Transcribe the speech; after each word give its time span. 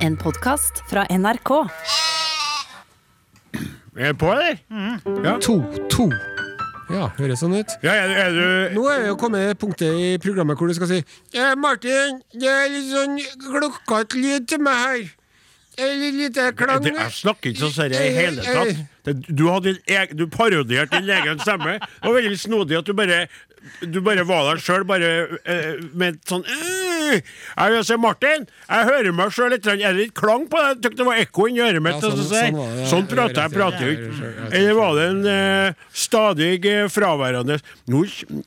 En 0.00 0.16
podkast 0.16 0.82
fra 0.88 1.04
NRK. 1.10 1.50
Er 3.96 4.12
du 4.12 4.18
på, 4.18 4.30
eller? 4.32 4.56
Ja. 5.24 5.34
To, 5.44 5.58
to. 5.92 6.06
Ja, 6.90 7.10
høres 7.18 7.42
sånn 7.44 7.54
ut. 7.54 7.74
ja 7.84 7.92
er, 7.94 8.12
er 8.18 8.32
du 8.34 8.78
Nå 8.80 8.86
er 8.90 9.04
vi 9.04 9.10
jo 9.12 9.18
kommet 9.20 9.44
til 9.44 9.58
punktet 9.60 9.94
i 9.94 10.08
programmet 10.22 10.58
hvor 10.58 10.66
du 10.66 10.74
skal 10.74 10.88
si 10.90 10.96
eh, 10.98 11.52
Martin, 11.54 12.18
det 12.34 12.48
er 12.50 12.66
litt 12.72 12.88
sånn 12.90 13.20
klokkete 13.44 14.18
lyd 14.18 14.48
til 14.50 14.64
meg 14.66 14.80
her. 14.80 15.04
Eller 15.78 16.16
lite 16.16 16.48
klang? 16.58 16.82
det, 16.82 16.96
Jeg 16.96 17.14
snakker 17.20 17.52
ikke 17.52 17.62
sånn 17.66 17.76
seriøst 17.76 18.08
i 18.08 18.16
hele 18.16 18.48
tatt. 18.48 18.82
Det, 19.06 19.14
du, 19.28 19.46
hadde 19.52 19.76
din 19.76 19.94
eg, 20.00 20.16
du 20.18 20.26
parodierte 20.32 20.98
din 20.98 21.14
egen 21.14 21.44
stemme. 21.44 21.78
Det 21.78 22.08
var 22.08 22.18
veldig 22.18 22.40
snodig 22.42 22.80
at 22.80 22.88
du 22.88 22.96
bare 22.96 23.22
Du 23.84 24.00
bare 24.00 24.24
var 24.24 24.48
der 24.48 24.64
sjøl, 24.64 24.88
bare 24.88 25.12
eh, 25.44 25.76
med 25.92 26.16
et 26.16 26.32
sånn 26.32 26.48
eh. 26.48 26.89
Jeg 27.18 27.74
vil 27.74 27.84
si, 27.88 27.96
Martin, 28.00 28.46
jeg 28.70 28.88
hører 28.90 29.16
meg 29.16 29.34
sjøl 29.34 29.50
litt. 29.54 29.66
Er 29.66 29.80
det 29.80 29.92
litt 29.98 30.14
klang 30.18 30.46
på 30.50 30.60
det? 30.60 30.68
Jeg 30.70 30.78
syntes 30.80 31.00
det 31.00 31.06
var 31.10 31.20
ekko 31.24 31.48
inni 31.50 31.64
øret 31.66 31.84
mitt. 31.84 31.98
Ja, 31.98 32.10
sånn- 32.10 32.20
sånn, 32.20 32.30
sånn 32.30 32.78
ja. 32.80 32.86
sånn 32.92 33.08
prater 33.10 33.42
jeg, 33.42 33.54
prater 33.56 33.86
jo 33.86 33.96
ikke. 33.96 34.32
Eller 34.50 34.78
var 34.78 34.94
det 34.98 35.08
en 35.10 35.20
eh, 35.34 35.84
stadig 36.06 36.66
eh, 36.70 36.86
fraværende 36.92 37.60
nå, 37.90 38.04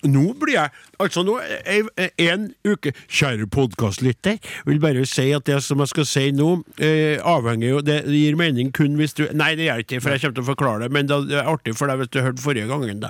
nå 0.09 0.25
blir 0.41 0.59
jeg 0.59 0.73
Altså, 1.03 1.23
nå 1.25 1.33
er 1.41 1.87
en 2.21 2.43
uke 2.69 2.93
Kjære 3.11 3.47
podkastlytter, 3.51 4.37
vil 4.69 4.77
bare 4.79 5.01
si 5.09 5.25
at 5.35 5.43
det 5.49 5.57
som 5.65 5.81
jeg 5.83 5.89
skal 5.91 6.05
si 6.07 6.27
nå, 6.37 6.51
eh, 6.79 7.17
avhenger 7.27 7.67
jo 7.73 7.81
Det 7.83 7.97
gir 8.13 8.37
mening 8.39 8.69
kun 8.75 8.95
hvis 8.99 9.17
du 9.17 9.25
Nei, 9.33 9.55
det 9.59 9.67
gjør 9.67 9.83
ikke, 9.83 9.99
for 10.05 10.13
jeg 10.13 10.21
kommer 10.23 10.37
til 10.37 10.45
å 10.45 10.51
forklare 10.53 10.85
det, 10.85 10.91
men 10.95 11.09
det 11.09 11.19
er 11.41 11.49
artig 11.49 11.75
for 11.75 11.91
deg 11.91 12.03
hvis 12.03 12.13
du 12.13 12.21
hørte 12.23 12.43
forrige 12.45 12.69
gangen, 12.69 13.01
da. 13.03 13.09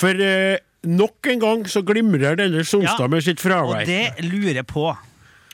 For 0.00 0.16
eh, 0.24 0.56
nok 0.86 1.26
en 1.32 1.40
gang 1.42 1.64
så 1.68 1.82
glimrer 1.86 2.38
denne 2.40 2.64
Sonstad 2.64 3.06
Ja, 3.06 3.12
med 3.12 3.24
sitt 3.26 3.40
fravær. 3.42 3.82
Og 3.82 3.86
det 3.90 4.24
lurer 4.24 4.62
på. 4.66 4.86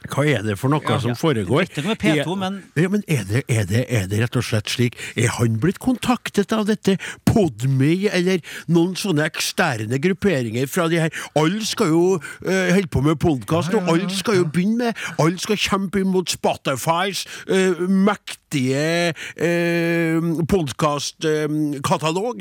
Hva 0.04 0.22
er 0.28 0.42
det 0.44 0.54
for 0.60 0.70
noe 0.70 0.96
som 1.02 1.16
foregår? 1.18 1.64
Jeg 1.64 1.70
vet 1.72 1.78
ikke 1.80 1.82
om 1.82 1.88
det 1.88 1.96
er 1.96 2.02
P2, 2.04 2.32
Er- 2.32 2.36
men- 2.36 2.62
ja, 2.76 2.88
men 2.92 3.02
er, 3.08 3.22
det, 3.24 3.42
er, 3.48 3.64
det, 3.64 3.84
er 3.88 4.06
det 4.06 4.20
rett 4.20 4.36
og 4.36 4.44
slett 4.44 4.68
slik 4.70 4.94
Er 5.16 5.32
han 5.38 5.56
blitt 5.58 5.78
kontaktet 5.82 6.52
av 6.52 6.66
dette 6.68 6.98
Podme 7.24 8.08
eller 8.12 8.42
noen 8.68 8.94
sånne 8.94 9.24
eksterne 9.26 9.98
grupperinger 9.98 10.68
fra 10.70 10.86
de 10.92 11.00
her 11.00 11.10
Alle 11.34 11.64
skal 11.66 11.88
jo 11.90 12.02
uh, 12.20 12.68
holde 12.76 12.92
på 12.92 13.00
med 13.02 13.18
podkast, 13.18 13.74
og 13.74 13.88
alle 13.88 14.10
skal 14.14 14.36
jo 14.42 14.44
begynne 14.52 14.76
med 14.92 14.92
Alle 15.18 15.40
skal 15.42 15.56
kjempe 15.56 16.04
imot 16.04 16.30
Spotifys 16.36 17.24
uh, 17.50 17.80
mektige 17.88 19.14
uh, 19.40 20.44
podkastkatalog. 20.46 22.40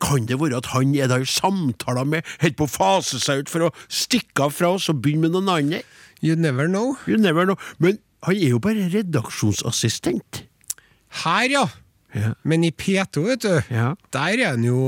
kan 0.00 0.26
det 0.28 0.38
være 0.40 0.56
at 0.62 0.70
han 0.72 0.94
er 0.94 1.10
der 1.10 1.26
i 1.26 1.28
samtaler 1.28 2.04
med 2.08 2.22
Holder 2.40 2.56
på 2.58 2.68
å 2.68 2.70
fase 2.70 3.20
seg 3.22 3.44
ut 3.44 3.52
for 3.52 3.68
å 3.68 3.74
stikke 3.88 4.46
av 4.48 4.54
fra 4.56 4.72
oss 4.78 4.88
og 4.92 5.02
begynne 5.02 5.26
med 5.28 5.36
noen 5.36 5.52
andre? 5.58 5.82
You 6.24 6.36
never 6.40 6.66
know. 6.66 6.96
You 7.06 7.18
never 7.20 7.44
know. 7.44 7.56
Men 7.78 7.98
han 8.24 8.36
er 8.40 8.54
jo 8.54 8.58
bare 8.64 8.88
redaksjonsassistent. 8.88 10.44
Her, 11.24 11.48
ja. 11.52 11.66
Ja. 12.14 12.32
Men 12.44 12.62
i 12.64 12.70
P2, 12.70 13.24
vet 13.26 13.40
du, 13.42 13.62
Ja. 13.74 13.94
der 14.14 14.38
er 14.38 14.50
han 14.52 14.62
jo 14.62 14.78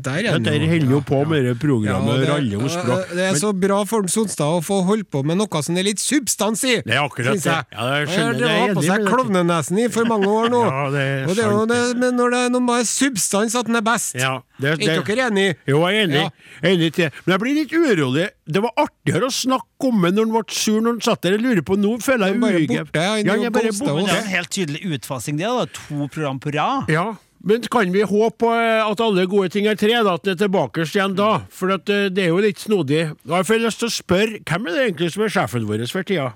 Der 0.00 0.24
er 0.24 0.32
han 0.32 0.42
Der 0.42 0.58
holder 0.58 0.90
jo 0.90 1.00
på 1.04 1.18
med 1.28 1.44
det 1.44 1.58
programmet 1.60 2.20
det, 2.22 2.28
Ralle 2.30 2.56
om 2.56 2.68
språk. 2.68 3.10
det 3.10 3.18
er 3.18 3.32
Men- 3.32 3.40
så 3.40 3.52
bra 3.52 3.84
for 3.84 4.02
Sonstad 4.08 4.46
å 4.58 4.62
få 4.64 4.84
holdt 4.86 5.10
på 5.10 5.22
med 5.24 5.36
noe 5.36 5.62
som 5.62 5.74
det 5.74 5.80
er 5.84 5.88
litt 5.90 5.98
substans 6.00 6.64
i! 6.64 6.80
Det 6.82 6.94
er 6.94 7.02
akkurat 7.04 7.34
det. 7.36 7.44
jeg. 7.44 7.64
Ja, 7.72 7.98
jeg 7.98 8.08
Han 8.08 8.16
skjønner, 8.16 8.48
har 8.48 8.66
det 8.68 8.74
var 8.74 8.74
på 8.74 8.84
seg 8.88 9.06
klovnenesen 9.10 9.78
i 9.84 9.88
for 9.88 10.04
mange 10.04 10.26
år 10.26 10.48
nå. 10.50 10.62
Ja, 10.70 10.90
det 10.90 11.00
er 11.00 11.28
Og 11.28 11.36
det 11.36 11.44
er 11.44 11.50
jo 11.50 11.66
det, 11.66 11.96
men 11.98 12.16
når 12.16 12.30
det 12.30 12.40
er 12.46 12.50
noe 12.50 12.60
med 12.60 12.86
substans 12.86 13.54
at 13.54 13.66
den 13.66 13.76
er 13.76 13.82
best. 13.82 14.14
Ja, 14.14 14.40
det, 14.60 14.80
Er 14.80 15.00
ikke 15.02 15.16
dere 15.16 15.30
enig? 15.30 15.56
Jo, 15.66 15.84
jeg 15.88 15.96
er 15.96 16.06
enig. 16.08 16.22
Ja. 16.24 16.30
enig 16.70 16.92
til. 16.94 17.10
Men 17.26 17.32
jeg 17.36 17.40
blir 17.40 17.54
litt 17.54 17.72
urolig. 17.72 18.28
Det 18.50 18.62
var 18.62 18.72
artigere 18.76 19.28
å 19.28 19.32
snakke 19.32 19.88
om 19.88 20.02
det 20.02 20.14
når 20.14 20.24
han 20.26 20.32
ble 20.32 20.42
sur 20.48 20.80
når 20.80 20.92
han 20.96 21.00
satt 21.00 21.20
der. 21.22 21.32
Jeg 21.36 21.42
lurer 21.44 21.62
på, 21.62 21.76
Nå 21.80 21.96
føler 22.02 22.26
jeg 22.32 22.40
bare 22.40 22.52
han 22.52 22.68
Ja, 22.68 22.84
er 22.94 23.16
han 23.16 23.40
jo 23.40 23.46
er 23.46 23.50
bare 23.50 23.72
borte. 23.72 24.06
Det 24.06 24.16
er 24.16 24.22
en 24.24 24.34
helt 24.34 24.50
tydelig 24.50 24.82
utfasing, 24.98 25.36
det. 25.38 25.46
da 25.46 25.64
To 25.66 26.08
program 26.08 26.29
på 26.38 26.52
rad. 26.54 26.86
Ja, 26.92 27.16
men 27.42 27.62
kan 27.72 27.90
vi 27.92 28.02
håpe 28.04 28.36
på 28.44 28.50
eh, 28.52 28.84
at 28.84 29.00
alle 29.00 29.24
gode 29.26 29.48
ting 29.50 29.66
er 29.66 29.74
tre, 29.80 29.94
da, 30.04 30.14
at 30.14 30.22
det 30.28 30.34
er 30.36 30.42
tilbake 30.44 30.84
igjen 30.84 31.14
da? 31.16 31.30
For 31.50 31.72
at, 31.72 31.88
eh, 31.88 32.10
det 32.12 32.26
er 32.26 32.28
jo 32.34 32.42
litt 32.44 32.60
snodig. 32.60 33.06
Da 33.24 33.40
har 33.40 33.44
Jeg 33.48 33.64
lyst 33.64 33.80
til 33.80 33.88
å 33.88 33.94
spørre, 33.96 34.42
hvem 34.44 34.68
er 34.68 34.76
det 34.76 34.84
egentlig 34.90 35.12
som 35.14 35.24
er 35.24 35.32
sjefen 35.32 35.66
vår 35.66 35.86
for 35.90 36.02
tida? 36.04 36.34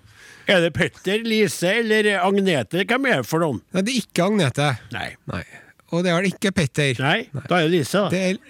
Er 0.48 0.60
det 0.60 0.72
Petter, 0.76 1.22
Lise 1.24 1.70
eller 1.80 2.08
Agnete? 2.20 2.84
Hvem 2.88 3.06
er 3.06 3.22
det 3.22 3.28
for 3.28 3.40
noen? 3.44 3.60
Nei, 3.72 3.82
det 3.84 3.92
er 3.94 4.00
ikke 4.02 4.24
Agnete. 4.26 4.70
Nei. 4.92 5.10
Nei. 5.30 5.44
Og 5.92 6.02
det 6.04 6.10
er 6.10 6.24
det 6.24 6.32
ikke 6.34 6.52
Petter. 6.56 6.98
Nei, 7.04 7.28
da 7.46 7.60
er 7.60 7.68
det 7.68 7.72
Lise, 7.78 8.00
da. 8.00 8.08
Det 8.10 8.24
er, 8.32 8.40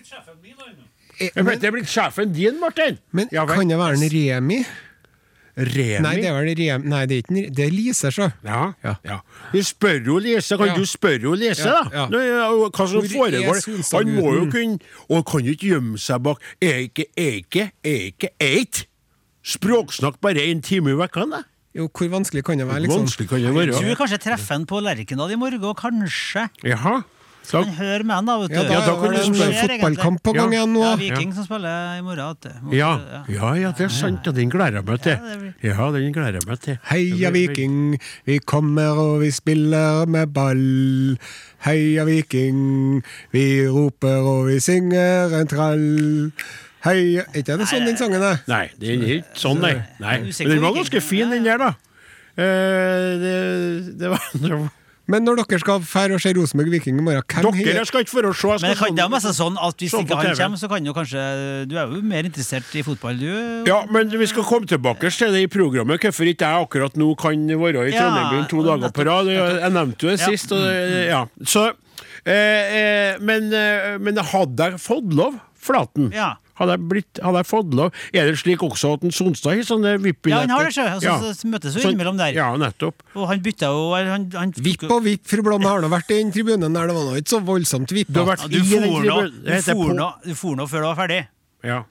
Eh, 1.21 1.31
Petter 1.31 1.69
er 1.69 1.71
blitt 1.77 1.87
sjefen 1.87 2.33
din, 2.35 2.57
Martin! 2.59 2.97
men 3.15 3.29
Ja, 3.31 3.45
kan 3.47 3.69
det 3.69 3.77
være 3.79 3.95
en 3.95 4.11
Remi? 4.11 4.65
Remi? 5.57 6.01
Nei, 6.03 6.15
det 6.17 6.25
er 6.27 6.35
vel 6.35 6.49
Remi 6.59 6.89
Nei, 6.91 7.07
det 7.07 7.15
er 7.17 7.23
ikke 7.23 7.37
en- 7.47 7.53
Det 7.55 7.65
er 7.67 7.71
Lise, 7.71 8.11
sjø. 8.11 8.33
Ja, 8.45 8.73
ja. 8.83 8.95
Ja. 9.05 9.21
Vi 9.53 9.61
spør 9.63 10.05
jo 10.05 10.19
Lise. 10.19 10.57
Kan 10.59 10.67
Ja. 10.67 10.75
du 10.75 10.83
spørre 10.85 11.23
jo 11.23 11.33
Lise, 11.35 11.65
Ja, 11.65 11.83
da? 11.85 12.09
ja. 12.11 12.23
Ja, 12.25 12.49
Hva 12.71 12.89
som 12.89 13.03
foregår? 13.03 13.93
Han 13.93 14.17
må 14.17 14.35
jo 14.35 14.51
kunne 14.51 14.81
Og 15.11 15.25
kan 15.27 15.45
jo 15.45 15.53
ikke 15.53 15.69
gjemme 15.75 15.99
seg 15.99 16.23
bak 16.23 16.39
Eike, 16.61 17.05
eike, 17.17 17.71
ikke, 17.85 18.29
eit? 18.41 18.87
Språksnakk 19.45 20.21
bare 20.21 20.41
en 20.51 20.61
time 20.63 20.89
i 20.91 20.93
uka, 20.95 21.25
da? 21.31 21.43
Jo, 21.75 21.89
hvor 21.89 22.09
vanskelig 22.09 22.45
kan 22.45 22.57
det 22.59 22.67
være, 22.69 22.83
liksom? 22.87 23.03
Vanskelig 23.05 23.29
kan 23.29 23.39
det 23.39 23.45
Jeg 23.45 23.53
tror 23.53 23.81
være. 23.83 23.89
vi 23.89 23.95
kanskje 23.99 24.19
treffer 24.23 24.55
han 24.55 24.65
på 24.67 24.81
Lerkendal 24.81 25.31
i 25.33 25.37
morgen, 25.37 25.75
kanskje. 25.75 26.49
Jaha. 26.65 27.03
Da, 27.45 27.61
Han 27.61 27.75
hører 27.77 28.05
med 28.09 28.15
han, 28.17 28.25
da. 28.27 28.35
vet 28.41 28.49
du. 28.51 28.55
Ja, 28.57 28.63
da, 28.65 28.73
Ja, 28.73 28.81
da 28.87 28.95
kan 29.01 29.13
du 29.13 29.19
spille 29.21 29.61
fotballkamp 29.61 30.23
på 30.25 30.33
gang 30.35 30.53
igjen 30.55 30.73
nå. 30.73 30.81
Ja, 30.81 30.95
Viking 30.97 31.35
som 31.37 31.45
spiller 31.45 31.99
i 31.99 32.03
morgen. 32.03 32.37
vet 32.41 32.75
ja, 32.79 32.91
ja, 33.29 33.51
ja, 33.61 33.73
det 33.77 33.85
er 33.85 33.93
sant. 33.93 34.27
Og 34.27 34.35
den 34.35 34.51
gleder 34.51 34.81
jeg 34.81 34.85
meg 34.89 35.03
til. 35.05 35.19
Ja, 35.63 35.91
det 35.93 36.01
den 36.07 36.13
gleder 36.17 36.39
jeg 36.41 36.47
meg 36.49 36.61
til. 36.65 36.79
Heia 36.91 37.31
Viking, 37.35 37.99
vi 38.27 38.39
kommer 38.39 38.97
og 39.05 39.21
vi 39.21 39.31
spiller 39.31 40.07
med 40.07 40.33
ball. 40.35 41.19
Heia 41.67 42.05
Viking, 42.09 43.03
vi 43.33 43.45
roper 43.69 44.25
og 44.35 44.47
vi 44.49 44.59
synger 44.61 45.33
en 45.41 45.47
trall. 45.51 46.33
Heia 46.85 47.25
Er 47.33 47.41
ikke 47.41 47.57
det 47.61 47.69
sånn 47.71 47.87
den 47.89 47.97
sangen 47.97 48.23
er? 48.23 48.41
Nei, 48.49 48.67
den 48.81 49.05
er 49.05 49.13
ikke 49.21 49.41
sånn, 49.41 49.61
nei. 49.61 49.75
nei. 50.01 50.19
Men 50.21 50.51
den 50.57 50.61
var 50.65 50.75
ganske 50.77 51.01
fin, 51.01 51.31
den 51.33 51.45
der, 51.47 51.57
da. 51.61 51.71
Eh, 52.37 53.15
det, 53.23 53.37
det 54.01 54.11
det 54.43 54.51
var- 54.51 54.71
Men 55.11 55.27
når 55.27 55.43
dere 55.43 55.59
skal 55.61 55.83
fære 55.85 56.17
og 56.17 56.23
se 56.25 56.31
Rosenborg 56.33 56.71
Viking 56.73 56.97
i 56.97 57.05
morgen, 57.05 57.25
hvem 57.29 57.59
Dere, 57.61 57.85
skal 57.85 58.05
ikke 58.07 58.15
for 58.15 58.29
å 58.31 58.33
se. 58.33 58.53
Men 58.63 58.73
det 58.73 58.79
kan 58.79 58.97
det 58.97 59.05
jo 59.05 59.13
mest 59.13 59.29
sånn 59.37 59.59
at 59.61 59.83
hvis 59.85 59.97
ikke 59.99 60.17
han 60.17 60.39
kommer, 60.39 60.61
så 60.63 60.71
kan 60.73 60.89
jo 60.89 60.95
kanskje 60.97 61.25
Du 61.69 61.75
er 61.77 61.93
jo 61.93 62.01
mer 62.09 62.25
interessert 62.29 62.71
i 62.73 62.85
fotball, 62.87 63.21
du. 63.21 63.29
Ja, 63.69 63.83
men 63.93 64.09
vi 64.09 64.29
skal 64.31 64.47
komme 64.49 64.69
tilbake 64.71 65.13
til 65.13 65.35
det 65.37 65.45
i 65.45 65.51
programmet. 65.53 66.01
Hvorfor 66.01 66.31
ikke 66.31 66.49
jeg 66.49 66.69
akkurat 66.69 66.97
nå 67.01 67.11
kan 67.21 67.45
være 67.53 67.89
i 67.91 67.93
Ja, 67.93 68.07
Trondheim 68.09 68.49
to 68.49 68.63
dager 68.65 68.95
på 68.97 69.05
rad. 69.11 69.29
Jeg 69.35 69.73
nevnte 69.77 70.09
jo 70.09 70.15
det 70.15 70.21
Ja. 70.21 70.31
sist. 70.31 70.53
Og, 70.57 70.65
ja. 71.11 71.27
Så, 71.45 71.67
eh, 72.25 72.33
eh, 72.33 73.19
men, 73.21 73.53
eh, 73.53 73.99
men 73.99 74.17
hadde 74.17 74.71
jeg 74.71 74.81
fått 74.81 75.13
lov, 75.13 75.37
Flaten? 75.65 76.11
Ja. 76.13 76.35
Hadde 76.55 76.77
jeg, 76.77 76.83
blitt, 76.87 77.19
hadde 77.19 77.41
jeg 77.43 77.49
fått 77.51 77.73
lov? 77.75 77.95
Er 78.15 78.29
det 78.31 78.37
slik 78.39 78.61
også 78.63 78.93
at 78.95 79.03
en 79.07 79.11
Sonstad 79.15 79.57
har 79.57 79.65
sånne 79.67 79.97
VIP-billetter? 79.99 80.31
Ja, 80.31 80.41
han 80.45 80.53
har 80.55 80.69
det, 80.69 80.75
sjø. 80.77 80.85
Og 80.95 81.03
så- 81.03 81.33
så 81.35 81.49
møtes 81.51 81.75
jo 81.75 81.89
innimellom 81.91 82.17
der. 82.21 82.33
Ja, 82.37 82.55
nettopp. 82.57 83.03
Og 83.17 83.27
han 83.29 83.41
bytta 83.43 83.67
jo 83.75 83.95
han, 83.95 84.31
han, 84.31 84.53
Vipp 84.53 84.85
og 84.89 85.03
vipp, 85.03 85.27
fru 85.27 85.43
Blom 85.43 85.63
har 85.67 85.81
nå 85.83 85.89
vært 85.91 86.11
i 86.15 86.23
den 86.23 86.31
tribunen 86.31 86.73
der, 86.73 86.87
det 86.87 86.95
var 86.95 87.05
nå 87.11 87.17
ikke 87.19 87.35
så 87.35 87.43
voldsomt 87.43 87.91
vippa. 87.91 88.23
Ja, 88.23 88.37
du 88.47 88.59
du 88.59 88.65
for 89.63 89.95
nå, 89.95 90.13
du 90.25 90.35
for 90.35 90.55
nå 90.55 90.69
før 90.71 90.81
du 90.81 90.89
var 90.95 90.97
ferdig. 91.03 91.27
Ja. 91.65 91.83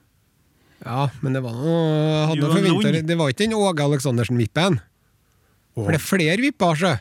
Ja, 0.84 1.08
men 1.22 1.32
det 1.32 1.42
var 1.42 1.52
noe 1.52 2.26
hadde 2.28 2.68
lung. 2.68 3.06
Det 3.06 3.16
var 3.18 3.28
ikke 3.32 3.44
den 3.44 3.54
Åge 3.56 3.84
Aleksandersen-vippen. 3.84 4.80
For 5.74 5.90
det 5.90 6.00
er 6.00 6.04
flere 6.04 6.40
vipper, 6.40 6.74
sjø. 6.78 6.94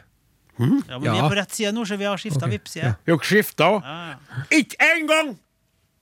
Ja, 0.60 1.00
men 1.00 1.02
Vi 1.02 1.08
er 1.10 1.30
på 1.30 1.36
rett 1.36 1.52
side 1.52 1.72
nå, 1.74 1.84
så 1.86 1.98
vi 1.98 2.06
har 2.06 2.18
skifta 2.22 2.46
okay. 2.46 2.58
vippside. 2.58 2.84
Ja. 2.86 2.94
Dere 3.06 3.26
skifta 3.26 3.70
òg. 3.74 3.88
Ja. 3.88 4.16
Ikke 4.54 4.76
en 4.80 5.08
gang! 5.10 5.34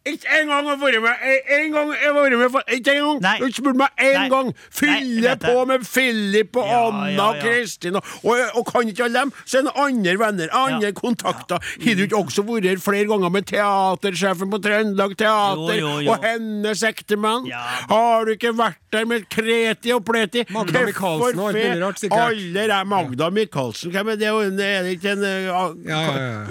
Ikke 0.02 0.26
en 0.34 0.48
gang 0.50 0.66
har 0.66 0.78
vært 0.82 0.96
med! 1.04 1.26
En- 1.54 1.72
gang 1.76 1.92
jeg 1.94 2.08
har 2.10 2.16
vært 2.16 2.34
med 2.40 2.50
for, 2.52 2.64
Ikke 2.74 2.94
en 2.98 3.04
gang! 3.22 3.38
Du 3.38 3.44
har 3.46 3.52
spurt 3.54 3.78
meg 3.78 4.00
én 4.02 4.24
gang! 4.32 4.48
Fylle 4.74 5.34
på 5.44 5.66
med 5.70 5.84
Philip 5.86 6.58
og 6.58 6.66
Ja, 6.66 6.80
Anna 6.88 7.12
ja, 7.12 7.26
og 7.28 7.36
ja. 7.38 7.42
Kristin 7.44 8.00
og, 8.00 8.08
og, 8.26 8.40
og 8.58 8.66
kan 8.72 8.90
ikke 8.90 9.04
alle 9.06 9.20
dem, 9.28 9.34
så 9.46 9.60
er 9.60 9.68
det 9.68 9.74
andre 9.84 10.16
venner, 10.24 10.50
andre 10.58 10.90
Ja. 10.90 10.96
kontakter. 10.98 11.62
Har 11.62 12.00
du 12.00 12.02
ikke 12.08 12.18
også 12.18 12.42
vært 12.48 12.66
her 12.72 12.82
flere 12.82 13.06
ganger 13.12 13.30
med 13.36 13.46
teatersjefen 13.52 14.50
på 14.50 14.58
Trøndelag 14.66 15.14
Teater 15.22 15.78
Jo, 15.78 15.92
jo, 15.92 15.94
jo. 16.08 16.16
og 16.16 16.26
hennes 16.26 16.82
ektemann? 16.90 17.46
Ja. 17.52 17.62
Har 17.94 18.26
du 18.26 18.34
ikke 18.34 18.56
vært 18.58 18.82
der 18.92 19.06
med 19.06 19.30
Kreti 19.30 19.94
og 19.94 20.02
Pleti? 20.10 20.48
Magda 20.50 20.82
Hvorfor 20.82 20.90
Michaelsen 20.90 21.40
og 21.46 21.52
alt 21.52 21.62
mulig 21.62 21.86
rart, 21.86 22.02
sikkert. 22.02 22.26
Alle 22.32 22.66
er 22.80 22.90
Magda 22.96 23.30
Michaelsen. 23.30 23.94
Hvem 23.94 24.10
er 24.16 24.20
det? 24.26 24.34
Er 24.66 24.82
det 24.90 24.98
ikke 24.98 25.14
en, 25.14 25.24
en, 25.30 25.86
ja. 25.86 26.02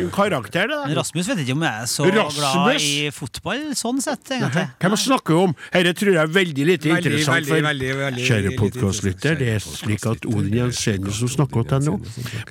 en 0.06 0.14
karakter, 0.14 0.70
det? 0.70 0.79
da? 0.87 1.00
Rasmus 1.03 1.26
vet 1.35 1.43
ikke 1.43 1.58
om 1.58 1.67
jeg 1.67 1.82
er 1.82 1.91
så 1.96 2.06
Rasmus? 2.06 2.38
glad 2.55 2.81
i 2.87 3.11
fotball 3.11 3.38
sånn 3.78 4.00
sett, 4.02 4.31
egentlig. 4.31 4.66
Hvem 4.81 4.96
snakker 5.00 5.38
om? 5.46 5.54
Dette 5.72 5.94
tror 5.98 6.12
jeg 6.14 6.22
er 6.22 6.32
veldig 6.34 6.66
lite 6.69 6.90
Veldig, 6.90 7.10
interessant 7.10 7.37
veldig, 7.37 7.50
for 7.50 7.66
veldig, 7.69 7.90
veldig 8.00 8.26
kjære 8.26 8.52
podkastlytter. 8.58 9.38
Det 9.40 9.48
er 9.54 9.62
slik 9.64 10.06
at 10.10 10.26
Odin 10.28 10.56
Jensenius 10.58 11.20
som 11.22 11.31
snakker 11.32 11.64
til 11.64 11.76
deg 11.78 11.87
nå, 11.88 11.96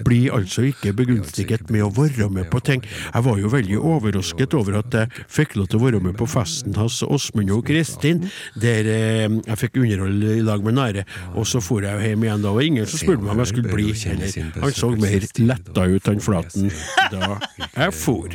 blir 0.07 0.35
altså 0.37 0.65
ikke 0.69 0.93
begunstiget 0.97 1.69
med 1.73 1.85
å 1.85 1.91
være 1.93 2.29
med 2.33 2.49
på 2.51 2.61
ting. 2.65 2.83
Jeg 2.85 3.25
var 3.25 3.41
jo 3.41 3.51
veldig 3.53 3.79
overrasket 3.79 4.55
over 4.57 4.79
at 4.81 4.97
jeg 4.97 5.25
fikk 5.29 5.57
lov 5.59 5.69
til 5.69 5.79
å 5.79 5.83
være 5.85 6.01
med 6.03 6.17
på 6.19 6.27
festen 6.29 6.77
hans 6.79 7.01
Åsmund 7.05 7.53
og 7.53 7.65
Kristin, 7.69 8.25
der 8.59 8.89
eh, 8.89 9.27
jeg 9.29 9.59
fikk 9.63 9.79
underholde 9.83 10.37
i 10.39 10.45
lag 10.45 10.65
med 10.65 10.77
Nære. 10.79 11.05
Og 11.35 11.47
så 11.49 11.61
for 11.63 11.85
jeg 11.85 12.11
hjem 12.11 12.25
igjen 12.25 12.45
da, 12.45 12.53
og 12.53 12.65
ingen 12.65 12.89
som 12.89 13.03
spurte 13.03 13.25
meg 13.25 13.35
om 13.35 13.43
jeg 13.43 13.53
skulle 13.53 13.73
bli 13.73 13.89
heller. 13.93 14.51
Han 14.63 14.75
så 14.75 14.91
mer 14.95 15.27
letta 15.39 15.85
ut, 15.89 16.09
han 16.09 16.23
Flaten, 16.29 16.67
da 17.13 17.37
jeg 17.79 17.93
for. 17.95 18.33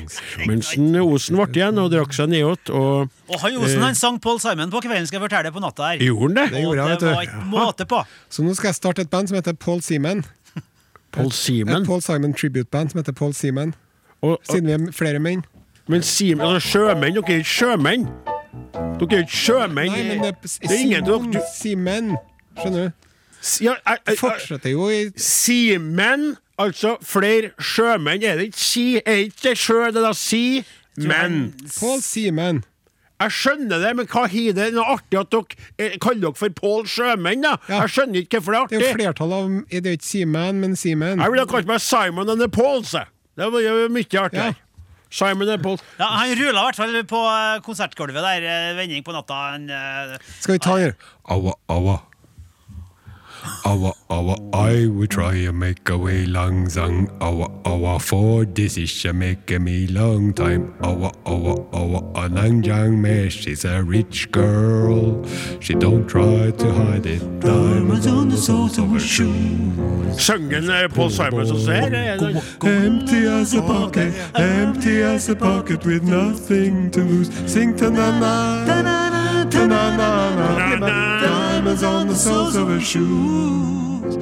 Mens 0.48 0.72
en 0.78 0.96
Osen 1.02 1.38
ble 1.38 1.60
igjen 1.60 1.80
og 1.82 1.90
drakk 1.92 2.14
seg 2.16 2.30
nedåt, 2.44 2.70
og 2.70 3.08
Og 3.32 3.41
han 3.41 3.56
Osen 3.64 3.82
han 3.82 3.94
sang 3.99 4.20
Paul 4.20 4.38
Simon 4.41 4.70
på 4.70 4.81
kvelden, 4.85 5.06
skal 5.08 5.19
jeg 5.20 5.25
fortelle 5.26 5.49
deg, 5.49 5.56
på 5.56 5.64
natta 5.64 5.88
her. 5.94 6.05
gjorde 6.05 6.29
han 6.29 6.37
det? 6.37 6.46
Det 6.55 6.62
gjorde 6.62 6.81
han, 6.85 6.91
vet 6.94 7.00
du. 7.00 7.06
var 7.11 7.23
ikke 7.26 7.44
måte 7.50 7.87
på. 7.91 8.02
Så 8.37 8.44
nå 8.46 8.55
skal 8.55 8.69
jeg 8.70 8.79
starte 8.79 9.02
et 9.02 9.11
band 9.11 9.29
som 9.32 9.41
heter 9.41 9.56
Paul 9.56 9.81
Seaman. 9.82 10.23
Paul 11.14 11.26
Et 11.31 11.35
Simen. 11.35 11.85
Paul 11.87 12.00
Simon 12.02 12.32
tribute-band 12.35 12.91
som 12.91 12.99
heter 12.99 13.12
Paul 13.14 13.32
Seaman. 13.35 13.75
Og, 14.20 14.31
og, 14.31 14.38
Siden 14.50 14.67
vi 14.67 14.73
er 14.73 14.93
flere 14.93 15.19
menn. 15.23 15.44
men 15.87 16.02
Simen, 16.02 16.41
altså 16.46 16.73
sjømenn, 16.73 17.14
dere 17.14 17.35
er 17.35 17.43
ikke 17.43 17.50
sjømenn? 17.50 18.06
Dere 18.99 19.19
er 19.19 19.23
ikke 19.26 19.37
sjømenn? 19.37 19.93
Nei, 19.93 20.02
men 20.08 20.23
det 20.25 20.32
det 20.43 20.70
er 20.70 20.81
ingen 20.81 21.05
Simon 21.06 21.31
dere 21.32 21.43
Seaman. 21.55 22.14
Skjønner 22.58 22.87
du? 22.88 22.93
ja, 23.61 23.75
jeg- 23.87 23.99
jeg- 24.08 24.19
Fortsetter 24.19 24.70
jo 24.73 24.88
i 24.88 25.11
Simen, 25.20 26.37
altså 26.58 26.96
flere 27.05 27.50
sjømenn. 27.61 28.23
Er 28.25 28.37
det 28.41 28.46
ikke 28.50 28.58
si? 28.64 28.87
Er 29.05 29.23
ikke 29.29 29.55
sjø, 29.56 29.85
det 29.93 30.02
da 30.02 30.12
si? 30.17 30.64
Men 30.96 31.55
Paul 31.81 32.00
Seaman. 32.05 32.62
Jeg 33.23 33.31
skjønner 33.31 33.79
det, 33.81 33.91
men 33.96 34.06
hva 34.11 34.25
har 34.26 34.29
det? 34.35 34.55
Det 34.58 34.67
noe 34.75 34.96
artig 34.96 35.19
at 35.20 35.31
dere 35.31 35.58
eh, 35.79 35.94
kaller 36.02 36.20
dere 36.26 36.38
for 36.38 36.50
Pål 36.58 36.82
Sjømenn, 36.91 37.44
da. 37.46 37.52
Ja. 37.70 37.85
Jeg 37.85 37.93
skjønner 37.94 38.20
ikke 38.25 38.41
hvorfor 38.41 38.52
Det 38.52 38.58
er 38.58 38.64
artig. 38.64 38.79
det 38.79 38.85
er 38.85 38.91
jo 38.91 38.99
flertallet 38.99 39.14
flertall 39.14 39.32
av 39.38 39.70
Det 39.70 39.79
er 39.81 39.94
jo 39.94 39.99
ikke 40.00 40.08
Seaman, 40.11 40.61
men 40.61 40.76
Seaman. 40.76 41.23
Jeg 41.23 41.35
ville 41.35 41.46
kalt 41.55 41.70
meg 41.70 41.81
Simon 41.81 42.29
and 42.35 42.43
the 42.43 42.49
Pauls. 42.50 42.93
jeg. 42.93 43.06
Det 43.38 43.49
var 43.55 43.61
jo 43.64 43.88
mye 43.88 44.25
Ja. 44.35 44.52
Simon 45.14 45.49
and 45.49 45.62
Pauls. 45.62 45.81
Ja, 45.99 46.08
han 46.11 46.35
rula 46.35 46.58
i 46.58 46.64
hvert 46.67 46.76
fall 46.82 46.99
på 47.14 47.23
eh, 47.31 47.61
konsertgulvet 47.62 48.19
der, 48.26 48.49
eh, 48.50 48.75
vending 48.76 49.05
på 49.06 49.14
natta. 49.14 49.35
Han, 49.55 49.70
Skal 50.41 50.58
vi 50.58 50.58
ta 50.58 50.76
her? 50.76 50.96
Aua, 51.31 51.55
awa. 51.70 52.00
Awa, 53.67 53.93
awa, 54.08 54.37
I 54.55 54.87
will 54.87 55.06
try 55.06 55.35
and 55.35 55.58
make 55.58 55.88
a 55.88 55.99
way 55.99 56.25
long 56.25 56.69
song. 56.69 57.11
Awa, 57.20 57.50
awa, 57.64 57.99
for 57.99 58.44
this 58.44 58.79
is 58.79 59.05
a 59.05 59.12
make 59.12 59.50
me 59.61 59.87
long 59.87 60.32
time. 60.32 60.75
Awa, 60.82 61.12
awa, 61.26 61.67
awa, 61.73 62.00
a 62.14 62.29
lang 62.29 62.62
jang 62.62 63.00
me, 63.00 63.29
she's 63.29 63.64
a 63.64 63.82
rich 63.82 64.31
girl. 64.32 65.25
She 65.61 65.75
don't 65.75 66.06
try 66.06 66.52
to 66.52 66.73
hide 66.73 67.06
it. 67.06 67.41
Diamonds 67.41 68.06
on 68.06 68.29
the 68.29 68.37
soles 68.37 68.79
of 68.79 68.88
her 68.91 69.00
shoe. 69.00 69.32
Søngen 70.17 70.70
eh, 70.70 70.88
Paul 70.88 71.11
Simon 71.11 71.46
som 71.46 71.58
ser 71.58 71.93
er 71.93 72.43
Empty 72.62 73.26
as 73.26 73.55
a 73.55 73.62
pocket, 73.62 74.14
empty 74.35 75.02
as 75.02 75.29
a 75.29 75.35
pocket 75.35 75.85
with 75.85 76.02
nothing 76.05 76.91
to 76.91 77.00
lose. 77.00 77.31
Sing 77.46 77.76
ta-na-na. 77.76 79.23
The 82.14 82.20
soles 82.20 82.55
of 82.55 82.69
her 82.69 82.78
shoes. 82.81 84.14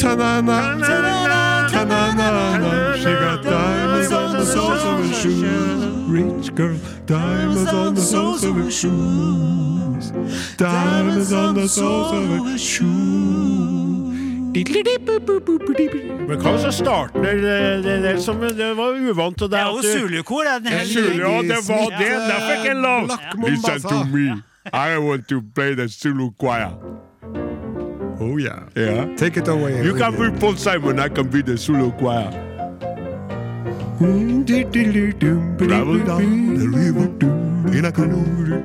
Ta-na-na, 0.00 0.78
ta-na-na, 0.80 1.68
ta-na-na. 1.68 2.96
She 2.96 3.04
got 3.04 3.42
diamonds 3.44 4.12
on 4.12 4.32
the 4.32 4.46
soles 4.46 4.82
of 4.82 5.04
her 5.04 5.12
shoes. 5.12 5.84
Rich 6.08 6.54
girl, 6.54 6.78
diamonds 7.04 7.70
on 7.70 7.94
the 7.94 8.00
soles 8.00 8.44
of 8.44 8.54
her 8.56 8.70
shoes. 8.70 10.10
Diamonds 10.56 11.32
on 11.34 11.54
the 11.54 11.68
soles 11.68 12.12
of 12.12 12.46
her 12.48 12.56
shoes. 12.56 12.94
Men 16.28 16.38
hva 16.40 16.52
var 16.56 16.70
starten? 16.70 17.22
Det, 17.22 17.42
det, 17.84 18.02
det, 18.08 18.22
som, 18.22 18.40
det 18.40 18.72
var 18.76 18.96
uvant 19.10 19.36
til 19.38 19.46
Det 19.46 19.52
deg. 19.52 19.60
er 19.60 19.70
jo 19.70 19.76
du- 19.76 20.08
det 20.08 20.16
er 20.16 21.42
det 21.42 21.60
var 21.68 21.88
det. 22.00 22.08
Derfor 22.08 22.52
ikke 22.64 22.74
lov. 22.80 23.02
Listen 23.50 23.80
to 23.90 24.04
me. 24.16 24.42
I 24.72 24.96
want 24.98 25.28
to 25.28 25.42
play 25.54 25.74
the 25.74 25.88
Zulu 25.88 26.30
choir. 26.40 26.70
Oh 28.34 28.38
yeah. 28.38 28.64
Yeah. 28.74 29.14
Take 29.14 29.36
it 29.36 29.46
away. 29.46 29.84
You 29.84 29.94
can 29.94 30.10
be 30.18 30.36
Paul 30.40 30.56
Simon, 30.56 30.98
I 30.98 31.08
can 31.08 31.28
be 31.28 31.40
the 31.40 31.56
Zulu 31.56 31.92
choir. 31.92 32.32
Travel 35.58 35.98
down 36.04 36.54
the 36.58 36.68
river 36.68 37.53
in 37.78 37.84
a 37.84 37.92
canoe. 37.92 38.62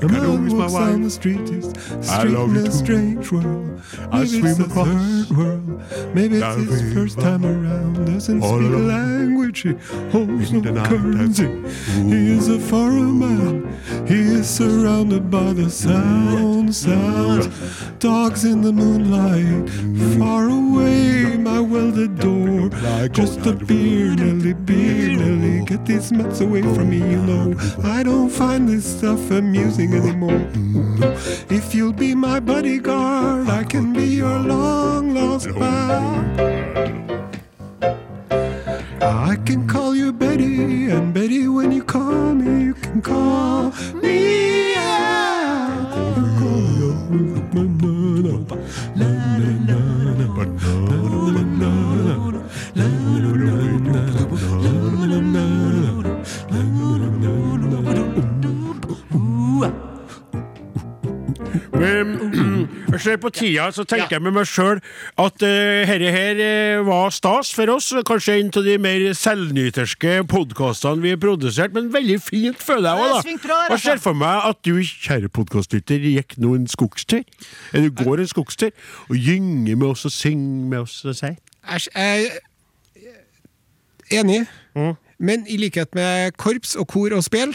Canoe 0.00 0.46
is 0.46 0.54
my 0.54 0.66
wife. 0.66 0.94
On 0.94 1.02
the 1.02 1.10
street 1.10 1.40
is 1.50 1.72
I 2.08 2.24
love 2.24 2.54
you 2.54 2.64
too. 2.64 2.70
strange 2.72 3.32
world. 3.32 3.80
I 4.10 4.18
Maybe 4.18 4.28
swim 4.28 4.46
it's 4.46 4.58
the 4.58 4.64
across 4.64 4.86
third 5.28 5.36
world. 5.36 6.14
Maybe 6.14 6.36
it's 6.38 6.56
his 6.56 6.92
first 6.94 7.20
time 7.20 7.44
around. 7.44 8.06
Doesn't 8.06 8.42
All 8.42 8.58
speak 8.58 8.72
a 8.72 8.76
language. 8.76 9.60
He 9.62 9.72
holds 10.12 10.50
In 10.50 10.62
the 10.62 10.72
no 10.72 10.84
currency. 10.84 11.44
time. 11.46 11.64
He 12.08 12.30
is 12.32 12.48
a 12.48 12.58
foreign 12.58 13.18
man. 13.18 14.06
He 14.06 14.20
is 14.20 14.48
surrounded 14.48 15.30
by 15.30 15.52
the 15.52 15.70
sound, 15.70 16.74
sounds. 16.74 17.46
Dogs 17.98 18.44
in 18.44 18.62
the 18.62 18.72
moonlight. 18.72 19.68
Far 20.18 20.48
away, 20.48 21.36
my 21.38 21.60
welded 21.60 22.18
door. 22.18 22.68
Just 23.10 23.44
a 23.46 23.52
beer, 23.52 24.14
Nelly, 24.14 24.52
beer, 24.54 25.16
Nelly. 25.16 25.64
Get 25.64 25.84
these 25.86 26.12
mats 26.12 26.40
away 26.40 26.62
from 26.62 26.90
me, 26.90 26.98
you 26.98 27.22
know. 27.22 27.54
I 27.84 28.02
don't 28.02 28.17
find 28.26 28.66
this 28.66 28.86
stuff 28.98 29.30
amusing 29.30 29.92
anymore. 29.92 30.48
If 31.50 31.74
you'll 31.74 31.92
be 31.92 32.14
my 32.14 32.40
bodyguard, 32.40 33.48
I 33.48 33.64
can 33.64 33.92
be 33.92 34.06
your 34.06 34.38
long 34.38 35.14
lost 35.14 35.48
pal. 35.54 36.24
I 39.00 39.36
can 39.44 39.68
call 39.68 39.94
you 39.94 40.12
Betty, 40.12 40.90
and 40.90 41.12
Betty, 41.12 41.46
when 41.46 41.70
you 41.70 41.84
call 41.84 42.34
me, 42.34 42.64
you 42.64 42.74
can 42.74 43.02
call 43.02 43.72
me 44.02 44.74
out. 44.76 45.38
Ser 63.02 63.18
på 63.22 63.30
tida, 63.34 63.68
så 63.74 63.84
tenker 63.88 64.16
jeg 64.16 64.24
med 64.24 64.34
meg 64.36 64.48
sjøl 64.48 64.80
at 65.20 65.44
uh, 65.44 65.82
herre 65.88 66.12
her 66.14 66.42
eh, 66.42 66.80
var 66.86 67.12
stas 67.14 67.52
for 67.56 67.70
oss. 67.72 67.90
Kanskje 68.08 68.38
en 68.38 68.52
av 68.60 68.66
de 68.66 68.76
mer 68.82 69.06
selvnyterske 69.16 70.18
podkastene 70.30 71.04
vi 71.04 71.14
har 71.14 71.20
produsert, 71.22 71.74
men 71.76 71.90
veldig 71.94 72.18
fint, 72.22 72.60
føler 72.62 72.90
jeg 72.90 73.06
òg, 73.06 73.16
da. 73.28 73.58
Jeg 73.74 73.82
ser 73.84 74.02
for 74.02 74.18
meg 74.18 74.48
at 74.50 74.62
du, 74.66 74.74
kjære 74.82 75.32
podkastlytter, 75.34 76.06
gikk 76.18 76.38
nå 76.42 76.54
en 76.58 76.68
skogstur. 76.70 77.24
Eller 77.72 77.90
går 77.94 78.24
en 78.24 78.30
skogstur 78.30 78.70
og 79.08 79.16
gynger 79.16 79.76
med 79.76 79.88
oss 79.90 80.06
og 80.08 80.14
synger 80.14 80.70
med 80.70 80.84
oss 80.84 81.00
og 81.04 81.16
sier 81.18 81.36
Æsj, 81.68 81.88
jeg 81.92 82.30
er 84.10 84.22
enig. 84.22 84.46
Men 85.18 85.42
i 85.50 85.56
likhet 85.58 85.94
med 85.98 86.36
korps 86.38 86.76
og 86.78 86.86
kor 86.88 87.12
og 87.16 87.24
spill, 87.26 87.52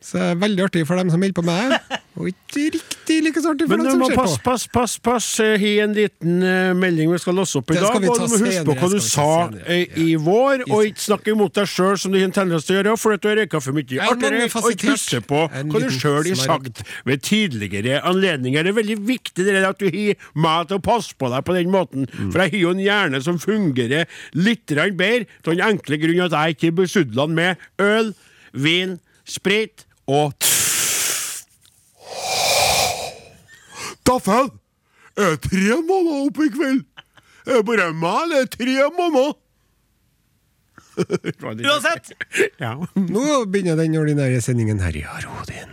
så 0.00 0.18
er 0.18 0.32
det 0.32 0.40
veldig 0.40 0.64
artig 0.64 0.86
for 0.88 0.98
dem 0.98 1.12
som 1.12 1.20
holder 1.20 1.36
på 1.36 1.44
med 1.46 1.76
det. 1.76 2.00
Og 2.20 2.28
ikke 2.28 2.66
riktig 2.74 3.14
like 3.24 3.40
artig 3.48 3.66
for 3.70 3.80
dem 3.80 3.86
som 3.88 4.02
skjer 4.04 4.10
ser 4.12 4.18
pass, 4.18 4.32
på. 4.36 4.42
pass, 4.44 4.64
pass, 4.68 4.94
pass. 5.00 5.26
Jeg 5.40 5.60
har 5.62 5.86
en 5.86 5.94
liten 5.96 6.42
uh, 6.44 6.72
melding 6.76 7.08
vi 7.08 7.20
skal 7.22 7.38
låse 7.40 7.56
opp 7.62 7.72
i 7.72 7.78
dag. 7.78 7.88
Og 7.88 8.02
du 8.04 8.26
må 8.28 8.40
huske 8.42 8.64
på 8.68 8.74
hva 8.76 8.90
du 8.92 8.98
sa 9.00 9.28
eh, 9.64 9.94
i 9.96 10.08
vår, 10.20 10.66
og 10.68 10.90
ikke 10.90 11.04
snakke 11.06 11.32
imot 11.32 11.56
deg 11.56 11.70
sjøl 11.72 11.96
som 12.02 12.12
du 12.12 12.18
har 12.20 12.26
en 12.28 12.34
tendens 12.36 12.68
til 12.68 12.76
å 12.76 12.78
gjøre, 12.80 12.96
fordi 13.00 13.22
du 13.22 13.28
har 13.30 13.40
røyka 13.40 13.62
for 13.64 13.78
mye. 13.78 13.86
Er 13.96 14.12
Artigere, 14.12 14.48
og 14.60 14.68
ikke 14.74 14.92
huske 14.92 15.22
på 15.30 15.40
hva 15.48 15.82
du 15.86 15.88
sjøl 15.96 16.28
har 16.28 16.40
sagt 16.42 16.82
ved 17.08 17.24
tidligere 17.24 18.02
anledninger. 18.12 18.68
Det 18.68 18.74
er 18.74 18.78
veldig 18.82 18.98
viktig 19.08 19.48
det 19.48 19.56
at 19.70 19.80
du 19.80 19.88
har 19.88 20.28
meg 20.44 20.68
til 20.68 20.80
å 20.82 20.84
passe 20.84 21.16
på 21.16 21.32
deg 21.32 21.48
på 21.48 21.56
den 21.56 21.72
måten, 21.72 22.08
Mm. 22.12 22.32
for 22.32 22.42
jeg 22.42 22.50
har 22.52 22.58
jo 22.58 22.70
en 22.74 22.82
hjerne 22.82 23.20
som 23.24 23.38
fungerer 23.40 24.10
litt 24.36 24.66
bedre, 24.68 25.24
av 25.46 25.54
den 25.54 25.64
enkle 25.64 25.96
grunn 26.02 26.20
at 26.26 26.34
jeg 26.36 26.56
ikke 26.56 26.76
besudler 26.82 27.26
den 27.26 27.34
med 27.34 27.56
øl, 27.80 28.12
vin, 28.52 28.98
sprit 29.24 29.86
og 30.10 30.34
Taffel! 34.12 34.50
Er 35.16 35.36
tre 35.40 35.76
måneder 35.88 36.26
oppe 36.26 36.44
i 36.44 36.50
kveld? 36.52 36.82
Er 37.46 37.62
det 37.62 37.64
bare 37.64 37.86
meg, 37.96 38.18
eller 38.26 38.42
er 38.44 38.50
tre 38.52 38.74
måneder? 38.98 39.32
Uansett! 41.72 42.12
Ja. 42.60 42.74
Nå 42.92 43.44
begynner 43.48 43.80
den 43.80 43.96
ordinære 43.96 44.40
sendingen 44.44 44.84
her 44.84 44.92
i 44.92 45.06
Arodin. 45.08 45.72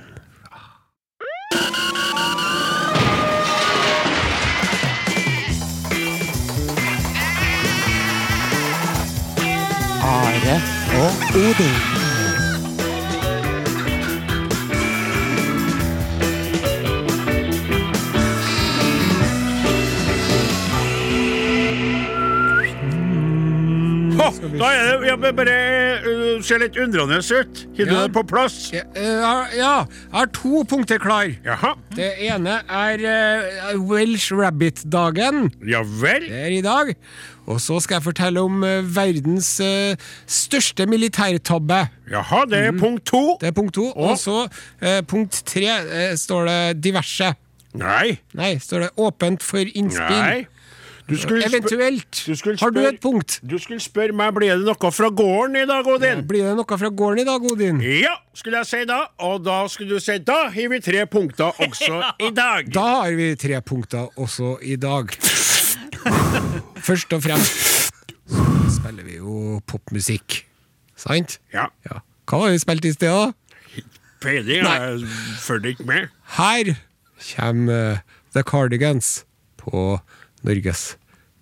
Are 10.15 10.59
og 11.03 11.11
Odin. 11.43 11.98
Da 24.59 24.69
er 24.75 24.99
det 25.01 25.09
jeg 25.09 25.35
bare 25.37 25.55
uh, 26.05 26.41
ser 26.45 26.61
litt 26.63 26.77
undrende 26.79 27.19
ut. 27.19 27.63
Har 27.77 27.89
du 27.89 27.95
det 27.95 28.11
på 28.15 28.23
plass? 28.29 28.59
Ja, 28.75 28.85
eh, 28.93 29.25
ja, 29.57 29.73
jeg 29.85 30.15
har 30.17 30.31
to 30.35 30.63
punkter 30.69 31.01
klar. 31.01 31.31
Jaha. 31.45 31.73
Det 31.95 32.11
ene 32.29 32.59
er 32.65 33.03
uh, 33.03 33.73
Welsh 33.89 34.33
Rabbit-dagen. 34.35 35.49
Ja 35.67 35.83
vel? 35.83 36.29
Det 36.29 36.45
er 36.45 36.55
i 36.59 36.63
dag. 36.65 36.95
Og 37.49 37.57
så 37.63 37.79
skal 37.81 37.97
jeg 37.97 38.05
fortelle 38.05 38.41
om 38.45 38.61
eh, 38.65 38.85
verdens 38.85 39.55
eh, 39.63 39.97
største 40.29 40.85
militærtabbe. 40.85 41.79
Jaha, 42.11 42.43
det 42.45 42.59
er 42.67 42.75
punkt 42.77 43.07
to. 43.09 43.23
Det 43.41 43.49
er 43.49 43.55
punkt 43.57 43.73
to. 43.79 43.87
Og 43.97 44.19
så 44.21 44.43
eh, 44.83 45.01
punkt 45.09 45.41
tre 45.49 45.65
eh, 45.65 46.13
står 46.19 46.45
det 46.45 46.59
diverse. 46.85 47.33
Nei. 47.79 48.19
Nei, 48.37 48.55
står 48.61 48.85
det 48.85 48.91
åpent 49.01 49.45
for 49.45 49.65
innspill. 49.65 50.21
Nei. 50.21 50.45
Du 51.09 51.17
skulle 51.17 51.45
Eventuelt. 51.45 52.23
du 52.27 52.35
skulle 52.35 52.57
Har 52.61 52.69
du 52.69 52.79
et 52.85 52.99
punkt? 53.01 53.39
Du 53.41 53.57
skulle 53.57 53.79
spørre 53.81 54.13
meg 54.13 54.33
blir 54.35 54.53
det 54.59 54.65
noe 54.67 54.91
fra 54.93 55.09
gården 55.09 55.55
i 55.57 55.65
dag, 55.65 55.87
Odin. 55.89 56.21
Blir 56.29 56.45
det 56.45 56.55
noe 56.59 56.77
fra 56.77 56.89
gården 56.89 57.23
i 57.23 57.25
dag, 57.25 57.47
Odin? 57.51 57.79
Ja, 57.81 58.13
skulle 58.37 58.61
jeg 58.61 58.69
si 58.69 58.83
da. 58.85 58.99
Og 59.25 59.41
da 59.45 59.63
skulle 59.67 59.97
du 59.97 60.03
si 60.03 60.19
da 60.21 60.37
har 60.53 60.69
vi 60.75 60.79
tre 60.85 61.05
punkter 61.09 61.49
også 61.65 62.01
i 62.27 62.29
dag. 62.29 62.69
Da 62.73 62.85
har 63.01 63.17
vi 63.17 63.31
tre 63.41 63.61
punkter 63.65 64.07
også 64.19 64.57
i 64.61 64.75
dag. 64.75 65.09
Først 66.87 67.13
og 67.13 67.23
fremst 67.25 67.89
så 68.29 68.75
spiller 68.77 69.03
vi 69.03 69.17
jo 69.17 69.57
popmusikk. 69.67 70.43
Sant? 70.99 71.39
Ja. 71.53 71.65
Ja. 71.89 72.03
Hva 72.29 72.43
har 72.45 72.53
vi 72.53 72.61
spilt 72.61 72.85
i 72.85 72.93
sted, 72.93 73.09
da? 73.09 73.31
Peiling, 74.21 74.61
jeg 74.67 75.09
følger 75.41 75.73
ikke 75.73 75.87
med. 75.89 76.07
Her 76.37 76.73
kommer 77.33 77.93
eh, 77.95 78.01
The 78.35 78.43
Cardigans 78.45 79.23
på 79.57 79.97
Norges 80.45 80.98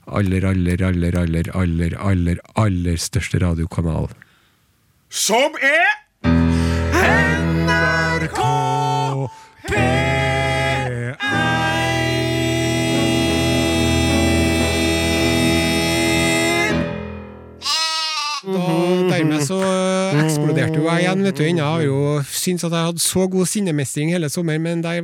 aller, 0.08 0.46
aller, 0.48 0.84
aller, 0.84 1.18
aller, 1.18 1.52
aller, 1.54 1.98
aller, 2.00 2.38
aller 2.56 2.98
største 2.98 3.40
radiokanal. 3.44 4.10
Som 5.10 5.56
er 5.62 5.88
NRK 7.68 8.42
Da, 18.48 18.64
dermed 19.12 19.42
så 19.44 19.58
eksploderte 20.16 20.80
jo 20.80 20.86
jeg 20.88 21.04
igjen. 21.04 21.24
vet 21.26 21.38
du 21.38 21.44
Jeg 21.44 21.60
har 21.60 21.82
jo 21.84 22.22
syntes 22.24 22.64
at 22.64 22.72
jeg 22.72 22.86
hadde 22.86 23.04
så 23.04 23.28
god 23.28 23.46
sinnemestring 23.46 24.14
hele 24.16 24.30
sommer, 24.32 24.58
men 24.58 24.84
der 24.84 25.02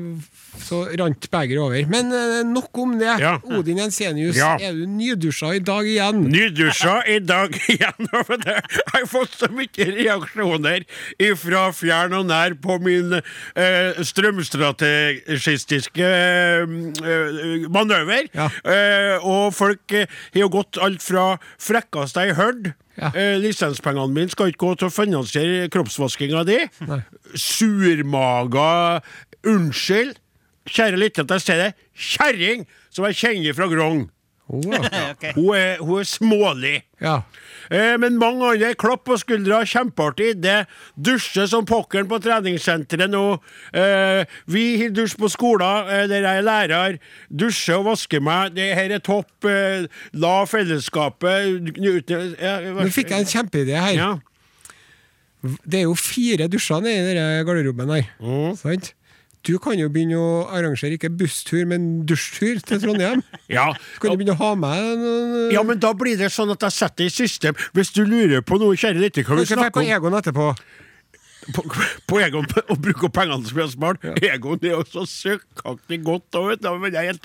så 0.63 0.83
rant 0.99 1.27
begeret 1.33 1.59
over. 1.61 1.85
Men 1.91 2.11
eh, 2.15 2.41
nok 2.47 2.77
om 2.83 2.95
det. 2.99 3.13
Ja. 3.21 3.35
Odin 3.57 3.77
Jensenius, 3.83 4.37
Ja. 4.39 4.53
er 4.59 4.73
du 4.77 4.85
nydusja 4.87 5.53
i 5.55 5.59
dag 5.63 5.87
igjen? 5.87 6.23
nydusja 6.33 6.95
i 7.13 7.19
dag 7.19 7.55
igjen. 7.73 8.09
Jeg 8.13 8.63
har 8.93 9.07
fått 9.11 9.33
så 9.39 9.47
mye 9.53 9.89
reaksjoner 9.93 10.85
fra 11.39 11.65
fjern 11.75 12.13
og 12.19 12.25
nær 12.31 12.51
på 12.63 12.73
min 12.83 13.13
eh, 13.19 14.03
strømstrategistiske 14.03 16.07
eh, 16.07 17.67
manøver. 17.73 18.23
Ja. 18.35 18.47
Eh, 18.63 19.17
og 19.25 19.53
folk 19.55 19.91
eh, 19.95 20.07
har 20.33 20.41
jo 20.45 20.49
gått 20.59 20.79
alt 20.81 21.03
fra 21.03 21.33
frekkeste 21.61 22.27
jeg 22.29 22.37
hørte 22.39 22.73
Ja. 22.93 23.07
Eh, 23.17 23.39
lisenspengene 23.41 24.13
mine 24.13 24.29
skal 24.29 24.51
ikke 24.51 24.67
gå 24.67 24.71
til 24.77 24.85
å 24.91 24.93
finansiere 24.93 25.63
kroppsvaskinga 25.73 26.43
di. 26.45 26.59
Surmaga 27.33 28.99
Unnskyld, 29.49 30.19
kjære 30.69 30.99
lytter 30.99 31.27
til 31.27 31.39
jeg 31.39 31.45
sier 31.47 31.63
det, 31.63 31.71
kjerring 31.93 32.67
som 32.93 33.07
jeg 33.09 33.19
kjenner 33.21 33.57
fra 33.57 33.67
Grong. 33.71 34.03
Oh, 34.51 34.59
ja. 34.69 35.13
okay. 35.13 35.31
Hun 35.37 35.55
er, 35.55 35.77
hun 35.79 35.99
er 36.01 36.07
smålig. 36.07 36.77
ja. 37.01 37.21
Eh, 37.71 37.93
men 37.97 38.17
mange 38.19 38.43
andre 38.43 38.73
klapp 38.75 39.05
på 39.07 39.15
skuldra, 39.17 39.61
kjempeartig. 39.65 40.33
Det 40.43 40.65
dusjer 40.99 41.47
som 41.47 41.63
pokkeren 41.65 42.09
på 42.11 42.19
treningssenteret 42.21 43.07
nå. 43.09 43.21
Eh, 43.71 44.27
vi 44.51 44.65
har 44.81 44.91
dusj 44.93 45.15
på 45.21 45.29
skolen, 45.31 45.87
eh, 45.87 46.03
der 46.11 46.27
jeg 46.27 46.41
er 46.41 46.45
lærer. 46.45 46.97
Dusjer 47.31 47.79
og 47.79 47.87
vasker 47.87 48.21
meg. 48.21 48.51
Det 48.57 48.67
her 48.75 48.91
er 48.91 48.99
topp. 48.99 49.31
Eh, 49.47 49.87
la 50.11 50.33
fellesskapet 50.45 51.71
Nå 51.79 52.89
fikk 52.91 53.15
jeg 53.15 53.23
en 53.23 53.31
kjempeidé 53.31 53.79
her. 53.79 53.95
ja. 53.95 54.11
Det 55.43 55.81
er 55.81 55.87
jo 55.89 55.95
fire 55.99 56.45
dusjer 56.47 56.85
I 56.87 56.99
denne 57.03 57.43
garderoben 57.47 57.89
her. 57.95 58.05
Mm. 58.19 58.53
Sant? 58.59 58.93
Du 59.43 59.57
kan 59.59 59.75
jo 59.75 59.89
begynne 59.91 60.19
å 60.19 60.45
arrangere 60.55 60.95
ikke 60.95 61.11
busstur, 61.19 61.65
men 61.67 62.05
dusjtur 62.07 62.61
til 62.63 62.79
Trondheim. 62.83 63.23
Ja. 63.51 63.67
Kan 63.99 64.13
du 64.13 64.21
begynne 64.21 64.37
å 64.37 64.39
ha 64.39 64.53
med 64.57 65.01
noen 65.01 65.51
ja, 65.53 65.61
men 65.67 65.81
da 65.83 65.91
blir 65.97 66.15
det 66.17 66.31
sånn 66.33 66.53
at 66.53 66.63
jeg 66.63 66.73
setter 66.73 67.03
det 67.03 67.09
i 67.11 67.13
system. 67.13 67.57
Hvis 67.75 67.91
du 67.93 68.01
lurer 68.07 68.41
på 68.45 68.57
noe, 68.61 68.77
kjære 68.79 69.03
lytter, 69.03 69.25
kan 69.27 69.35
vi 69.37 69.43
Kanskje 69.43 69.59
dra 69.59 69.67
snakke 69.67 69.77
på 69.77 69.83
om 69.83 69.91
Egon 69.97 70.17
etterpå. 70.17 70.47
På, 71.55 71.63
på 72.09 72.19
Egon 72.23 72.47
og 72.67 72.79
bruke 72.83 73.09
pengene 73.13 73.47
som 73.47 73.57
vi 73.57 73.63
har 73.63 73.71
spart. 73.71 74.05
Egon 74.23 74.61
er 74.63 74.75
jo 74.77 74.83
så 74.87 75.05
søkkaktig 75.09 76.01
godt 76.05 76.39
òg. 76.39 76.67
Men, 76.81 76.95
jeg 76.95 77.17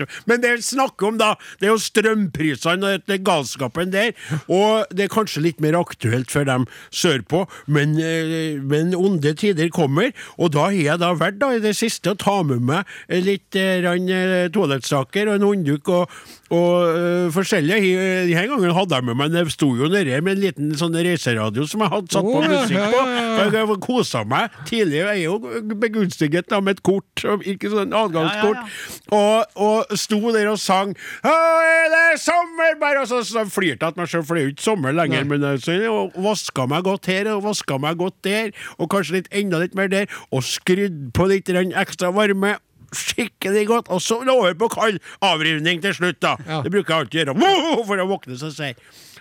det 0.42 0.54
vi 0.58 0.64
snakker 0.64 1.10
om, 1.10 1.18
da, 1.20 1.34
det 1.60 1.68
er 1.68 1.74
jo 1.74 1.82
strømprisene 1.82 2.94
og 2.94 3.06
det 3.08 3.20
galskapen 3.26 3.92
der. 3.94 4.14
Og 4.46 4.88
det 4.94 5.06
er 5.06 5.12
kanskje 5.12 5.44
litt 5.44 5.62
mer 5.64 5.78
aktuelt 5.78 6.32
for 6.32 6.48
dem 6.48 6.66
sørpå, 6.94 7.44
men, 7.66 7.96
eh, 8.00 8.58
men 8.60 8.94
onde 8.96 9.34
tider 9.38 9.70
kommer. 9.74 10.12
Og 10.38 10.52
da 10.56 10.68
har 10.68 10.76
jeg 10.76 11.02
da 11.02 11.12
vært 11.18 11.40
da 11.42 11.52
i 11.56 11.62
det 11.62 11.76
siste 11.78 12.14
å 12.14 12.18
ta 12.18 12.40
med 12.46 12.64
meg 12.68 12.88
litt 13.24 13.56
eh, 13.58 13.84
eh, 13.84 14.48
toalettsaker 14.54 15.28
og 15.28 15.38
en 15.38 15.48
håndduk 15.48 15.92
og, 15.94 16.18
og 16.54 16.94
uh, 16.96 17.28
forskjellige 17.34 17.78
I- 17.84 18.30
Denne 18.32 18.46
gangen 18.48 18.72
hadde 18.76 18.94
jeg 18.96 19.04
med 19.04 19.16
meg 19.20 19.34
Jeg 19.36 19.50
sto 19.52 19.68
jo 19.76 19.88
nede 19.92 20.20
med 20.24 20.36
en 20.38 20.42
liten 20.42 20.70
sånn 20.80 20.94
reiseradio 20.96 21.66
som 21.68 21.82
jeg 21.84 21.92
hadde 21.92 22.14
satt 22.14 22.24
på 22.24 22.40
musikk 22.44 22.78
på. 22.94 23.02
ja, 23.04 23.26
ja. 23.44 23.48
Jeg 23.58 23.78
kosa 23.84 24.22
meg. 24.28 24.54
Tidligere 24.68 25.12
er 25.12 25.18
jeg 25.20 25.28
jo 25.28 25.74
begunstiget 25.78 26.48
da, 26.50 26.60
med 26.64 26.78
et 26.78 26.82
kort, 26.86 27.24
ikke 27.46 27.70
sånn 27.72 27.92
adgangskort. 27.96 28.62
Ja, 28.64 29.18
Og, 29.18 29.58
og 29.68 29.98
sto 29.98 30.18
der 30.34 30.48
og 30.52 30.58
sang 30.60 30.94
Å, 31.26 31.32
er 31.32 31.92
det 31.92 32.20
sommer, 32.22 32.74
bare? 32.80 33.02
Og 33.04 33.10
så, 33.10 33.20
så 33.26 33.44
flirte 33.50 33.86
jeg 33.86 33.94
til 33.96 34.02
meg 34.02 34.10
sjøl, 34.12 34.24
for 34.26 34.36
det 34.38 34.42
er 34.42 34.48
jo 34.48 34.54
ikke 34.56 34.66
sommer 34.66 34.96
lenger. 34.96 35.26
Men 35.28 35.46
så, 35.62 35.76
og 35.92 36.16
vaska 36.24 36.66
meg 36.70 36.86
godt 36.88 37.10
her, 37.12 37.30
og 37.34 37.44
vaska 37.46 37.78
meg 37.82 37.98
godt 38.00 38.18
der, 38.26 38.52
og 38.78 38.90
kanskje 38.92 39.18
litt 39.20 39.30
enda 39.36 39.60
litt 39.62 39.76
mer 39.78 39.90
der. 39.92 40.08
Og 40.32 40.44
skrudd 40.46 41.10
på 41.16 41.28
litt 41.30 41.48
ekstra 41.48 42.10
varme. 42.14 42.56
Skikkelig 42.94 43.66
godt. 43.68 43.88
Og 43.92 44.00
så 44.02 44.20
over 44.22 44.54
på 44.54 44.68
kald 44.72 44.98
avrivning 45.24 45.82
til 45.84 45.94
slutt, 45.94 46.20
da. 46.24 46.36
Ja. 46.46 46.62
Det 46.64 46.72
bruker 46.72 46.94
jeg 46.94 47.04
alltid 47.04 47.20
gjøre. 47.26 47.84
For 47.86 47.96
å 48.04 48.08
våkne 48.08 48.38
seg 48.40 48.54
seg 48.56 48.76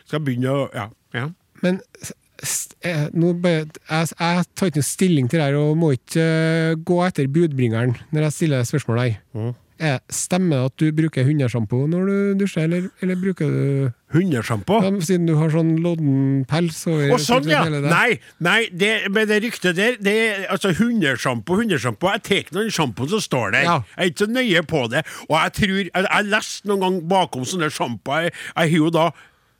Skal 0.07 0.19
begynne 0.23 0.53
å 0.53 0.67
Ja. 0.73 0.87
ja. 1.13 1.29
Men 1.63 1.81
s- 2.43 2.69
eh, 2.85 3.07
nå 3.13 3.33
bare, 3.41 3.65
jeg, 3.89 4.07
jeg 4.19 4.45
tar 4.55 4.67
ikke 4.69 4.77
noe 4.79 4.87
stilling 4.87 5.27
til 5.29 5.39
det 5.41 5.47
her 5.49 5.55
og 5.59 5.75
må 5.77 5.89
ikke 5.97 6.21
eh, 6.23 6.75
gå 6.85 6.99
etter 7.07 7.27
budbringeren 7.27 7.95
når 8.13 8.27
jeg 8.27 8.35
stiller 8.37 8.63
spørsmål 8.69 8.99
her. 9.03 9.17
Mm. 9.35 9.55
Eh, 9.79 9.99
Stemmer 10.09 10.57
det 10.63 10.65
at 10.71 10.75
du 10.81 10.87
bruker 10.97 11.25
hundesjampo 11.27 11.83
når 11.91 12.07
du 12.09 12.39
dusjer, 12.39 12.63
eller, 12.65 12.87
eller 13.05 13.19
bruker 13.21 13.51
du 13.51 13.91
Hundesjampo. 14.15 14.77
ja, 14.81 14.89
Siden 15.03 15.25
du 15.27 15.33
har 15.37 15.51
sånn 15.53 15.73
lodden 15.83 16.45
pels 16.49 16.79
over 16.87 17.11
Å, 17.13 17.19
sånn, 17.21 17.45
ja! 17.51 17.59
det. 17.69 17.81
Nei, 17.85 18.17
nei 18.41 18.69
det, 18.71 18.91
med 19.13 19.27
det 19.29 19.41
ryktet 19.43 19.75
der 19.77 19.97
det 20.01 20.13
er, 20.23 20.45
Altså, 20.55 20.71
hundesjampo, 20.79 21.57
hundesjampo 21.59 22.09
Jeg 22.15 22.23
tar 22.25 22.53
noen 22.57 22.71
sjampoen 22.73 23.11
som 23.11 23.21
står 23.21 23.53
der. 23.57 23.67
Ja. 23.67 23.75
Jeg 23.97 24.05
er 24.05 24.13
ikke 24.13 24.23
så 24.25 24.29
nøye 24.31 24.63
på 24.71 24.83
det. 24.95 25.03
Og 25.27 25.35
jeg 25.37 25.53
tror 25.59 25.75
Jeg 25.81 25.91
jeg 25.93 26.09
har 26.15 26.29
lest 26.31 26.65
noen 26.71 26.85
gang 26.85 26.97
bakom 27.11 27.45
sånne 27.45 27.69
sjampoer 27.73 28.29
Jeg 28.29 28.33
jeg 28.33 28.57
har 28.71 28.77
jo 28.77 28.89
da 28.95 29.09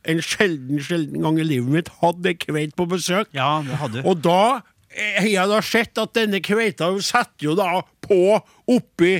en 0.07 0.21
sjelden, 0.23 0.79
sjelden 0.79 1.21
gang 1.25 1.37
i 1.41 1.43
livet 1.43 1.67
mitt 1.73 1.89
hatt 1.99 2.25
ei 2.29 2.37
kveit 2.39 2.71
på 2.79 2.85
besøk. 2.87 3.27
Ja, 3.35 3.57
det 3.67 3.75
hadde. 3.81 4.03
Og 4.07 4.21
da 4.23 4.61
eh, 4.95 5.17
har 5.19 5.27
jeg 5.27 5.49
da 5.51 5.57
sett 5.65 5.99
at 5.99 6.13
denne 6.15 6.39
kveita 6.39 6.87
setter 7.03 7.49
jo 7.49 7.55
da 7.59 7.81
på 8.07 8.37
oppi 8.71 9.17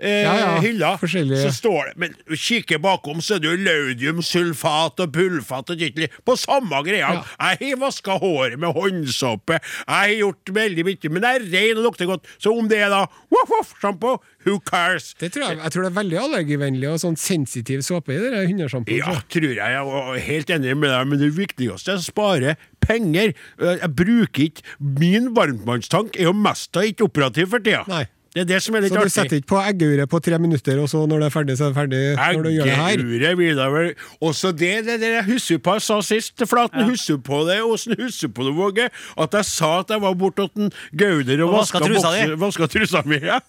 eh, 0.00 0.22
Ja, 0.24 0.34
ja, 0.40 0.50
hylla. 0.64 0.92
Så 1.00 1.52
står 1.54 1.90
det 1.90 1.94
Men 2.00 2.14
kikker 2.34 2.80
bakom, 2.82 3.20
så 3.22 3.36
er 3.36 3.42
det 3.44 3.50
jo 3.52 3.60
laudium, 3.66 4.22
sulfat 4.24 5.00
og 5.04 5.12
pulfat 5.14 5.70
og 5.74 5.78
tyttelig. 5.80 6.10
På 6.26 6.36
samme 6.40 6.82
greia. 6.86 7.12
Ja. 7.20 7.22
Jeg 7.60 7.74
har 7.74 7.80
vaska 7.84 8.16
håret 8.22 8.58
med 8.60 8.74
håndsåpe. 8.76 9.60
Jeg 9.60 9.86
har 9.86 10.14
gjort 10.16 10.52
veldig 10.60 10.86
mye, 10.88 11.12
men 11.12 11.26
jeg 11.28 11.40
er 11.40 11.48
ren 11.54 11.80
og 11.82 11.88
lukter 11.90 12.10
godt. 12.10 12.28
Så 12.40 12.52
om 12.56 12.68
det 12.70 12.80
er 12.86 12.92
da 12.92 13.04
voff-voff-sjampo, 13.32 14.16
who 14.46 14.58
cares? 14.64 15.12
Det 15.20 15.32
tror 15.34 15.48
jeg, 15.50 15.58
jeg 15.60 15.74
tror 15.74 15.86
det 15.86 15.90
er 15.92 15.98
veldig 16.00 16.20
allergivennlig 16.24 16.90
og 16.90 17.00
sånn 17.02 17.18
sensitiv 17.20 17.82
såpe 17.86 18.14
i 18.16 18.20
det 18.22 18.44
hundesjampoen. 18.48 18.96
Ja, 19.00 19.16
tror 19.32 19.50
jeg. 19.50 19.58
Jeg 19.60 19.98
er 20.00 20.22
helt 20.30 20.54
enig 20.56 20.76
med 20.80 20.92
deg, 20.94 21.10
men 21.10 21.20
det 21.22 21.32
viktigste 21.36 21.94
er 21.96 22.00
å 22.00 22.04
spare 22.06 22.56
penger. 22.80 23.34
Jeg 23.60 23.92
bruker 23.96 24.46
ikke 24.48 24.64
Min 25.00 25.30
varmtvannstank 25.36 26.16
er 26.18 26.28
jo 26.28 26.32
mest 26.36 26.76
av 26.76 26.86
ikke 26.88 27.06
operativ 27.08 27.52
for 27.52 27.62
tida. 27.64 27.84
Nei. 27.90 28.06
Det 28.30 28.44
er 28.44 28.46
det 28.46 28.60
som 28.62 28.76
er 28.78 28.84
litt 28.84 28.94
Så 28.94 29.00
du 29.02 29.10
setter 29.10 29.40
ikke 29.40 29.50
på 29.50 29.58
eggeuret 29.58 30.10
på 30.10 30.20
tre 30.22 30.38
minutter, 30.38 30.78
og 30.78 30.86
så 30.90 31.00
når 31.10 31.24
det 31.24 31.26
er 31.26 31.32
ferdig, 31.34 31.56
så 31.58 31.66
er 31.66 31.72
det 31.74 31.78
ferdig? 31.80 32.02
Når 32.36 32.44
du 32.44 32.50
gjør 32.54 32.68
det 32.68 32.76
her? 32.78 32.92
Eggeuret 32.94 33.38
vil 33.40 33.58
da 33.58 33.66
vel 33.74 33.88
Også 34.28 34.52
det, 34.54 34.70
det, 34.86 34.96
det 35.02 35.10
jeg 35.16 35.26
husker 35.32 35.58
på 35.58 35.74
jeg 35.74 35.84
sa 35.86 35.96
sist 36.06 36.36
Flaten. 36.38 36.50
Flaten, 36.52 36.92
husker 36.92 37.18
på 37.26 37.40
det? 37.48 37.58
Åssen 37.66 37.96
husker 37.98 38.30
på 38.36 38.46
det, 38.46 38.54
Våge? 38.54 38.86
At 39.18 39.34
jeg 39.34 39.48
sa 39.50 39.72
at 39.80 39.90
jeg 39.90 40.04
var 40.04 40.14
bortåt 40.20 40.54
en 40.62 40.70
Gauder 40.94 41.42
og, 41.42 41.56
Og 41.56 42.40
vaska 42.44 42.70
trusa 42.70 43.02
mi. 43.06 43.18
Ja. 43.18 43.40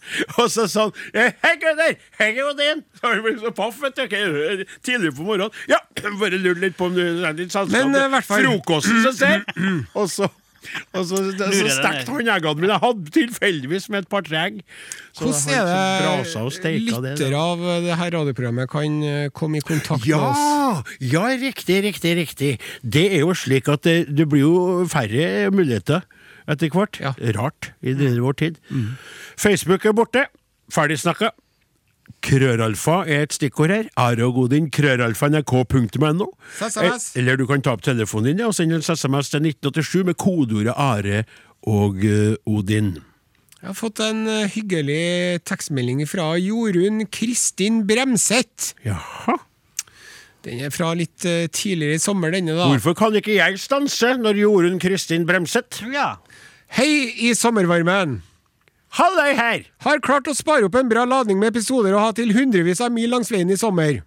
Og 0.42 0.50
så 0.50 0.66
sa 0.72 0.88
han 0.90 0.94
«Eh, 1.14 1.38
Hei, 1.46 1.56
Gauder! 1.62 1.96
Hei, 2.18 2.32
Odin! 2.42 2.84
Så 2.98 3.14
han 3.14 3.40
så 3.42 3.54
paff, 3.56 3.78
vet 3.84 4.02
du. 4.02 4.66
Tidlig 4.86 5.14
på 5.18 5.26
morgenen. 5.28 5.54
Ja, 5.70 5.78
bare 6.20 6.42
lurt 6.42 6.62
litt 6.62 6.78
på 6.78 6.90
om 6.90 6.98
du 6.98 7.02
er 7.06 7.38
litt. 7.38 7.54
Men, 7.70 7.96
eh, 7.96 8.22
Frokosten 8.26 9.04
som 9.06 9.14
ser. 9.14 9.46
Og 10.00 10.10
så 10.10 10.30
og 10.94 11.06
så, 11.10 11.20
så, 11.38 11.50
stekte 11.74 12.06
ned. 12.06 12.12
håndeggene 12.12 12.62
mine. 12.62 12.74
Jeg 12.76 12.84
hadde 12.84 13.14
tilfeldigvis 13.16 13.88
med 13.92 14.06
et 14.06 14.10
par 14.12 14.26
treg. 14.28 14.62
Så 15.12 15.28
Hvordan 15.28 15.52
er 15.56 16.08
og 16.42 16.56
det 16.64 16.74
lyttere 16.86 17.42
av 17.42 17.66
det 17.86 17.98
her 18.00 18.14
radioprogrammet 18.18 18.72
kan 18.72 18.98
eh, 19.08 19.28
komme 19.36 19.60
i 19.60 19.66
kontakt 19.66 20.06
med 20.06 20.16
oss? 20.18 20.42
Ja, 20.42 20.82
ja, 21.14 21.26
riktig, 21.42 21.82
riktig, 21.88 22.16
riktig. 22.22 22.52
Det 22.82 23.08
er 23.10 23.26
jo 23.26 23.36
slik 23.38 23.70
at 23.72 23.86
det, 23.88 23.98
det 24.14 24.30
blir 24.32 24.46
jo 24.46 24.56
færre 24.92 25.52
muligheter 25.54 26.06
etter 26.50 26.72
hvert. 26.74 27.02
Ja. 27.02 27.16
Rart 27.38 27.74
i 27.82 27.96
denne 27.98 28.22
vår 28.24 28.38
tid. 28.46 28.62
Facebook 29.40 29.86
er 29.86 29.98
borte. 29.98 30.28
Ferdig 30.72 31.02
snakka. 31.02 31.34
Krøralfa 32.24 33.02
er 33.08 33.26
et 33.26 33.36
stikkord 33.36 33.72
her. 33.74 33.88
Are 34.00 34.26
og 34.26 34.36
Godin, 34.38 34.70
krøralfa 34.74 35.30
nrk.no. 35.32 36.28
SMS. 36.60 37.12
Eh, 37.14 37.22
Eller 37.22 37.38
du 37.40 37.46
kan 37.50 37.64
ta 37.64 37.76
opp 37.76 37.84
telefonen 37.86 38.32
din 38.32 38.46
og 38.48 38.56
sende 38.58 38.80
en 38.80 38.86
SMS 38.86 39.32
til 39.34 39.48
1987 39.48 40.08
med 40.10 40.18
kodeordet 40.22 40.76
Are 40.76 41.24
og 41.70 42.04
eh, 42.06 42.36
Odin. 42.50 42.96
Jeg 43.62 43.70
har 43.70 43.78
fått 43.78 44.02
en 44.04 44.26
eh, 44.30 44.50
hyggelig 44.56 45.44
tekstmelding 45.46 46.04
fra 46.10 46.34
Jorunn 46.42 47.06
Kristin 47.14 47.84
Bremseth. 47.88 48.74
Jaha. 48.86 49.38
Den 50.42 50.64
er 50.66 50.74
fra 50.74 50.90
litt 50.98 51.22
tidligere 51.54 52.00
i 52.00 52.02
sommer, 52.02 52.32
denne, 52.34 52.56
da. 52.58 52.66
Hvorfor 52.72 52.96
kan 52.98 53.14
ikke 53.20 53.36
jeg 53.36 53.60
stanse 53.62 54.16
når 54.18 54.40
Jorunn 54.42 54.82
Kristin 54.82 55.28
Bremset? 55.30 55.84
Ja. 55.94 56.16
Hei 56.74 57.12
i 57.28 57.36
sommervarmen! 57.38 58.24
Halløy 58.98 59.36
her! 59.38 59.62
Har 59.86 60.02
klart 60.04 60.28
å 60.28 60.36
spare 60.36 60.68
opp 60.68 60.76
en 60.76 60.90
bra 60.92 61.06
ladning 61.08 61.40
med 61.40 61.54
episoder 61.54 61.96
og 61.96 62.04
ha 62.04 62.12
til 62.18 62.34
hundrevis 62.36 62.82
av 62.84 62.92
mil 62.92 63.12
langs 63.14 63.32
veien 63.32 63.52
i 63.52 63.60
sommer. 63.60 64.02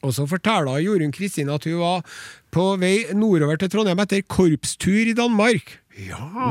Og 0.00 0.14
så 0.16 0.24
forteller 0.28 0.80
Jorunn 0.80 1.12
Kristin 1.12 1.50
at 1.52 1.66
hun 1.68 1.76
var 1.82 2.06
på 2.54 2.64
vei 2.80 2.94
nordover 3.12 3.60
til 3.60 3.68
Trondheim 3.74 4.00
etter 4.00 4.24
korpstur 4.24 5.10
i 5.12 5.16
Danmark. 5.16 5.74
Ja. 6.08 6.50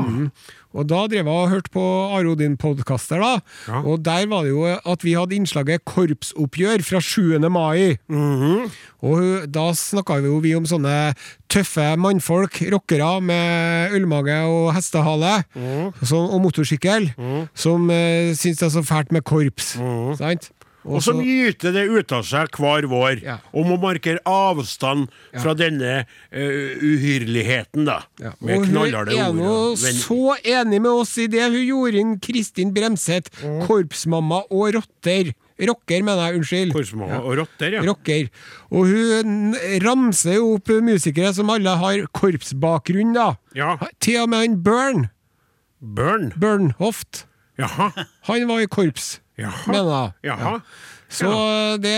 Og 0.70 0.86
da 0.86 1.00
drev 1.10 1.26
jeg 1.26 1.34
og 1.34 1.50
hørte 1.50 1.72
på 1.74 1.82
Arodin-podkaster, 2.14 3.18
da. 3.22 3.30
Ja. 3.66 3.80
Og 3.82 4.04
der 4.06 4.28
var 4.30 4.46
det 4.46 4.52
jo 4.52 4.62
at 4.68 5.04
vi 5.06 5.16
hadde 5.18 5.34
innslaget 5.34 5.84
Korpsoppgjør 5.88 6.84
fra 6.86 7.00
7. 7.02 7.40
mai. 7.50 7.96
Og 9.02 9.48
da 9.50 9.66
snakka 9.74 10.20
jo 10.22 10.38
vi 10.44 10.54
om 10.58 10.68
sånne 10.68 11.12
tøffe 11.50 11.88
mannfolk, 11.98 12.60
rockere 12.70 13.10
med 13.24 13.96
ølmage 13.98 14.38
og 14.46 14.70
hestehale, 14.76 15.40
som, 16.04 16.30
og 16.30 16.38
motorsykkel, 16.46 17.10
som 17.58 17.90
uh, 17.90 18.30
syns 18.38 18.62
det 18.62 18.68
er 18.68 18.74
så 18.76 18.86
fælt 18.86 19.10
med 19.16 19.26
korps. 19.26 19.74
Sant? 20.20 20.52
Og 20.84 21.02
som 21.04 21.18
gyter 21.20 21.74
det 21.76 21.82
ut 21.90 22.12
av 22.16 22.24
seg 22.24 22.48
hver 22.56 22.86
vår, 22.88 23.20
Ja. 23.22 23.38
om 23.52 23.72
å 23.74 23.76
markere 23.80 24.20
avstand 24.24 25.10
fra 25.36 25.52
denne 25.54 26.06
uh, 26.32 26.80
uhyrligheten, 26.80 27.84
da. 27.84 27.98
Ja, 28.20 28.32
og 28.40 28.64
hun 28.66 28.76
er 28.94 29.32
nå 29.36 29.76
så 29.76 30.36
enig 30.40 30.80
med 30.80 30.90
oss 30.90 31.16
i 31.20 31.26
det, 31.28 31.44
hun 31.52 31.60
Jorunn 31.66 32.16
Kristin 32.24 32.72
Bremseth. 32.72 33.30
Korpsmamma 33.66 34.44
og 34.50 34.74
rotter. 34.78 35.34
Rocker, 35.60 36.00
mener 36.02 36.30
jeg. 36.30 36.38
Unnskyld. 36.40 36.72
Korsmamma 36.72 37.18
og 37.20 37.34
rotter, 37.42 37.74
ja. 37.76 37.82
Rocker. 37.84 38.30
Og 38.72 38.88
hun 38.88 39.54
ramser 39.84 40.38
jo 40.38 40.54
opp 40.56 40.72
musikere 40.80 41.34
som 41.36 41.50
alle 41.52 41.74
har 41.82 42.06
korpsbakgrunn, 42.16 43.12
da. 43.16 43.34
Ja. 43.56 43.74
Til 44.00 44.22
og 44.22 44.30
med 44.32 44.46
han 44.46 44.60
Burn. 44.64 45.10
Burn. 45.80 46.30
Burnhoft. 46.40 47.26
Jaha. 47.60 47.90
Han 48.28 48.46
var 48.48 48.62
i 48.64 48.68
korps, 48.72 49.18
Jaha. 49.40 49.76
jeg. 49.80 50.30
Jaha. 50.30 50.56
Så 51.10 51.30
det, 51.82 51.94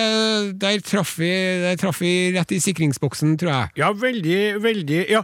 der 0.60 0.80
traff 0.80 1.18
vi, 1.20 1.28
der 1.60 1.76
traff 1.80 2.00
vi 2.00 2.32
rett 2.32 2.54
i 2.56 2.60
sikringsboksen, 2.64 3.34
tror 3.40 3.52
jeg. 3.52 3.72
Ja, 3.82 3.90
veldig, 3.92 4.38
veldig 4.64 5.00
Ja, 5.10 5.20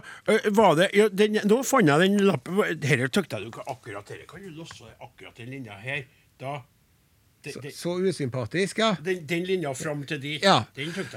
var 0.53 0.75
det 0.77 0.91
ja, 0.93 1.07
den, 1.09 1.39
Nå 1.49 1.63
fant 1.65 1.89
jeg 1.89 2.05
den 2.05 2.19
lappen. 2.27 2.59
Dette 2.77 2.99
jeg 2.99 3.09
du 3.09 3.49
ikke 3.49 3.65
akkurat 3.65 4.05
Dette 4.05 4.29
kan 4.29 4.43
du 4.45 4.51
låse 4.53 4.85
akkurat 5.01 5.33
den 5.41 5.49
linja 5.55 5.79
her. 5.81 6.05
Da 6.39 6.59
den, 7.43 7.53
den, 7.63 7.71
Så 7.71 7.93
usympatisk, 8.03 8.77
ja. 8.77 8.95
den, 9.05 9.21
den 9.27 9.45
linja 9.47 9.71
fram 9.73 10.01
til 10.03 10.19
dit. 10.21 10.43
Ja. 10.43 10.63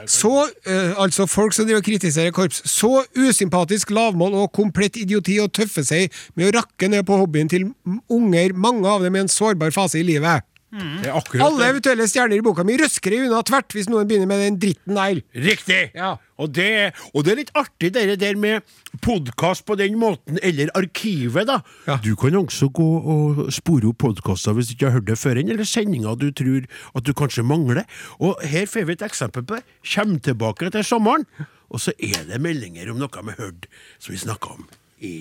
Så, 0.07 0.31
uh, 0.69 1.03
altså 1.03 1.27
folk 1.27 1.53
som 1.53 1.67
driver 1.67 1.83
og 1.83 1.87
kritiserer 1.87 2.31
korps, 2.31 2.63
så 2.71 3.03
usympatisk 3.19 3.91
lavmål 3.91 4.37
og 4.45 4.53
komplett 4.55 5.01
idioti 5.03 5.41
å 5.43 5.49
tøffe 5.51 5.83
seg 5.85 6.15
med 6.39 6.53
å 6.53 6.61
rakke 6.61 6.89
ned 6.93 7.03
på 7.09 7.19
hobbyen 7.19 7.51
til 7.51 7.67
unger, 8.07 8.55
mange 8.55 8.87
av 8.89 9.03
dem 9.03 9.19
i 9.19 9.25
en 9.25 9.33
sårbar 9.33 9.75
fase 9.75 9.99
i 9.99 10.07
livet. 10.07 10.47
Det 10.73 11.11
er 11.11 11.43
Alle 11.45 11.67
eventuelle 11.69 12.07
stjerner 12.09 12.39
i 12.41 12.45
boka 12.45 12.65
mi 12.65 12.79
røsker 12.81 13.13
unna 13.19 13.43
tvert 13.45 13.75
hvis 13.77 13.91
noen 13.93 14.09
begynner 14.09 14.31
med 14.31 14.41
den 14.41 14.55
dritten 14.63 14.97
der. 14.97 15.19
Riktig! 15.37 15.81
Ja. 15.93 16.15
Og, 16.41 16.49
det, 16.57 16.95
og 17.13 17.27
det 17.27 17.35
er 17.35 17.39
litt 17.43 17.53
artig 17.61 17.91
det 17.93 18.17
der 18.23 18.39
med 18.41 18.65
podkast 19.05 19.67
på 19.69 19.77
den 19.79 19.99
måten, 20.01 20.41
eller 20.43 20.73
arkivet, 20.79 21.45
da. 21.51 21.59
Ja. 21.87 21.99
Du 22.03 22.15
kan 22.19 22.39
også 22.41 22.71
gå 22.73 22.89
og 22.89 23.43
spore 23.53 23.93
opp 23.93 24.01
podkaster 24.07 24.57
hvis 24.57 24.73
du 24.73 24.75
ikke 24.79 24.89
har 24.89 24.97
hørt 24.97 25.11
det 25.11 25.19
før, 25.21 25.43
eller 25.43 25.69
sendinger 25.69 26.17
du 26.17 26.31
tror 26.33 26.65
at 26.97 27.05
du 27.05 27.13
kanskje 27.21 27.45
mangler. 27.45 27.85
Og 28.19 28.41
her 28.41 28.65
får 28.71 28.89
vi 28.89 28.97
et 28.97 29.05
eksempel 29.07 29.45
på 29.45 29.61
det. 29.61 29.67
Kjem 29.85 30.17
tilbake 30.25 30.71
etter 30.71 30.87
sommeren, 30.87 31.29
og 31.69 31.85
så 31.85 31.93
er 32.01 32.25
det 32.33 32.41
meldinger 32.43 32.91
om 32.93 33.01
noe 33.03 33.29
vi 33.29 33.37
hørte 33.39 33.71
som 33.99 34.17
vi 34.17 34.25
snakka 34.25 34.57
om 34.57 34.67
i 35.05 35.15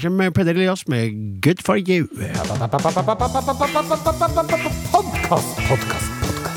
kommer 0.00 0.16
med 0.16 0.34
Peder 0.34 0.54
Elias 0.54 0.88
med 0.88 1.10
'Good 1.42 1.62
for 1.64 1.76
you'. 1.76 2.08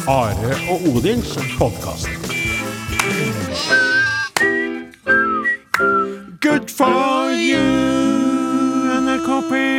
Are 0.08 0.34
og 0.72 0.82
Odins 0.96 1.38
podkast. 1.58 2.08
Good 6.42 6.70
for 6.78 7.30
you, 7.50 7.64
NRK 9.02 9.30
P1. 9.50 9.74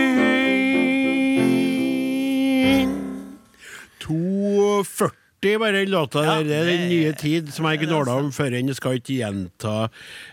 2,40 5.45 5.59
bare 5.59 5.73
den 5.73 5.91
låta 5.91 6.23
der. 6.23 6.45
Det 6.45 6.55
er 6.57 6.65
den 6.65 6.89
nye 6.89 7.13
tid 7.13 7.49
som 7.53 7.67
jeg 7.69 7.79
gnåla 7.85 8.17
om 8.17 8.33
før. 8.33 8.55
Jeg 8.57 8.77
skal 8.77 8.97
ikke 8.97 9.19
gjenta 9.19 9.89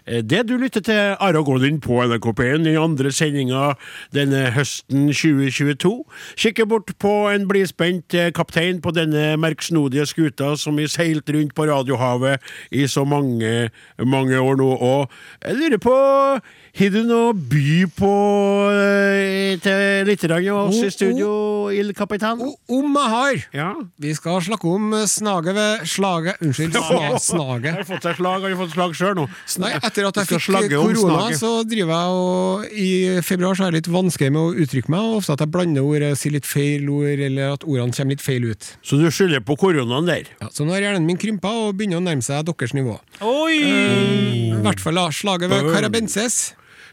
eh, 0.08 0.22
det. 0.24 0.48
Du 0.48 0.56
lytter 0.58 0.82
til 0.82 1.16
Are 1.20 1.44
Godin 1.44 1.82
på 1.82 2.00
NRK 2.08 2.28
P1 2.40 2.70
i 2.70 2.78
andre 2.80 3.12
sendinga 3.12 3.74
denne 4.16 4.46
høsten 4.56 5.10
2022. 5.12 5.92
Kikker 6.36 6.66
bort 6.66 6.94
på 7.00 7.14
en 7.30 7.48
blidspent 7.48 8.14
eh, 8.14 8.32
kaptein 8.32 8.80
på 8.82 8.94
denne 8.96 9.36
merksnodige 9.38 10.06
skuta 10.08 10.56
som 10.56 10.80
vi 10.80 10.88
seilt 10.88 11.30
rundt 11.30 11.56
på 11.56 11.68
Radiohavet 11.68 12.40
i 12.72 12.88
så 12.88 13.04
mange, 13.04 13.70
mange 14.00 14.40
år 14.40 14.56
nå. 14.64 14.72
Og 14.72 15.12
jeg 15.44 15.60
lurer 15.60 15.82
på 15.84 15.98
har 16.72 16.90
du 16.94 17.02
noe 17.04 17.34
by 17.36 17.84
på 18.00 18.10
eh, 18.72 19.58
til 19.62 20.06
lytterne 20.08 20.54
oss 20.56 20.78
i 20.80 20.90
studio, 20.94 21.32
Il 21.76 21.92
Capitan? 21.98 22.40
O- 22.42 22.56
Om 22.72 22.96
jeg 22.96 23.12
har! 23.12 23.42
Ja. 23.56 23.68
Vi 24.02 24.14
skal 24.16 24.40
snakke 24.46 24.70
om 24.72 24.94
snaget 25.08 25.56
ved 25.58 25.84
slaget 25.92 26.40
Unnskyld, 26.42 26.72
sna, 26.78 27.02
Har 27.10 27.18
snaget. 27.20 27.76
Har 27.76 27.88
fått 27.90 28.08
seg 28.08 28.16
slag? 28.22 28.46
Har 28.46 28.54
du 28.54 28.58
fått 28.62 28.72
slag 28.76 28.96
sjøl 28.96 29.18
nå? 29.20 29.26
Nei, 29.62 29.74
etter 29.82 30.08
at 30.08 30.22
jeg 30.22 30.30
fikk 30.32 30.72
korona, 30.72 31.26
så 31.38 31.52
driver 31.68 31.92
jeg 31.92 32.22
og 32.22 32.80
I 32.86 32.88
februar 33.28 33.58
så 33.60 33.66
har 33.68 33.74
jeg 33.76 33.82
litt 33.82 33.92
vanskelig 33.92 34.32
med 34.32 34.42
å 34.42 34.56
uttrykke 34.64 34.94
meg, 34.96 35.02
og 35.12 35.20
ofte 35.20 35.36
at 35.36 35.44
jeg 35.46 35.54
blander 35.58 35.86
ord, 35.92 36.08
jeg 36.08 36.22
sier 36.24 36.36
litt 36.38 36.48
feil 36.50 36.88
ord, 36.94 37.12
eller 37.28 37.58
at 37.58 37.68
ordene 37.68 37.92
kommer 38.00 38.16
litt 38.16 38.24
feil 38.24 38.48
ut. 38.48 38.72
Så 38.86 38.96
du 39.02 39.06
skylder 39.12 39.44
på 39.44 39.60
koronaen 39.60 40.08
der? 40.08 40.32
Ja, 40.40 40.48
så 40.56 40.64
nå 40.66 40.76
har 40.78 40.88
hjernen 40.88 41.06
min 41.10 41.20
krympa 41.20 41.52
og 41.68 41.76
begynner 41.76 42.00
å 42.00 42.06
nærme 42.08 42.24
seg 42.26 42.48
deres 42.48 42.74
nivå. 42.78 42.96
Oi! 43.28 43.60
I 44.56 44.64
hvert 44.64 44.80
fall 44.82 44.98
da, 45.00 45.10
slaget 45.12 45.52
ved 45.52 45.68
Boom. 45.68 45.76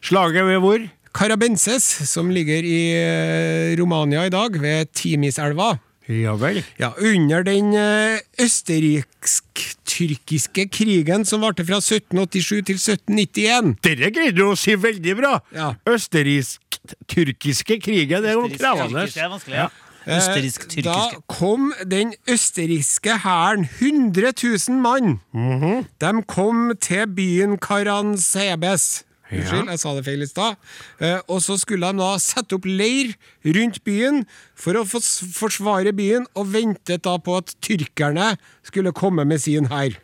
Slaget 0.03 0.47
ved 0.47 0.59
hvor? 0.63 0.79
Carabenses, 1.19 1.83
som 2.09 2.31
ligger 2.31 2.63
i 2.63 2.93
eh, 2.95 3.77
Romania 3.81 4.27
i 4.29 4.31
dag, 4.31 4.61
ved 4.61 4.87
Timiselva. 4.95 5.79
Ja 6.09 6.33
vel. 6.41 6.63
Ja, 6.81 6.89
under 7.05 7.43
den 7.45 7.75
eh, 7.77 8.17
østerriksk-tyrkiske 8.41 10.65
krigen 10.73 11.27
som 11.29 11.43
varte 11.45 11.67
fra 11.69 11.77
1787 11.83 12.65
til 12.65 12.79
1791. 12.81 13.77
Dere 13.85 14.09
greide 14.17 14.33
du 14.39 14.47
å 14.49 14.57
si 14.57 14.73
veldig 14.81 15.13
bra! 15.19 15.35
Ja. 15.53 15.75
Østerriksk-tyrkiske 15.89 17.77
krigen, 17.85 18.23
det 18.25 18.31
er 18.33 18.37
jo 18.39 18.49
krevende. 18.55 19.05
Ja. 19.53 19.69
Eh. 20.09 20.49
Da 20.87 21.13
kom 21.29 21.75
den 21.85 22.15
østerrikske 22.31 23.19
hæren, 23.27 23.69
100 23.77 24.33
000 24.33 24.81
mann. 24.81 25.21
Mhm. 25.37 25.85
De 26.01 26.23
kom 26.25 26.73
til 26.81 27.05
byen 27.13 27.61
Karansebes. 27.61 29.05
Unnskyld, 29.29 29.69
jeg 29.75 29.83
sa 29.83 29.95
det 29.97 30.05
feil 30.07 30.25
i 30.25 30.29
stad. 30.29 30.59
Eh, 31.05 31.21
og 31.29 31.43
så 31.45 31.59
skulle 31.61 31.93
de 31.93 32.01
da 32.01 32.11
sette 32.23 32.57
opp 32.57 32.67
leir 32.69 33.15
rundt 33.45 33.83
byen 33.85 34.25
for 34.59 34.79
å 34.81 34.85
forsvare 34.89 35.93
byen, 35.97 36.29
og 36.39 36.53
ventet 36.55 37.05
da 37.05 37.19
på 37.21 37.39
at 37.43 37.55
tyrkerne 37.65 38.35
skulle 38.67 38.95
komme 38.97 39.27
med 39.29 39.43
sin 39.45 39.69
hær. 39.73 39.99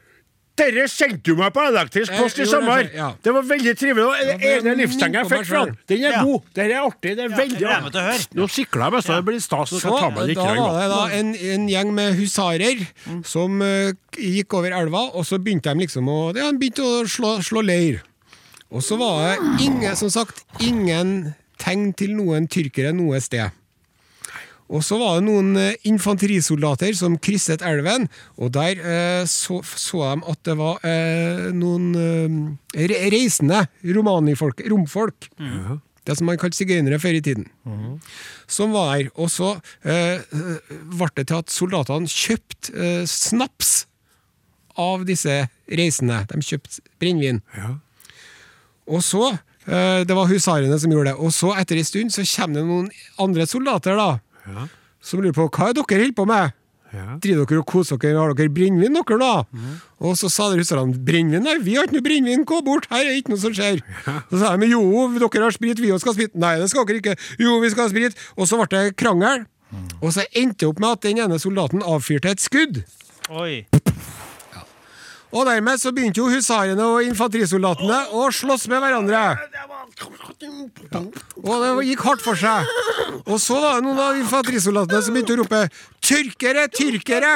Dere 0.55 0.85
sendte 0.87 1.33
jo 1.33 1.35
meg 1.35 1.51
på 1.51 1.65
elektrisk 1.67 2.13
Jeg 2.13 2.23
post 2.23 2.39
i 2.39 2.45
sommer! 2.47 2.85
det, 2.87 2.95
ja. 2.95 3.09
Det 3.27 3.33
var 3.35 3.47
veldig 3.49 3.73
trivelig. 3.75 4.05
Og 4.07 4.15
Den 4.15 4.45
ene 4.47 4.75
minner 4.87 5.17
jeg 5.19 5.31
fikk 5.33 5.49
fra 5.49 5.63
den 5.91 6.05
er 6.07 6.19
god. 6.23 6.47
Den 6.55 6.71
er 6.71 6.87
artig. 6.87 7.15
Det 7.19 7.25
er 7.25 7.35
veldig 7.35 7.65
høre. 7.67 8.21
Nå 8.39 8.47
sikler 8.55 8.87
jeg 8.87 8.95
meg, 8.95 9.03
så 9.03 9.17
det 9.19 9.27
blir 9.27 9.43
stas. 9.43 9.75
Så 9.75 9.83
da 9.83 10.13
var 10.15 10.31
det 10.31 10.39
da 10.39 11.03
en, 11.19 11.35
en 11.35 11.69
gjeng 11.73 11.91
med 11.97 12.15
husarer 12.21 12.87
som 13.27 13.59
uh, 13.67 13.91
gikk 14.15 14.55
over 14.55 14.79
elva, 14.79 15.09
og 15.11 15.27
så 15.27 15.43
begynte 15.43 15.75
de 15.75 15.89
liksom 15.89 16.07
å, 16.07 16.21
ja, 16.39 16.53
de 16.53 16.61
begynte 16.63 16.87
å 16.87 17.03
slå, 17.11 17.41
slå 17.43 17.65
leir. 17.67 18.05
Og 18.75 18.83
så 18.83 18.99
var 18.99 19.21
det 19.39 19.67
ingen, 19.69 19.95
som 19.97 20.11
sagt, 20.11 20.43
ingen 20.63 21.35
tegn 21.63 21.93
til 21.97 22.17
noen 22.19 22.49
tyrkere 22.51 22.91
noe 22.97 23.21
sted. 23.23 23.55
Og 24.75 24.81
så 24.83 24.97
var 24.99 25.19
det 25.21 25.27
noen 25.29 25.53
eh, 25.61 25.77
infanterisoldater 25.87 26.95
som 26.97 27.19
krysset 27.23 27.63
elven, 27.63 28.09
og 28.41 28.51
der 28.57 28.81
eh, 28.81 29.23
så, 29.29 29.61
så 29.63 30.01
de 30.17 30.25
at 30.33 30.41
det 30.49 30.57
var 30.59 30.81
eh, 30.89 31.51
noen 31.55 31.91
eh, 32.75 32.87
reisende 33.13 33.67
romanifolk, 33.85 34.65
romfolk. 34.73 35.29
Det 36.05 36.17
som 36.19 36.27
man 36.29 36.37
kalte 36.41 36.59
sigøynere 36.59 36.99
før 37.01 37.17
i 37.17 37.23
tiden. 37.25 37.47
Som 38.51 38.75
var 38.77 38.91
der. 38.99 39.07
Og 39.15 39.31
så 39.33 39.55
eh, 39.89 40.21
ble 40.91 41.09
det 41.17 41.29
til 41.31 41.39
at 41.39 41.53
soldatene 41.53 42.11
kjøpte 42.11 42.75
eh, 42.77 43.05
snaps 43.09 43.87
av 44.81 45.07
disse 45.09 45.45
reisende. 45.71 46.19
De 46.33 46.43
kjøpte 46.45 46.83
brennevin. 47.01 47.41
Og 48.89 49.01
så 49.05 49.31
eh, 49.33 50.03
Det 50.05 50.15
var 50.17 50.29
husarene 50.29 50.79
som 50.81 50.93
gjorde 50.93 51.13
det. 51.13 51.17
Og 51.19 51.33
så, 51.33 51.55
etter 51.61 51.81
en 51.81 51.89
stund, 51.89 52.13
så 52.13 52.25
kommer 52.37 52.61
det 52.61 52.67
noen 52.69 52.91
andre 53.19 53.47
soldater 53.49 53.97
da 53.97 54.11
som 55.05 55.21
lurer 55.21 55.35
på 55.37 55.49
hva 55.49 55.71
er 55.71 55.75
dere 55.77 56.01
holder 56.01 56.15
på 56.17 56.25
med. 56.29 56.53
Driver 57.21 57.49
dere 57.49 57.61
og 57.61 57.67
koser 57.67 57.99
dere? 58.01 58.19
Har 58.21 58.35
dere 58.39 58.53
brennevin, 58.55 58.95
dere, 58.95 59.17
da? 59.19 59.73
Og 60.05 60.15
så 60.21 60.29
sa 60.31 60.51
de 60.53 60.61
russerne 60.61 60.95
brennevin? 61.07 61.43
Nei, 61.45 61.57
vi 61.65 61.75
har 61.75 61.89
ikke 61.89 61.99
noe 61.99 62.07
brennevin, 62.07 62.45
gå 62.47 62.61
bort, 62.65 62.87
her 62.93 63.03
er 63.09 63.19
ikke 63.19 63.35
noe 63.35 63.43
som 63.43 63.55
skjer. 63.57 63.81
Så 64.31 64.41
sa 64.41 64.55
de 64.61 64.69
jo, 64.71 64.83
dere 65.19 65.43
har 65.49 65.57
sprit, 65.57 65.81
vi 65.83 65.91
også 65.93 66.07
skal 66.07 66.15
ha 66.15 66.19
sprit. 66.21 66.37
Nei, 66.45 66.55
det 66.63 66.71
skal 66.73 66.87
dere 66.89 67.03
ikke. 67.03 67.17
Jo, 67.43 67.59
vi 67.65 67.73
skal 67.75 67.89
ha 67.89 67.93
sprit. 67.93 68.21
Og 68.39 68.49
så 68.49 68.61
ble 68.61 68.71
det 68.77 68.97
krangel. 69.01 69.45
Og 70.01 70.13
så 70.15 70.23
endte 70.39 70.63
det 70.63 70.71
opp 70.71 70.85
med 70.85 70.93
at 70.95 71.03
den 71.09 71.25
ene 71.25 71.41
soldaten 71.43 71.83
avfyrte 71.83 72.31
et 72.31 72.45
skudd. 72.45 72.85
Oi. 73.35 73.65
Og 75.35 75.47
dermed 75.49 75.81
så 75.83 75.91
begynte 75.91 76.21
jo 76.23 76.29
husarene 76.31 76.85
og 76.87 77.09
infanterisoldatene 77.09 77.97
å 78.15 78.29
slåss 78.31 78.69
med 78.71 78.85
hverandre. 78.85 79.23
Og 81.43 81.55
det 81.65 81.71
gikk 81.89 82.05
hardt 82.07 82.23
for 82.23 82.39
seg. 82.39 82.71
Og 83.25 83.41
så 83.43 83.59
var 83.59 83.81
det 83.81 83.87
noen 83.89 84.03
av 84.05 84.21
infanterisoldatene 84.21 85.03
som 85.03 85.17
begynte 85.17 85.35
å 85.35 85.41
rope 85.43 85.63
'Tyrkere! 86.05 86.69
Tyrkere!' 86.71 87.35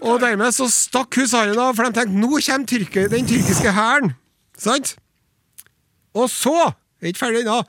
Og 0.00 0.20
dermed 0.24 0.56
så 0.56 0.70
stakk 0.72 1.20
husarene 1.20 1.60
av, 1.60 1.76
for 1.76 1.84
de 1.84 2.00
tenkte 2.00 2.16
'nå 2.16 2.32
kommer 2.40 2.66
tyrker, 2.66 3.08
den 3.12 3.28
tyrkiske 3.28 3.76
hæren'. 3.76 4.14
Sant? 4.56 4.96
Og 6.14 6.28
så 6.30 6.72
er 7.00 7.12
ikke 7.12 7.26
ferdig 7.26 7.44
ennå. 7.44 7.60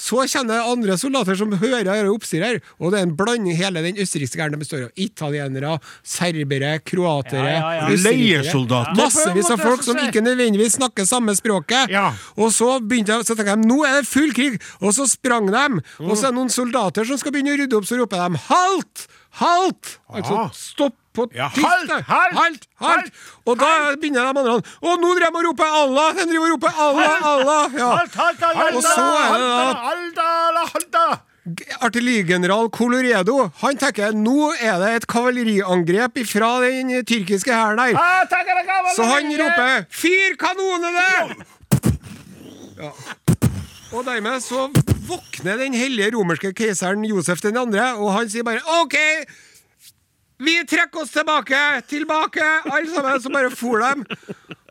Så 0.00 0.24
kjenner 0.30 0.58
jeg 0.58 0.72
andre 0.74 0.96
soldater 1.00 1.36
som 1.38 1.52
hører 1.60 1.84
dette 1.84 2.10
oppstyret, 2.10 2.40
her, 2.40 2.74
og 2.80 2.92
det 2.92 3.00
er 3.00 3.08
en 3.08 3.14
blanding 3.18 3.58
hele 3.58 3.82
den 3.84 4.00
østerrikske 4.00 4.40
hæren. 4.40 4.54
Det 4.56 4.62
består 4.62 4.86
av 4.86 5.02
italienere, 5.04 5.76
serbere, 6.06 6.72
kroatere 6.86 7.50
Ja, 7.50 7.60
ja, 7.60 7.88
ja. 7.90 8.00
Leiesoldater, 8.06 8.96
Massevis 8.98 9.50
av 9.52 9.60
folk 9.60 9.84
som 9.84 10.00
ikke 10.00 10.24
nødvendigvis 10.24 10.78
snakker 10.78 11.08
samme 11.08 11.34
språket. 11.36 11.92
Ja. 11.92 12.10
Og 12.40 12.54
så 12.56 12.78
begynte 12.80 13.18
jeg, 13.18 13.28
så 13.28 13.36
tenkte 13.36 13.56
jeg 13.56 13.66
nå 13.68 13.80
er 13.84 14.00
det 14.00 14.08
full 14.10 14.32
krig, 14.36 14.60
og 14.80 14.94
så 14.96 15.06
sprang 15.10 15.50
de. 15.52 15.66
Og 16.06 16.14
så 16.16 16.28
er 16.28 16.32
det 16.32 16.38
noen 16.40 16.52
soldater 16.52 17.08
som 17.08 17.20
skal 17.20 17.34
begynne 17.34 17.56
å 17.56 17.60
rydde 17.60 17.80
opp, 17.80 17.88
så 17.88 18.00
roper 18.00 18.24
de 18.24 18.44
'halt! 18.48 19.08
Halt!' 19.32 19.98
Altså 20.14 20.34
Ah. 20.34 20.50
stopp 20.52 20.92
på 21.14 21.26
Ja, 21.34 21.48
tysk. 21.54 21.66
halt, 21.66 21.90
halt, 22.06 22.66
halt, 22.80 23.12
Og 23.46 23.58
da 23.58 23.94
begynner 24.00 24.20
de 24.20 24.28
andre 24.28 24.52
Og 24.82 24.98
nå 25.00 25.08
driver 25.18 25.30
de 25.30 25.36
og 25.38 25.44
roper 25.48 25.64
'Allah!' 25.64 26.12
De 26.14 26.26
driver 26.30 26.46
og 26.46 26.52
roper 26.52 26.72
'Allah, 26.78 27.16
Allah'. 27.32 27.78
Ja. 27.78 27.90
Halt, 27.96 28.14
halt, 28.14 28.40
halt, 28.40 28.56
halt, 28.56 28.74
Og 28.76 28.82
så 28.82 29.00
er 29.00 29.38
det 29.38 29.48
da 29.50 29.72
Halda, 29.88 30.66
halda! 30.74 31.20
artillerigeneral 31.80 32.68
Coloredo 32.70 33.50
Han 33.62 33.76
tenker 33.76 34.12
nå 34.12 34.52
er 34.60 34.78
det 34.78 34.90
et 34.96 35.06
kavaleriangrep 35.06 36.18
fra 36.26 36.60
den 36.62 37.04
tyrkiske 37.04 37.50
hæren 37.52 37.78
her. 37.78 37.96
Så 38.94 39.02
han 39.02 39.24
roper 39.40 39.84
'Fyr 39.90 40.36
kanonene!' 40.38 41.44
Ja. 42.78 42.90
Og 43.92 44.04
dermed 44.04 44.40
så 44.40 44.68
våkner 45.10 45.60
den 45.60 45.76
hellige 45.76 46.14
romerske 46.16 46.54
keiseren 46.56 47.04
Josef 47.08 47.42
den 47.44 47.58
andre, 47.60 47.92
og 47.98 48.12
han 48.16 48.30
sier 48.30 48.46
bare 48.46 48.62
'OK, 48.64 48.96
vi 50.40 50.54
trekker 50.64 51.02
oss 51.02 51.12
tilbake! 51.12 51.58
Tilbake!' 51.88 52.46
Alle 52.72 52.88
sammen. 52.88 53.20
Så 53.20 53.28
bare 53.28 53.50
for 53.52 53.82
dem. 53.84 54.06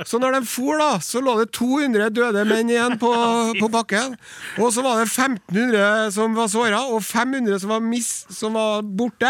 Så 0.06 0.17
når 0.17 0.39
de 0.39 0.45
for, 0.47 0.80
da, 0.80 0.97
så 1.04 1.21
lå 1.21 1.36
det 1.38 1.52
200 1.54 2.10
døde 2.15 2.45
menn 2.47 2.71
igjen 2.71 2.95
på, 2.97 3.12
på 3.60 3.69
bakken. 3.69 4.15
Og 4.58 4.71
så 4.73 4.82
var 4.82 4.97
det 4.97 5.06
1500 5.12 6.10
som 6.15 6.34
var 6.34 6.49
såra, 6.49 6.82
og 6.89 7.04
500 7.06 7.60
som 7.62 7.69
var, 7.75 7.84
mis, 7.86 8.10
som 8.34 8.58
var 8.58 8.82
borte. 8.82 9.30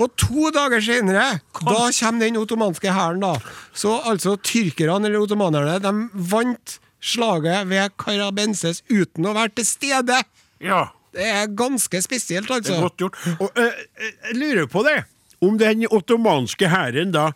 Og 0.00 0.10
to 0.18 0.50
dager 0.50 0.82
senere, 0.82 1.38
da 1.60 1.78
kommer 2.00 2.24
den 2.24 2.40
ottomanske 2.40 2.90
hæren, 2.90 3.22
da. 3.22 3.36
Så 3.70 4.00
altså 4.10 4.34
tyrkerne, 4.42 5.06
eller 5.06 5.22
ottomanerne, 5.22 5.78
de 5.84 5.94
vant 6.32 6.80
slaget 7.00 7.68
ved 7.70 7.92
Karabenses 8.00 8.82
uten 8.90 9.26
å 9.26 9.34
være 9.36 9.54
til 9.60 9.66
stede. 9.66 10.22
Ja, 10.60 10.88
Det 11.12 11.26
er 11.26 11.46
ganske 11.58 11.98
spesielt, 12.04 12.46
det 12.46 12.54
er 12.54 12.60
altså. 12.60 12.80
godt 12.84 12.96
gjort. 13.02 13.16
Og, 13.40 13.48
eh, 13.58 13.80
eh, 13.98 14.12
jeg 14.28 14.36
lurer 14.38 14.66
på 14.70 14.84
det. 14.86 15.00
Om 15.42 15.56
den 15.58 15.86
ottomanske 15.90 16.68
hæren 16.68 17.10
da 17.10 17.32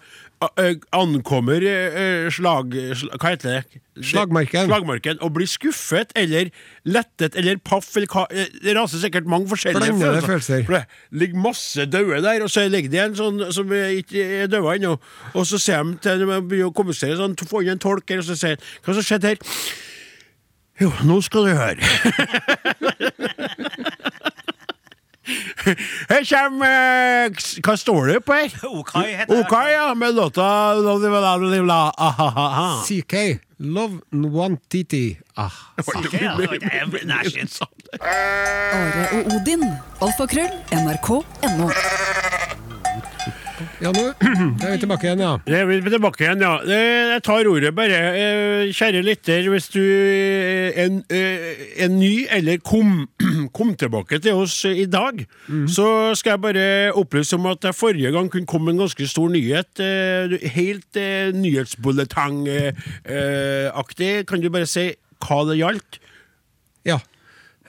ankommer 0.94 1.64
eh, 1.64 2.30
slag. 2.32 2.74
Hva 3.18 3.34
heter 3.34 3.50
det? 3.50 3.80
Slagmarken. 4.02 4.66
Slagmarken. 4.66 5.20
Og 5.22 5.34
blir 5.36 5.46
skuffet 5.50 6.12
eller 6.18 6.50
lettet 6.88 7.36
eller 7.38 7.60
paff 7.62 7.92
eller 7.96 8.10
hva 8.10 8.24
eh, 8.34 8.50
Det 8.64 8.74
raser 8.76 9.04
sikkert 9.04 9.28
mange 9.30 9.48
forskjellige 9.52 9.94
Blandede 9.94 10.24
følelser. 10.26 10.64
For 10.66 10.80
det 10.80 11.20
ligger 11.22 11.44
masse 11.46 11.86
døde 11.86 12.22
der, 12.24 12.42
og 12.42 12.50
så 12.50 12.66
ligger 12.68 12.90
det 12.90 13.02
en 13.04 13.16
sånn 13.18 13.42
som 13.54 13.72
eh, 13.72 14.00
ikke 14.02 14.26
er 14.42 14.52
død 14.52 14.70
ennå. 14.76 14.96
Og 15.34 15.46
så 15.46 15.60
ser 15.62 15.86
de 15.86 15.96
til 16.02 16.24
de 16.24 16.30
begynner 16.34 16.70
å 16.70 16.74
kommunisere 16.74 17.18
sånn, 17.20 17.38
få 17.46 17.64
inn 17.64 17.76
en 17.76 17.82
tolk 17.82 18.10
her, 18.10 18.24
og 18.24 18.28
så 18.28 18.38
sier 18.38 18.58
han 18.58 18.70
Hva 18.84 18.98
som 18.98 19.06
skjedde 19.06 19.34
her? 19.34 19.38
Jo, 20.82 20.90
nå 21.06 21.20
skal 21.22 21.46
du 21.46 21.52
høre. 21.54 21.82
Her 26.10 26.24
kommer 26.28 27.32
Hva 27.64 27.76
står 27.80 28.06
det 28.12 28.20
på 28.26 28.36
her? 28.36 28.52
Okai 28.68 29.06
heter 29.14 29.34
det. 29.34 29.40
OK, 29.46 29.54
ja, 29.72 29.86
med 29.96 30.14
låta 30.14 30.44
Ahaha. 31.96 32.82
CK. 32.84 33.14
Love 33.58 34.00
Nwantiti. 34.12 35.18
Ah. 35.36 35.50
Are 38.74 39.08
og 39.12 39.32
Odin. 39.36 39.64
Alfakrøll. 40.02 40.50
NRK.no. 40.72 41.70
Ja, 43.82 43.90
nå 43.94 44.02
er 44.14 44.70
vi 44.74 44.78
tilbake 44.82 45.04
igjen, 45.08 45.22
ja. 45.24 45.32
Det 45.46 45.56
er 45.60 45.66
vi 45.68 45.78
tilbake 45.92 46.20
igjen, 46.24 46.40
ja. 46.44 46.52
Eh, 46.64 47.04
Jeg 47.14 47.22
tar 47.26 47.48
ordet 47.50 47.72
bare. 47.76 47.98
Eh, 48.18 48.62
Kjære 48.74 49.00
lytter, 49.06 49.42
hvis 49.52 49.68
du 49.74 49.80
eh, 49.82 50.68
er, 50.84 50.88
eh, 51.10 51.40
er 51.84 51.90
ny 51.92 52.14
eller 52.32 52.56
kom, 52.64 52.90
kom 53.56 53.70
tilbake 53.80 54.16
til 54.24 54.34
oss 54.44 54.56
eh, 54.68 54.76
i 54.84 54.88
dag, 54.90 55.14
så 55.70 55.86
skal 56.18 56.30
jeg 56.36 56.44
bare 56.46 56.66
opplyse 56.98 57.32
om 57.38 57.44
at 57.52 57.60
jeg 57.68 57.74
forrige 57.78 58.12
gang 58.14 58.26
kunne 58.32 58.48
komme 58.50 58.68
en 58.74 58.82
ganske 58.84 59.04
stor 59.10 59.28
nyhet. 59.34 59.72
eh, 59.80 60.38
Helt 60.56 60.92
eh, 61.00 61.30
nyhetsbulletang-aktig. 61.34 64.12
Kan 64.28 64.40
du 64.42 64.48
bare 64.52 64.66
si 64.70 64.86
hva 65.24 65.38
det 65.48 65.56
gjaldt? 65.60 65.92
Ja. 66.84 66.98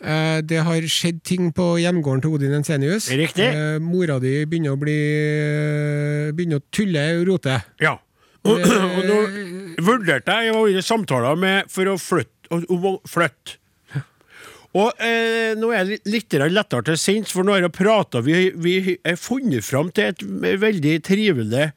Eh, 0.04 0.40
det 0.44 0.60
har 0.68 0.88
skjedd 0.92 1.22
ting 1.24 1.52
på 1.56 1.76
hjemgården 1.80 2.26
til 2.26 2.36
Odin 2.36 2.58
Ensenius. 2.58 3.08
Riktig. 3.16 3.48
Eh, 3.48 3.78
mora 3.80 4.20
di 4.20 4.42
begynner 4.44 4.76
å 4.76 4.80
bli 4.80 4.98
Begynner 6.36 6.60
å 6.60 6.66
tulle 6.74 7.06
og 7.20 7.28
rote. 7.30 7.60
Ja. 7.84 7.96
Og, 8.46 8.66
og 8.98 9.04
nå 9.08 9.20
vurderte 9.86 10.40
jeg 10.44 10.56
å 10.56 10.66
ha 10.68 10.84
samtaler 10.84 11.40
med 11.40 11.72
for 11.72 11.94
å 11.94 11.96
flytte. 12.02 12.34
Om 12.52 12.92
å 12.92 12.98
flytte. 13.10 13.62
Og 14.76 14.92
eh, 15.00 15.56
nå 15.56 15.70
er 15.72 15.86
jeg 15.86 16.02
litt 16.12 16.36
lettere 16.52 16.84
til 16.90 16.98
sinns, 17.00 17.32
for 17.32 17.48
nå 17.48 17.54
har 17.56 17.64
jeg 17.64 17.72
prata 17.78 18.20
Vi, 18.20 18.50
vi 18.60 18.98
er 19.08 19.16
funnet 19.16 19.64
fram 19.64 19.88
til 19.96 20.12
et 20.12 20.26
veldig 20.60 20.98
trivelig 21.08 21.70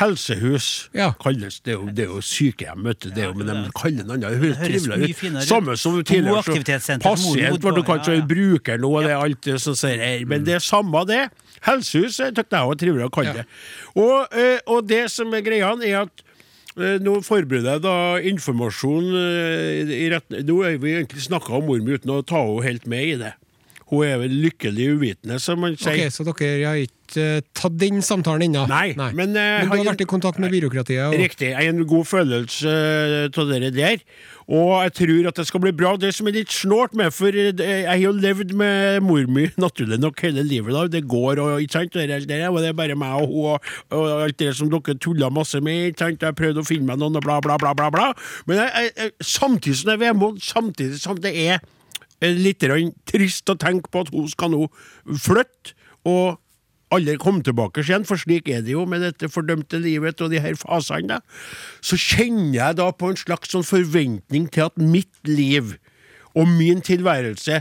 helsehus. 0.00 0.66
Ja. 0.96 1.10
Kalles, 1.22 1.60
det, 1.60 1.74
er 1.74 1.78
jo, 1.78 1.88
det 1.94 2.04
er 2.06 2.14
jo 2.14 2.22
sykehjem, 2.24 2.86
vet 2.88 3.02
du. 3.04 3.08
Det 3.14 3.24
er 3.24 3.28
jo, 3.28 3.36
men 3.38 3.50
de 3.50 3.72
kaller 3.76 4.06
det 4.08 4.18
noe 4.22 4.32
høres 4.42 4.62
trivelig 4.62 5.10
ut. 5.12 5.42
Samme 5.48 5.76
som 5.80 5.98
tidligere. 6.00 6.80
så 6.80 6.96
Pasient 7.04 7.60
ble 7.60 7.74
du 7.76 7.82
kanskje 7.86 8.14
ja, 8.14 8.20
er 8.20 8.22
ja. 8.22 8.28
bruker 8.32 8.80
nå, 8.80 8.94
det 9.04 9.12
er 9.12 9.20
alt 9.20 9.44
det 9.46 9.58
som 9.62 9.76
sier 9.78 10.00
her. 10.00 10.24
Men 10.30 10.46
det 10.46 10.56
er 10.58 10.64
samme 10.64 11.04
det. 11.08 11.26
Helsehus 11.66 12.20
eh, 12.24 12.32
tykte 12.36 12.56
jeg 12.56 12.70
var 12.70 12.80
trivelig 12.80 13.06
å 13.06 13.12
kalle 13.12 13.36
det. 13.42 13.46
Og, 13.94 14.16
eh, 14.32 14.58
og 14.70 14.88
det 14.88 15.04
som 15.12 15.32
er 15.36 15.44
greia, 15.44 15.74
er 15.84 15.98
at 16.06 16.24
eh, 16.78 16.96
nå 17.04 17.18
forbereder 17.26 17.76
jeg 17.76 17.84
da 17.84 17.96
informasjon 18.32 19.12
eh, 19.20 19.92
i 20.00 20.08
retten 20.12 20.46
Nå 20.48 20.62
har 20.64 20.80
vi 20.80 20.96
egentlig 20.96 21.26
snakka 21.26 21.58
om 21.58 21.68
mor 21.68 21.84
mi 21.84 21.98
uten 21.98 22.14
å 22.14 22.22
ta 22.24 22.40
henne 22.40 22.64
helt 22.64 22.88
med 22.88 23.12
i 23.12 23.18
det. 23.20 23.34
Hun 23.90 24.06
er 24.06 24.20
vel 24.22 24.34
lykkelig 24.46 24.88
uvitende, 24.94 25.40
som 25.42 25.60
man 25.60 25.74
sier. 25.74 26.06
Ok, 26.06 26.14
Så 26.14 26.24
dere 26.28 26.50
har 26.62 26.78
ikke 26.78 26.99
eh, 27.18 27.40
tatt 27.56 27.78
den 27.80 28.02
samtalen 28.04 28.48
ennå? 28.48 28.66
Nei, 28.70 28.92
men, 28.96 29.32
Men 29.34 29.34
du 29.34 29.72
har 29.74 29.88
vært 29.92 30.04
i 30.04 30.10
kontakt 30.10 30.38
med 30.42 30.52
byråkratiet? 30.54 31.08
Og... 31.08 31.16
Riktig. 31.18 31.50
Jeg 31.52 31.58
har 31.58 31.72
en 31.72 31.86
god 31.88 32.06
følelse 32.10 32.76
av 33.30 33.50
det 33.50 33.72
der. 33.74 34.04
Og 34.50 34.70
jeg 34.82 34.92
tror 34.98 35.28
at 35.30 35.36
det 35.38 35.46
skal 35.46 35.62
bli 35.62 35.70
bra. 35.78 35.92
Det 36.00 36.10
som 36.14 36.26
er 36.26 36.34
litt 36.34 36.50
snålt 36.50 36.96
med, 36.98 37.12
for 37.14 37.30
eh, 37.30 37.52
jeg 37.54 37.86
har 37.86 38.00
jo 38.02 38.10
levd 38.16 38.54
med 38.58 39.04
mor 39.06 39.28
mi 39.30 39.46
naturlig 39.64 40.00
nok 40.02 40.22
hele 40.26 40.42
livet. 40.42 40.74
da, 40.74 40.86
Det 40.90 41.04
går 41.06 41.38
og 41.38 41.62
ikke 41.62 41.76
sant, 41.78 41.94
det 41.94 42.08
der, 42.10 42.26
det 42.26 42.40
der, 42.40 42.48
og 42.50 42.58
det 42.58 42.72
er 42.72 42.78
bare 42.80 42.98
meg 42.98 43.14
og 43.22 43.28
hun 43.30 43.52
og, 43.54 43.70
og 43.94 44.24
alt 44.24 44.38
det 44.42 44.50
som 44.58 44.70
dere 44.72 44.96
tulla 44.98 45.30
masse 45.30 45.60
med. 45.62 45.92
ikke 45.92 46.04
sant, 46.04 46.26
Jeg 46.26 46.38
prøvde 46.38 46.64
å 46.64 46.66
finne 46.66 46.90
meg 46.90 46.98
noen 46.98 47.20
og 47.20 47.26
bla, 47.26 47.38
bla, 47.44 47.58
bla. 47.62 47.74
bla, 47.78 47.90
bla. 47.94 48.10
Men 48.50 48.64
jeg, 48.64 48.90
jeg, 48.96 49.14
samtidig 49.22 49.78
som 49.78 49.92
det 49.92 49.96
er 49.96 50.04
vemod, 50.08 50.42
samtidig 50.42 50.98
som 50.98 51.22
det 51.22 51.34
er 51.46 51.60
eh, 52.18 52.34
litt 52.34 52.66
trist 53.06 53.54
å 53.54 53.58
tenke 53.58 53.90
på 53.90 54.02
at 54.02 54.10
hun 54.10 54.28
skal 54.30 54.50
nå 54.56 54.66
flytte. 55.14 55.78
og 56.04 56.40
aldri 56.90 57.16
komme 57.22 57.42
tilbake 57.46 57.84
igjen, 57.84 58.04
for 58.08 58.18
slik 58.20 58.48
er 58.50 58.62
det 58.66 58.74
jo 58.74 58.84
med 58.88 59.04
dette 59.04 59.30
fordømte 59.30 59.78
livet 59.82 60.20
og 60.24 60.32
de 60.32 60.40
her 60.42 60.56
fasene. 60.58 61.20
Så 61.84 61.98
kjenner 62.00 62.54
jeg 62.56 62.78
da 62.80 62.88
på 62.92 63.12
en 63.12 63.20
slags 63.20 63.52
sånn 63.54 63.66
forventning 63.66 64.48
til 64.50 64.66
at 64.68 64.78
mitt 64.80 65.14
liv 65.28 65.76
og 66.34 66.48
min 66.50 66.82
tilværelse 66.86 67.60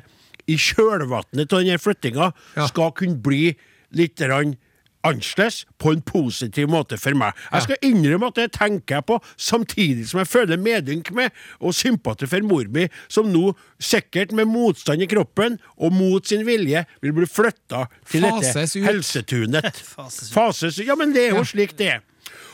i 0.50 0.56
kjølvannet 0.58 1.54
av 1.54 1.62
denne 1.62 1.78
flyttinga 1.82 2.32
Ja. 2.58 2.68
skal 2.68 2.92
kunne 2.98 3.22
bli 3.22 3.56
litt 3.94 4.18
grann 4.18 4.58
annerledes 5.06 5.64
på 5.80 5.94
en 5.94 6.02
positiv 6.06 6.70
måte 6.72 6.98
for 7.00 7.16
meg. 7.18 7.38
Jeg 7.54 7.68
skal 7.68 7.88
innrømme 7.90 8.30
at 8.32 8.40
det 8.40 8.48
tenker 8.58 9.00
jeg 9.00 9.08
på, 9.10 9.20
samtidig 9.40 10.08
som 10.10 10.22
jeg 10.24 10.32
føler 10.32 10.62
medynk 10.62 11.12
med 11.16 11.36
og 11.60 11.76
sympati 11.78 12.28
for 12.30 12.46
mor 12.48 12.68
mi, 12.74 12.88
som 13.12 13.30
nå 13.32 13.54
sikkert 13.80 14.34
med 14.36 14.50
motstand 14.52 15.04
i 15.06 15.10
kroppen 15.10 15.60
og 15.78 15.96
mot 15.96 16.28
sin 16.28 16.46
vilje 16.48 16.84
vil 17.04 17.16
bli 17.16 17.30
flytta 17.30 17.86
til 18.10 18.28
Fases 18.28 18.54
dette 18.54 18.84
ut. 18.84 18.86
helsetunet. 18.90 19.72
Fases 19.96 20.30
ut. 20.30 20.36
Fases 20.36 20.80
ut. 20.82 20.86
Ja, 20.88 21.00
men 21.00 21.16
det 21.16 21.30
er 21.30 21.38
jo 21.38 21.48
slik 21.48 21.78
det 21.80 21.94
er. 21.98 22.06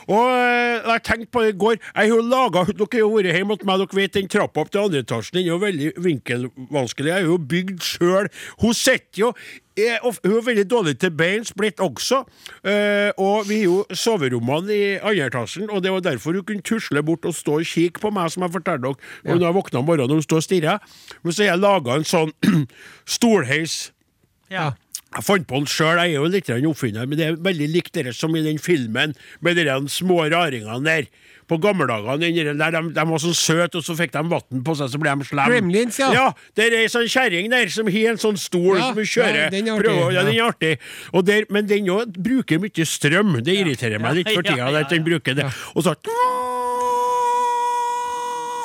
Og 0.06 0.22
eh, 0.30 0.86
jeg 0.86 1.02
tenkte 1.08 1.32
på 1.34 1.42
det 1.42 1.56
i 1.56 1.58
går 1.58 1.78
Jeg 1.82 2.12
har 2.12 2.26
laget, 2.30 2.76
Dere 2.78 2.88
har 2.94 3.00
jo 3.02 3.12
vært 3.16 3.32
hjemme 3.34 3.56
hos 3.56 3.66
meg, 3.66 3.80
dere 3.82 3.98
vet 3.98 4.14
den 4.14 4.28
trappa 4.30 4.62
opp 4.62 4.70
til 4.74 4.84
andre 4.84 5.02
etasjen 5.02 5.40
den 5.40 5.46
er 5.48 5.50
jo 5.50 5.62
veldig 5.64 5.88
vinkelvanskelig. 6.06 7.10
Jeg 7.10 7.16
har 7.24 7.30
jo 7.32 7.38
bygd 7.54 7.82
sjøl. 7.86 8.30
Hun 8.62 8.76
sitter 8.78 9.22
jo 9.24 9.32
er, 9.76 9.98
Hun 10.06 10.38
er 10.38 10.46
veldig 10.46 10.66
dårlig 10.72 10.94
til 11.02 11.12
beins 11.12 11.52
blitt 11.58 11.82
også. 11.84 12.22
eh, 12.64 13.10
og 13.18 13.50
vi 13.50 13.58
har 13.64 13.66
jo 13.66 13.80
soverommene 13.92 14.72
i 14.78 14.86
andre 15.02 15.26
etasjen, 15.28 15.68
og 15.70 15.82
det 15.84 15.92
var 15.92 16.06
derfor 16.06 16.38
hun 16.38 16.46
kunne 16.48 16.64
tusle 16.64 17.04
bort 17.04 17.26
og 17.26 17.36
stå 17.36 17.58
og 17.60 17.66
kikke 17.68 18.00
på 18.06 18.14
meg, 18.16 18.30
som 18.32 18.46
jeg 18.46 18.54
fortalte 18.56 18.86
dere. 18.86 18.96
Og 19.26 19.36
når 19.40 19.48
jeg 19.50 19.58
våkna 19.58 19.82
om 19.82 19.86
morgenen 19.90 20.14
og 20.16 20.22
hun 20.22 20.28
står 20.30 20.44
og 20.44 20.48
stirrer. 20.48 20.96
Men 21.24 21.34
så 21.34 21.44
har 21.44 21.52
jeg 21.56 21.64
laga 21.66 21.98
en 22.00 22.08
sånn 22.08 22.32
stolheis. 23.18 23.92
Ja. 24.54 24.72
Jeg 25.16 25.24
fant 25.24 25.46
på 25.48 25.60
den 25.62 25.68
sjøl, 25.72 25.96
jeg 26.02 26.12
er 26.12 26.18
jo 26.20 26.26
litt 26.28 26.50
oppfinner, 26.68 27.06
men 27.08 27.18
det 27.20 27.26
er 27.30 27.38
veldig 27.40 27.68
likt 27.72 27.94
det 27.96 28.12
som 28.18 28.34
i 28.36 28.42
den 28.44 28.58
filmen 28.60 29.14
med 29.42 29.56
de 29.56 29.76
små 29.88 30.26
raringene 30.28 30.84
der. 30.84 31.08
På 31.46 31.60
gammeldagene, 31.62 32.18
der, 32.34 32.56
der 32.58 32.72
de, 32.74 32.80
de 32.96 33.04
var 33.06 33.20
så 33.22 33.30
søte, 33.38 33.78
og 33.78 33.86
så 33.86 33.94
fikk 33.96 34.16
de 34.16 34.24
vann 34.32 34.64
på 34.66 34.74
seg, 34.80 34.90
så 34.90 34.98
ble 34.98 35.12
de 35.22 35.28
slemme. 35.30 35.52
Gremlins, 35.54 36.00
ja. 36.02 36.08
Ja, 36.12 36.24
det 36.58 36.66
er 36.72 36.78
ei 36.80 36.88
sånn 36.90 37.06
kjerring 37.06 37.52
der 37.54 37.70
som 37.70 37.86
har 37.94 38.08
en 38.16 38.18
sånn 38.24 38.40
stol 38.42 38.80
Ja, 38.80 38.88
som 38.90 38.98
hun 38.98 39.06
kjører. 39.12 39.38
ja, 39.44 39.52
den 39.54 39.70
er 39.70 39.76
artig, 39.78 39.86
prøver- 39.86 40.16
ja, 40.18 40.24
den 40.26 40.34
er 40.40 40.48
artig. 40.50 40.72
Der, 41.30 41.46
men 41.54 41.70
den 41.70 41.86
òg 41.94 42.18
bruker 42.18 42.60
mye 42.66 42.88
strøm. 42.90 43.38
Det 43.46 43.60
irriterer 43.62 44.02
meg 44.02 44.18
litt 44.24 44.34
for 44.34 44.42
tida. 44.50 44.72
at 44.82 44.90
den 44.90 45.06
bruker 45.06 45.38
det. 45.38 45.46
Og 45.78 45.86
så 45.86 45.94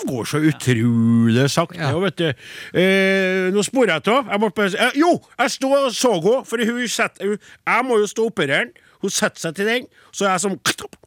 går 0.09 0.25
så 0.31 0.39
utrolig 0.51 1.51
sakte, 1.51 1.79
Ja. 1.81 1.99
vet 1.99 2.17
du. 2.19 2.29
Eh, 2.75 3.51
nå 3.55 3.63
sporer 3.67 3.95
jeg 3.99 4.09
av. 4.09 4.27
Jeg 4.31 4.41
bare 4.41 4.67
eh, 4.79 4.99
Jo, 5.01 5.13
jeg 5.39 5.51
sto 5.51 5.71
og 5.73 5.93
så 5.95 6.13
henne, 6.21 6.45
for 6.47 6.57
hun 6.65 6.89
setter 6.89 7.27
hun, 7.29 7.39
Jeg 7.67 7.85
må 7.85 7.99
jo 7.99 8.07
stå 8.07 8.23
og 8.23 8.33
operere 8.33 8.65
den. 8.65 8.73
Hun 9.01 9.11
setter 9.11 9.41
seg 9.41 9.55
til 9.57 9.67
den, 9.67 9.87
så 10.13 10.29
jeg 10.29 10.41
som 10.41 10.59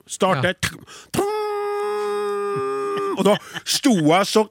starter 0.07 0.55
Og 3.17 3.23
da 3.27 3.35
sto 3.65 3.93
jeg 3.93 4.25
så 4.25 4.47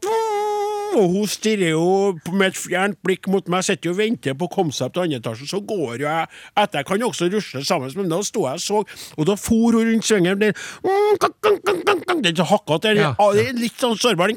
og 0.97 1.15
hun 1.15 1.27
stirrer 1.31 1.73
jo 1.73 1.85
med 2.33 2.51
et 2.53 2.59
fjernt 2.59 2.99
blikk 3.07 3.29
mot 3.33 3.47
meg, 3.53 3.65
sitter 3.67 3.91
jo 3.91 3.95
og 3.95 4.01
venter 4.01 4.37
på 4.39 4.49
å 4.49 4.53
komme 4.53 4.75
seg 4.75 4.89
opp 4.89 4.97
til 4.97 5.05
andre 5.07 5.21
etasje. 5.23 5.49
Så 5.51 5.61
går 5.67 6.03
jo 6.03 6.07
jeg 6.07 6.29
etter. 6.57 6.79
Jeg 6.83 6.89
kan 6.91 7.01
jo 7.05 7.09
også 7.13 7.29
rusle 7.33 7.63
sammen, 7.67 7.93
men 7.99 8.13
da 8.13 8.21
sto 8.27 8.45
jeg 8.49 8.61
og 8.61 8.65
så, 8.65 8.83
og 9.17 9.29
da 9.29 9.37
for 9.41 9.77
hun 9.79 9.89
rundt 9.93 10.09
svingen. 10.09 10.43
Den, 10.43 10.53
den 12.23 12.45
hakka 12.53 12.79
Ja. 12.93 13.15
ah, 13.19 13.33
er 13.35 13.53
litt 13.57 13.79
sånn 13.81 13.97
sårbar. 13.99 14.33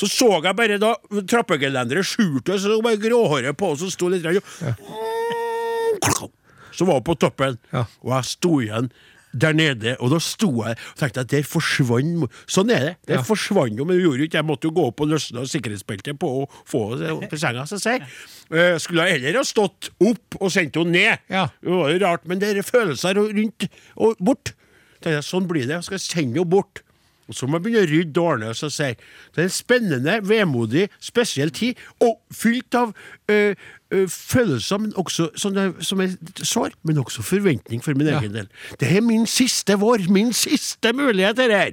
Så 0.00 0.08
så 0.10 0.30
jeg 0.42 0.56
bare 0.56 0.78
da 0.82 0.94
trappegelenderet 1.30 2.06
skjulte, 2.06 2.58
så 2.58 2.68
det 2.70 2.76
var 2.80 2.86
bare 2.90 3.02
gråhåret 3.02 3.56
på, 3.58 3.72
og 3.74 3.78
så 3.80 3.90
sto 3.92 4.08
litt 4.10 4.22
grann, 4.24 4.40
og 4.40 6.30
Så 6.72 6.86
var 6.86 6.94
hun 7.00 7.04
på 7.04 7.14
toppen, 7.18 7.58
og 7.74 8.12
jeg 8.14 8.24
sto 8.24 8.60
igjen 8.62 8.90
der 9.32 9.52
nede, 9.54 9.96
og 10.00 10.10
da 10.10 10.18
sto 10.18 10.48
jeg 10.64 10.74
og 10.74 10.96
tenkte 10.98 11.20
at 11.22 11.30
der 11.30 11.44
forsvant 11.46 12.26
Sånn 12.50 12.70
er 12.74 12.80
det. 12.80 12.94
Det 13.06 13.16
Ja. 13.16 13.22
forsvant 13.22 13.78
jo, 13.78 13.84
men 13.84 13.96
det 13.96 14.02
gjorde 14.04 14.18
jo 14.18 14.26
ikke 14.26 14.38
Jeg 14.40 14.46
måtte 14.48 14.66
jo 14.66 14.74
gå 14.74 14.86
opp 14.90 15.00
og 15.00 15.08
løsne 15.12 15.46
sikkerhetsbeltet 15.46 16.18
på 16.18 16.26
og 16.42 16.50
få 16.66 16.96
det 16.98 17.10
opp 17.14 17.32
i 17.32 17.36
senga. 17.38 17.62
Så 17.66 17.78
sier 17.78 18.02
uh, 18.02 18.78
Skulle 18.78 19.06
jeg 19.06 19.20
heller 19.20 19.38
ha 19.40 19.44
stått 19.46 19.90
opp 20.00 20.36
og 20.40 20.50
sendt 20.50 20.74
henne 20.76 20.90
ned. 20.90 21.18
Ja. 21.30 21.46
Det 21.62 21.70
var 21.70 21.90
jo 21.94 21.98
rart, 22.06 22.26
men 22.26 22.38
det 22.42 22.56
er 22.56 22.62
følelser 22.66 23.14
rundt 23.14 23.68
og 23.96 24.16
bort. 24.18 24.54
Jeg, 25.04 25.22
Sånn 25.24 25.46
blir 25.48 25.66
det. 25.66 25.76
Jeg 25.78 25.84
skal 25.84 25.98
sende 25.98 26.40
henne 26.40 26.50
bort. 26.50 26.82
Og 27.30 27.36
så 27.38 27.46
må 27.46 27.60
jeg 27.60 27.62
begynne 27.68 27.86
å 27.86 27.90
rydde 27.92 28.18
og 28.18 28.26
ordne. 28.32 28.54
Så 28.58 28.66
sier 28.74 28.96
det 28.98 29.38
er 29.38 29.46
en 29.46 29.54
spennende, 29.54 30.16
vemodig, 30.26 30.88
spesiell 30.98 31.52
tid, 31.54 31.78
og 32.02 32.18
fylt 32.34 32.74
av 32.74 32.90
øh, 33.30 33.54
følelser 34.08 34.78
men 34.78 34.92
også, 34.96 35.28
som, 35.36 35.56
er, 35.56 35.72
som 35.80 36.00
er 36.00 36.08
sår, 36.42 36.70
men 36.84 36.98
også 36.98 37.22
forventning 37.22 37.82
for 37.84 37.94
min 37.98 38.06
Ja. 38.06 38.18
egen 38.20 38.34
del. 38.34 38.48
Det 38.80 38.88
er 38.96 39.00
min 39.00 39.26
siste 39.26 39.74
vår, 39.78 40.06
min 40.12 40.32
siste 40.32 40.92
mulighet, 40.92 41.36
dette 41.36 41.56
her. 41.58 41.70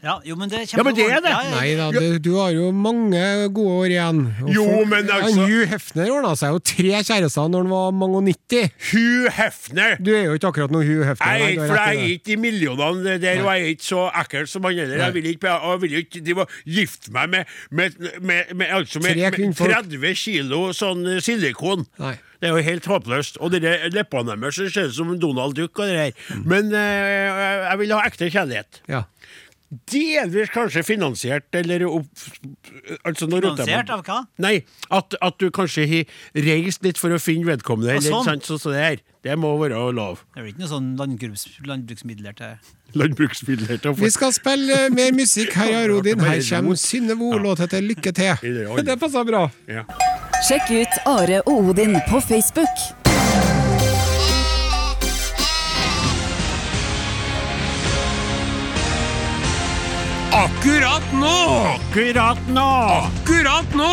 Ja, 0.00 0.14
jo, 0.24 0.32
men 0.40 0.48
det 0.48 0.62
Ja, 0.72 0.82
men 0.82 0.94
det 0.96 1.04
er 1.12 1.20
det. 1.20 1.28
Ja, 1.28 1.40
Nei 1.52 1.74
da, 1.76 1.90
du, 1.92 2.18
du 2.24 2.30
har 2.38 2.54
jo 2.54 2.70
mange 2.72 3.20
gode 3.52 3.74
år 3.82 3.90
igjen. 3.92 4.20
Og 4.46 4.48
Jo, 4.54 4.64
folk- 4.64 4.88
men 4.88 5.10
altså- 5.12 5.34
Han 5.42 5.50
Hugh 5.50 5.66
Hefner 5.68 6.12
ordna 6.14 6.30
seg 6.40 6.54
jo 6.54 6.58
tre 6.70 7.02
kjærester 7.04 7.50
når 7.52 7.66
han 7.66 7.68
var 7.74 7.90
mange 7.92 8.16
og 8.16 8.24
90. 8.24 8.70
Hugh 8.92 9.28
Hefner! 9.36 9.98
Du 10.00 10.10
er 10.16 10.24
jo 10.30 10.38
ikke 10.38 10.48
akkurat 10.54 10.72
noe 10.72 10.86
Hugh 10.88 11.04
Hefner. 11.04 11.26
Er 11.34 11.44
nei, 11.44 11.52
du 11.54 11.60
har 11.60 11.68
for 11.68 11.76
rett 11.76 11.84
i 11.84 11.90
jeg 11.90 12.00
er 12.00 12.06
det. 12.06 12.16
ikke 12.16 12.32
i 12.32 12.40
millionene 12.46 13.18
der, 13.20 13.42
og 13.44 13.52
jeg 13.52 13.60
er 13.66 13.74
ikke 13.76 13.88
så 13.90 14.06
ekkel 14.22 14.48
som 14.48 14.64
han 14.70 14.80
heller. 14.80 14.96
Jeg 15.04 15.14
vil 15.18 15.26
ikke, 15.34 15.52
og 15.60 15.70
jeg 15.76 15.82
vil 15.84 15.98
ikke 16.00 16.24
drive 16.30 16.46
og 16.48 16.56
gifte 16.64 17.12
meg 17.12 17.28
med, 17.36 17.44
med, 17.70 18.00
med, 18.22 18.56
med, 18.56 18.66
altså 18.80 19.04
med, 19.04 19.12
Tre 19.12 19.20
med 19.28 19.36
kvinnfolk. 19.36 19.76
30 19.84 20.14
kilo 20.24 20.64
sånn 20.72 21.04
eh, 21.16 21.20
silikon. 21.20 21.84
Nei. 22.00 22.16
Det 22.40 22.48
er 22.48 22.56
jo 22.56 22.62
helt 22.64 22.86
håpløst. 22.88 23.36
Og 23.44 23.50
de 23.52 23.58
der 23.60 23.82
leppene 23.92 24.32
deres 24.32 24.56
det 24.56 24.70
ser 24.72 24.88
ut 24.88 24.94
som 24.96 25.10
Donald 25.20 25.52
Duck 25.58 25.76
og 25.78 25.90
det 25.90 25.96
der. 25.98 26.36
Mm. 26.38 26.44
Men 26.48 26.72
eh, 26.72 27.68
jeg 27.68 27.78
vil 27.82 27.92
ha 27.92 28.00
ekte 28.08 28.30
kjærlighet. 28.32 28.80
Ja. 28.88 29.02
Delvis 29.70 30.50
kanskje 30.50 30.82
finansiert, 30.82 31.46
eller 31.54 31.84
opp, 31.86 32.08
altså. 33.06 33.28
Finansiert 33.30 33.92
av 33.94 34.02
hva? 34.02 34.16
Nei, 34.42 34.56
at, 34.90 35.14
at 35.22 35.38
du 35.38 35.46
kanskje 35.54 35.86
har 35.86 36.42
reist 36.42 36.82
litt 36.82 36.98
for 36.98 37.14
å 37.14 37.20
finne 37.22 37.46
vedkommende. 37.46 37.92
Eller, 37.94 38.10
sånn. 38.10 38.26
sant, 38.26 38.48
så, 38.48 38.58
så 38.58 38.74
det 38.74 38.82
her. 38.82 39.00
Det 39.22 39.36
må 39.38 39.52
være 39.60 39.78
lov. 39.94 40.24
Det 40.34 40.40
er 40.40 40.46
vel 40.46 40.52
ikke 40.54 40.64
noe 40.64 40.72
sånn 40.72 40.92
landbruks, 40.98 41.46
landbruksmidler 41.68 42.38
til 42.38 42.58
Landbruksmidler 42.98 43.78
til 43.78 43.94
Vi 44.00 44.10
skal 44.10 44.32
spille 44.34 44.86
eh, 44.86 44.94
mer 44.94 45.12
musikk 45.14 45.54
her, 45.54 45.70
ja, 45.70 45.82
Rodin. 45.86 46.18
Her 46.26 46.40
kommer 46.42 46.80
Synnøve 46.80 47.28
O-låt 47.36 47.62
heter 47.62 47.84
Lykke 47.84 48.10
til. 48.16 48.32
Det. 48.42 48.66
Det 48.90 48.98
passer 48.98 49.28
bra. 49.28 49.46
ja. 49.70 49.86
Sjekk 50.48 50.72
ut 50.72 51.02
Are 51.06 51.42
og 51.44 51.68
Odin 51.70 52.00
på 52.08 52.18
Facebook. 52.24 52.99
Akkurat 60.40 61.04
nå! 61.12 61.36
Akkurat 61.68 62.38
nå! 62.48 62.68
Akkurat 62.96 63.74
nå! 63.76 63.88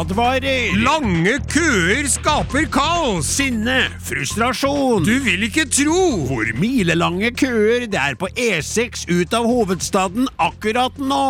Advarer! 0.00 0.72
Lange 0.82 1.36
køer 1.52 2.08
skaper 2.10 2.64
kaos! 2.74 3.28
Sinne! 3.36 3.84
Frustrasjon! 4.02 5.06
Du 5.06 5.12
vil 5.22 5.44
ikke 5.46 5.62
tro! 5.70 6.00
Hvor 6.26 6.48
milelange 6.58 7.30
køer 7.38 7.86
det 7.92 8.00
er 8.00 8.16
på 8.18 8.26
E6 8.34 9.04
ut 9.12 9.36
av 9.38 9.46
hovedstaden 9.46 10.26
akkurat 10.42 10.98
nå! 10.98 11.20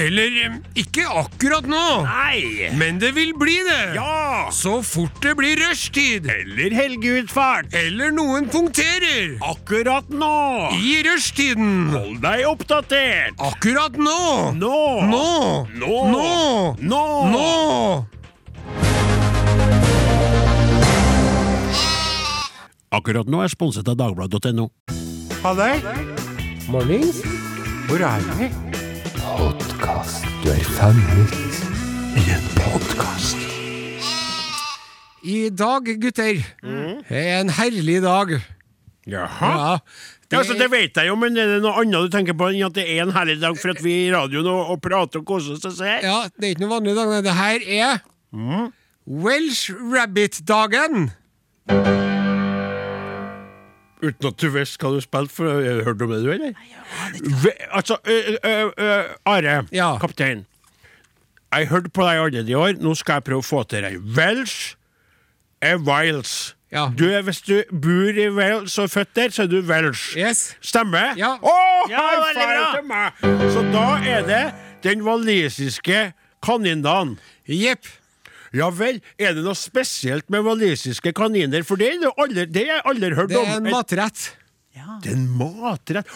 Eller 0.00 0.56
ikke 0.72 1.04
akkurat 1.04 1.68
nå, 1.68 1.84
Nei! 2.08 2.70
men 2.80 3.02
det 3.02 3.12
vil 3.18 3.34
bli 3.36 3.58
det! 3.68 3.82
Ja! 3.98 4.48
Så 4.56 4.78
fort 4.88 5.20
det 5.20 5.34
blir 5.36 5.60
rushtid! 5.66 6.30
Eller 6.32 6.72
helgeutfart! 6.80 7.76
Eller 7.76 8.14
noen 8.16 8.48
punkterer! 8.48 9.36
Akkurat 9.52 10.08
nå! 10.08 10.32
I 10.80 11.02
rushtiden! 11.10 11.92
Hold 11.92 12.24
deg 12.24 12.48
oppdatert! 12.54 13.36
Akkurat 13.52 14.00
nå! 14.00 14.13
Nå! 14.14 14.52
Nå! 14.54 14.78
Nå! 15.10 15.66
Nå! 15.74 16.76
Nå! 16.78 17.02
Nå! 17.34 18.06
Akkurat 22.94 23.26
nå 23.26 23.40
er 23.42 23.50
sponset 23.50 23.88
av 23.90 23.98
dagbladet.no. 23.98 24.68
Mornings. 26.70 27.18
Hvor 27.88 28.04
er 28.06 28.22
vi? 28.38 28.46
Podkast. 29.18 30.22
Du 30.44 30.50
er 30.52 30.62
fanget 30.76 31.34
i 32.14 32.24
en 32.36 32.46
podkast. 32.54 33.42
I 35.26 35.48
dag, 35.50 35.90
gutter, 36.04 36.38
er 37.10 37.40
en 37.40 37.50
herlig 37.58 37.98
dag. 38.04 38.36
Jaha. 39.10 39.50
Ja, 39.50 39.78
Ja, 40.34 40.40
altså, 40.42 40.56
det 40.58 40.66
vet 40.72 40.98
jeg 41.00 41.08
jo, 41.08 41.14
men 41.20 41.36
er 41.38 41.46
det 41.54 41.60
noe 41.64 41.78
annet 41.80 42.08
du 42.08 42.12
tenker 42.14 42.34
på 42.38 42.50
enn 42.50 42.64
at 42.66 42.74
det 42.76 42.84
er 42.90 43.02
en 43.06 43.14
herlig 43.14 43.38
dag 43.42 43.56
for 43.60 43.70
at 43.72 43.80
vi 43.84 43.92
er 43.94 44.08
i 44.08 44.14
radioen 44.14 44.48
og, 44.50 44.72
og 44.74 44.80
prater 44.84 45.22
og 45.22 45.28
koser 45.30 45.56
oss? 45.56 45.80
her? 45.80 46.00
Ja, 46.04 46.16
det 46.34 46.48
er 46.50 46.54
ikke 46.56 46.64
noe 46.66 46.74
vanlig 46.76 46.96
dag. 46.98 47.12
nei. 47.14 47.20
Det 47.24 47.36
her 47.38 47.68
er 47.80 48.72
Welsh 49.06 49.70
Rabbit-dagen. 49.94 51.10
Uten 54.04 54.28
at 54.28 54.36
du 54.42 54.48
visste 54.52 54.84
hva 54.84 54.90
du 54.92 55.00
spilte 55.00 55.32
for? 55.32 55.48
Har 55.48 55.78
du 55.80 55.84
hørt 55.86 56.02
om 56.04 56.10
det, 56.12 56.18
du, 56.26 56.30
eller? 56.34 56.56
Ve- 57.44 57.56
altså, 57.72 57.96
ø, 58.04 58.16
ø, 58.44 58.54
ø, 58.76 58.88
Are, 59.32 59.62
Ja. 59.72 59.94
kaptein. 60.02 60.44
Jeg 61.54 61.68
hørte 61.70 61.88
på 61.94 62.02
deg 62.04 62.18
allerede 62.18 62.50
i 62.50 62.54
år. 62.58 62.74
Nå 62.82 62.92
skal 62.98 63.20
jeg 63.20 63.24
prøve 63.30 63.40
å 63.44 63.46
få 63.46 63.62
til 63.70 63.82
deg. 63.86 64.00
Welsh 64.16 64.74
er 65.62 65.78
Wales. 65.78 66.54
Ja. 66.74 66.88
Du 66.90 67.04
er, 67.06 67.22
hvis 67.22 67.40
du 67.46 67.54
bor 67.70 68.16
i 68.18 68.26
Wales 68.34 68.74
og 68.82 68.88
er 68.88 68.92
født 68.96 69.12
der, 69.14 69.30
så 69.30 69.44
er 69.44 69.50
du 69.52 69.60
Welsh. 69.68 70.16
Yes. 70.18 70.40
Stemmer? 70.60 71.14
Ja. 71.16 71.36
Oh, 71.40 71.84
Ja, 71.90 72.02
veldig 72.18 72.46
bra. 72.50 72.70
til 72.74 72.86
meg! 72.88 73.50
Så 73.54 73.62
da 73.72 73.84
er 74.02 74.24
det 74.26 74.44
den 74.82 75.04
walisiske 75.06 76.12
kanindagen. 76.44 77.14
Jepp. 77.48 77.86
Ja 78.54 78.68
vel. 78.70 79.00
Er 79.18 79.34
det 79.34 79.42
noe 79.46 79.56
spesielt 79.58 80.28
med 80.30 80.44
walisiske 80.46 81.12
kaniner? 81.16 81.62
For 81.66 81.78
det 81.80 81.88
er 81.94 82.02
jo 82.08 82.12
aldri, 82.22 82.44
det 82.46 82.66
har 82.68 82.76
jeg 82.80 82.84
aldri 82.92 83.12
hørt 83.18 83.30
om. 83.30 83.36
Det 83.36 83.44
er 83.54 83.60
en 83.62 83.70
matrett. 83.74 84.24
Det 84.74 85.10
er 85.12 85.16
en 85.16 85.28
matrett. 85.38 86.10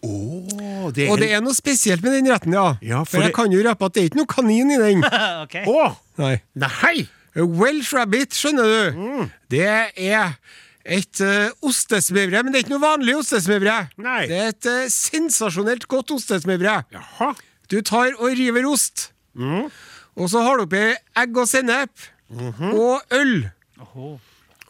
Oh, 0.00 0.92
det 0.94 1.08
er 1.08 1.10
Og 1.10 1.18
det 1.18 1.28
er 1.34 1.40
noe 1.42 1.56
spesielt 1.56 2.04
med 2.06 2.12
den 2.14 2.28
retten, 2.30 2.52
ja. 2.54 2.76
Ja, 2.80 3.00
for 3.02 3.16
for 3.16 3.24
jeg 3.24 3.32
det- 3.32 3.34
kan 3.34 3.50
jo 3.52 3.62
røpe 3.66 3.84
at 3.88 3.94
det 3.96 4.02
er 4.02 4.06
ikke 4.12 4.20
noe 4.20 4.30
kanin 4.30 4.70
i 4.70 4.78
den. 4.78 5.04
okay. 5.44 5.64
oh. 5.66 5.96
Nei. 6.20 6.36
Nei! 6.54 7.08
Welsh 7.44 7.94
Rabbit, 7.94 8.34
skjønner 8.34 8.64
du. 8.64 8.98
Mm. 8.98 9.30
Det 9.50 9.62
er 9.68 10.32
et 10.88 11.20
uh, 11.20 11.50
ostesmørbrød, 11.68 12.42
men 12.44 12.52
det 12.52 12.58
er 12.60 12.64
ikke 12.64 12.74
noe 12.78 12.86
vanlig 12.86 13.16
ostesmørbrød. 13.20 13.92
Det 14.30 14.38
er 14.38 14.48
et 14.54 14.66
eh, 14.66 14.88
sensasjonelt 14.88 15.84
godt 15.88 16.10
ostesmørbrød. 16.16 16.96
Du 17.70 17.80
tar 17.82 18.14
og 18.18 18.30
river 18.38 18.64
ost, 18.70 19.12
Mm. 19.38 19.68
og 20.16 20.30
så 20.32 20.40
har 20.42 20.56
du 20.56 20.62
oppi 20.64 20.80
egg 21.16 21.36
og 21.36 21.46
sennep 21.46 21.90
Mhm. 22.30 22.72
og 22.74 23.02
øl. 23.12 23.50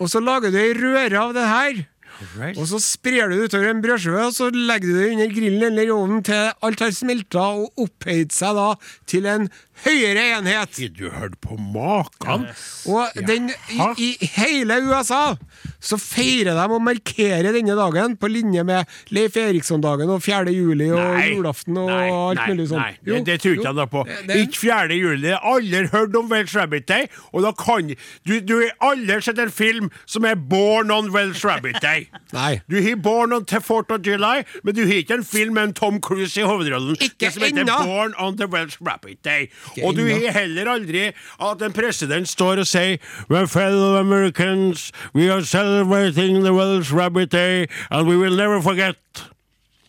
Og 0.00 0.10
så 0.10 0.20
lager 0.20 0.50
du 0.50 0.58
ei 0.58 0.74
røre 0.74 1.18
av 1.18 1.32
det 1.34 1.46
her. 1.48 1.86
Right. 2.34 2.58
Og 2.58 2.66
så 2.70 2.80
sprer 2.82 3.30
du 3.30 3.36
det 3.36 3.48
utover 3.48 3.70
en 3.70 3.82
brødskive, 3.82 4.26
og 4.26 4.34
så 4.34 4.50
legger 4.50 4.90
du 4.90 4.98
det 4.98 5.10
under 5.12 5.32
grillen 5.34 5.66
eller 5.70 5.86
i 5.86 5.94
ovnen 5.94 6.24
til 6.26 6.50
alt 6.66 6.82
har 6.82 6.94
smelta 6.96 7.44
og 7.62 7.82
opphøyd 7.84 8.34
seg 8.34 8.58
da 8.58 8.68
til 9.10 9.28
en 9.30 9.48
høyere 9.84 10.24
enhet. 10.38 10.80
Du 10.98 11.08
hørt 11.14 11.38
på 11.44 11.58
maken? 11.60 12.48
Og 12.90 13.22
den, 13.28 13.52
i, 13.70 14.10
i 14.10 14.30
hele 14.34 14.80
USA 14.88 15.36
så 15.80 15.98
feirer 16.00 16.56
de 16.58 16.64
og 16.74 16.82
markerer 16.82 17.52
denne 17.54 17.74
dagen 17.78 18.16
på 18.18 18.28
linje 18.30 18.64
med 18.66 18.86
Leif 19.14 19.36
Eriksson-dagen 19.38 20.10
og 20.10 20.22
4. 20.24 20.50
juli 20.54 20.88
og 20.90 21.20
julaften 21.28 21.76
og 21.78 21.90
nei, 21.92 22.08
alt 22.10 22.40
nei, 22.40 22.46
mulig 22.52 22.66
sånn. 22.72 22.82
Nei, 22.82 22.96
det, 23.06 23.20
det 23.28 23.36
tror 23.42 23.54
ikke 23.58 23.68
jeg 23.68 23.78
noe 23.78 23.86
på. 23.92 24.02
Det- 24.26 24.38
Ikke 24.42 24.58
4. 24.64 24.96
juli. 24.98 25.28
Jeg 25.28 25.38
har 25.38 25.54
aldri 25.54 25.82
hørt 25.92 26.16
om 26.18 26.30
Welsh 26.32 26.56
Rabbit 26.56 26.88
Day, 26.88 27.06
og 27.32 27.42
da 27.46 27.52
kan 27.52 27.92
Du, 28.26 28.40
du 28.40 28.54
har 28.58 28.92
aldri 28.92 29.20
sett 29.22 29.38
en 29.38 29.50
film 29.54 29.90
som 30.06 30.24
er 30.24 30.34
Born 30.34 30.90
on 30.90 31.10
Welsh 31.14 31.44
Rabbit 31.46 31.78
Day. 31.82 32.08
Nei. 32.32 32.60
Du 32.68 32.76
har 32.82 32.96
Born 32.96 33.32
on 33.32 33.44
the 33.44 33.60
4th 33.62 33.94
of 33.94 34.00
July, 34.06 34.42
men 34.64 34.74
du 34.74 34.82
har 34.86 34.98
ikke 35.02 35.14
en 35.20 35.24
film 35.24 35.54
med 35.54 35.62
en 35.68 35.74
Tom 35.74 36.00
Cruise 36.00 36.36
i 36.40 36.42
hovedrollen. 36.44 36.96
Ikke 37.00 37.14
Det 37.28 37.32
som 37.34 37.42
heter 37.46 37.60
enda. 37.62 37.78
Born 37.86 38.14
on 38.18 38.36
the 38.36 38.46
Welsh 38.50 38.78
Rabbit 38.82 39.22
Day. 39.24 39.46
Ikke 39.76 39.86
og 39.86 39.94
du 39.96 40.02
har 40.08 40.32
heller 40.40 40.70
aldri 40.74 41.06
at 41.12 41.62
en 41.62 41.72
president 41.72 42.28
står 42.28 42.64
og 42.64 42.66
sier 42.68 42.98
My 43.30 43.44
fellow 43.46 43.96
Americans, 44.00 44.90
we 45.14 45.30
are 45.30 45.42
celebrating 45.68 46.42
the 46.44 46.52
Welsh 46.54 46.92
Rabbit 46.92 47.30
Day, 47.30 47.66
and 47.90 48.08
we 48.08 48.16
will 48.16 48.36
never 48.36 48.60
forget. 48.62 48.96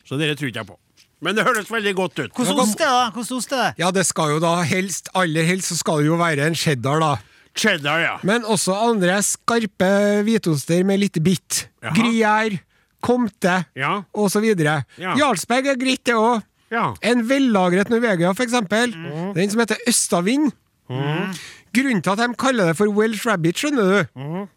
Så 0.06 0.18
dere 0.20 0.36
tror 0.36 0.50
ikke 0.52 0.60
jeg 0.64 0.68
på. 0.68 0.78
Men 1.22 1.36
det 1.36 1.44
høres 1.44 1.68
veldig 1.72 1.94
godt 1.98 2.20
ut. 2.20 2.32
Hvordan 2.36 2.60
ost 2.64 2.80
er 2.80 2.86
det? 2.86 2.92
da? 2.92 3.10
Hvordan 3.16 3.38
ost 3.38 3.52
er 3.56 3.62
det? 3.64 3.72
Ja, 3.82 3.90
det 3.96 4.06
skal 4.08 4.36
jo 4.36 4.40
da 4.44 4.54
helst, 4.68 5.10
aller 5.20 5.44
helst 5.48 5.72
så 5.74 5.78
skal 5.82 6.02
det 6.04 6.08
jo 6.10 6.20
være 6.20 6.48
en 6.48 6.56
cheddar, 6.56 7.02
da. 7.04 7.12
Cheddar, 7.60 8.00
ja. 8.00 8.14
Men 8.24 8.46
også 8.48 8.76
andre 8.90 9.18
skarpe 9.26 9.90
hvitoster 10.28 10.86
med 10.88 11.02
litt 11.04 11.20
bitt. 11.26 11.66
Jaha. 11.84 11.96
Gruyère, 11.98 12.60
Comte 13.04 13.58
Ja. 13.80 14.02
videre. 14.44 14.84
Ja. 14.98 15.16
Jarlsberg 15.16 15.68
er 15.68 15.76
greit, 15.80 16.04
det 16.06 16.16
òg. 16.16 16.42
Ja. 16.72 16.94
En 17.02 17.24
vellagret 17.28 17.90
Norvegia, 17.90 18.32
for 18.34 18.44
eksempel. 18.44 18.92
Den 19.36 19.50
som 19.52 19.60
heter 19.60 19.78
Østavind. 19.88 20.52
Grunnen 20.90 22.02
til 22.02 22.12
at 22.16 22.18
de 22.18 22.34
kaller 22.40 22.72
det 22.72 22.78
for 22.78 22.88
Welsh 22.90 23.28
Rabbit, 23.28 23.60
skjønner 23.62 24.08
du, 24.16 24.48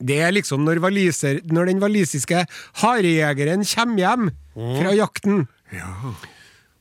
det 0.00 0.16
er 0.24 0.32
liksom 0.32 0.64
når, 0.64 0.80
valiser, 0.82 1.40
når 1.52 1.70
den 1.70 1.82
walisiske 1.82 2.44
harejegeren 2.82 3.64
kommer 3.68 4.00
hjem 4.00 4.30
fra 4.56 4.94
jakten. 4.96 5.42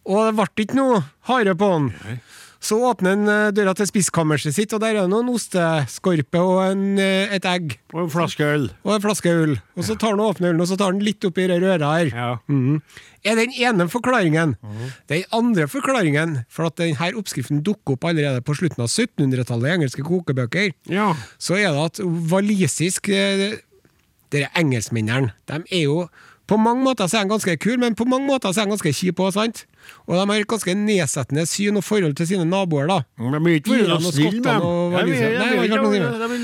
Og 0.10 0.30
det 0.30 0.36
ble 0.40 0.66
ikke 0.66 0.78
noe 0.80 1.02
hare 1.30 1.54
på 1.60 1.68
han. 1.76 1.90
Så 2.60 2.76
åpner 2.84 3.13
han 3.15 3.30
eh, 3.32 3.52
døra 3.56 3.72
til 3.78 3.88
spiskammerset 3.88 4.52
sitt, 4.56 4.74
og 4.76 4.82
der 4.84 4.98
er 4.98 5.06
det 5.06 5.12
noen 5.13 5.30
osteskorpe 5.32 6.41
og 6.43 6.58
en, 6.65 6.82
eh, 7.00 7.32
et 7.38 7.45
egg. 7.48 7.78
Og 7.93 8.02
en 8.04 8.10
flaske 8.12 8.43
øl. 8.43 8.65
Og 8.84 8.91
en 8.98 9.04
flaske 9.06 9.32
øl. 9.32 9.54
Og 9.80 9.86
så 9.88 9.95
tar 9.95 10.12
han 10.12 10.19
og 10.19 10.34
åpner 10.36 10.52
ølen, 10.52 10.60
og 10.65 10.67
så 10.67 10.76
tar 10.80 10.91
han 10.91 11.00
litt 11.04 11.24
oppi 11.30 11.45
det 11.48 11.62
røra 11.63 11.93
her. 11.95 12.12
Ja. 12.12 12.30
Mhm. 12.52 12.82
Er 13.24 13.36
den 13.36 13.52
ene 13.56 13.88
forklaringen. 13.91 14.58
Den 15.12 15.24
andre 15.36 15.67
forklaringen, 15.72 16.45
for 16.52 16.67
at 16.67 16.76
denne 16.80 17.10
oppskriften 17.19 17.63
dukker 17.63 17.95
opp 17.95 18.06
allerede 18.12 18.43
på 18.43 18.56
slutten 18.56 18.84
av 18.84 18.88
1700-tallet 18.91 19.67
i 19.72 19.76
engelske 19.78 20.04
kokebøker, 20.08 20.72
Ja. 20.91 21.13
så 21.39 21.56
er 21.60 21.72
det 21.72 21.86
at 21.86 22.00
walisisk 22.32 23.10
eh, 23.10 23.58
Dere 24.30 24.45
engelskmennene, 24.54 25.32
de 25.50 25.56
er 25.74 25.80
jo 25.88 26.04
på 26.50 26.58
mange 26.58 26.82
måter 26.82 27.10
så 27.10 27.20
er 27.20 27.28
de 27.28 27.30
ganske 27.34 27.54
kul, 27.62 27.78
men 27.82 27.96
på 27.98 28.08
mange 28.10 28.26
måter 28.26 28.54
så 28.54 28.64
er 28.64 28.70
de 28.70 28.74
ganske 28.74 28.94
kjip 28.98 29.20
òg, 29.22 29.34
sant? 29.36 29.64
Og 30.08 30.16
de 30.18 30.24
har 30.32 30.42
et 30.42 30.50
ganske 30.50 30.74
nedsettende 30.78 31.44
syn 31.50 31.78
og 31.78 31.86
forhold 31.86 32.16
til 32.18 32.30
sine 32.32 32.46
naboer, 32.50 32.90
da. 32.90 32.98
De 33.22 33.30
er 33.30 33.60
ikke 33.60 33.70
være 33.94 34.08
snille 34.10 34.42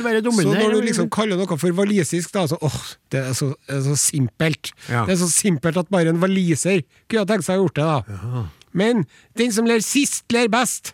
med 0.06 0.22
dem. 0.28 0.38
Så 0.38 0.54
når 0.54 0.76
du 0.76 0.86
liksom 0.86 1.10
kaller 1.13 1.41
noe 1.41 1.58
for 1.58 1.80
walisisk, 1.82 2.34
da, 2.36 2.46
så 2.52 2.60
åh, 2.62 2.78
det 3.13 3.24
er 3.32 3.34
så, 3.38 3.52
det 3.65 3.80
er 3.80 3.84
så 3.88 3.98
simpelt. 4.04 4.72
Ja. 4.89 5.04
Det 5.10 5.18
er 5.18 5.22
så 5.24 5.32
simpelt 5.34 5.82
at 5.82 5.89
bare 5.94 6.13
en 6.13 6.22
waliser 6.22 6.86
kunne 7.10 7.26
ha 7.26 7.30
tenkt 7.34 7.50
seg 7.50 7.58
å 7.58 7.65
gjort 7.65 7.82
det, 7.82 7.89
da. 7.89 8.46
Men 8.76 9.06
den 9.39 9.54
som 9.56 9.68
ler 9.70 9.82
sist, 9.86 10.26
ler 10.36 10.52
best. 10.54 10.94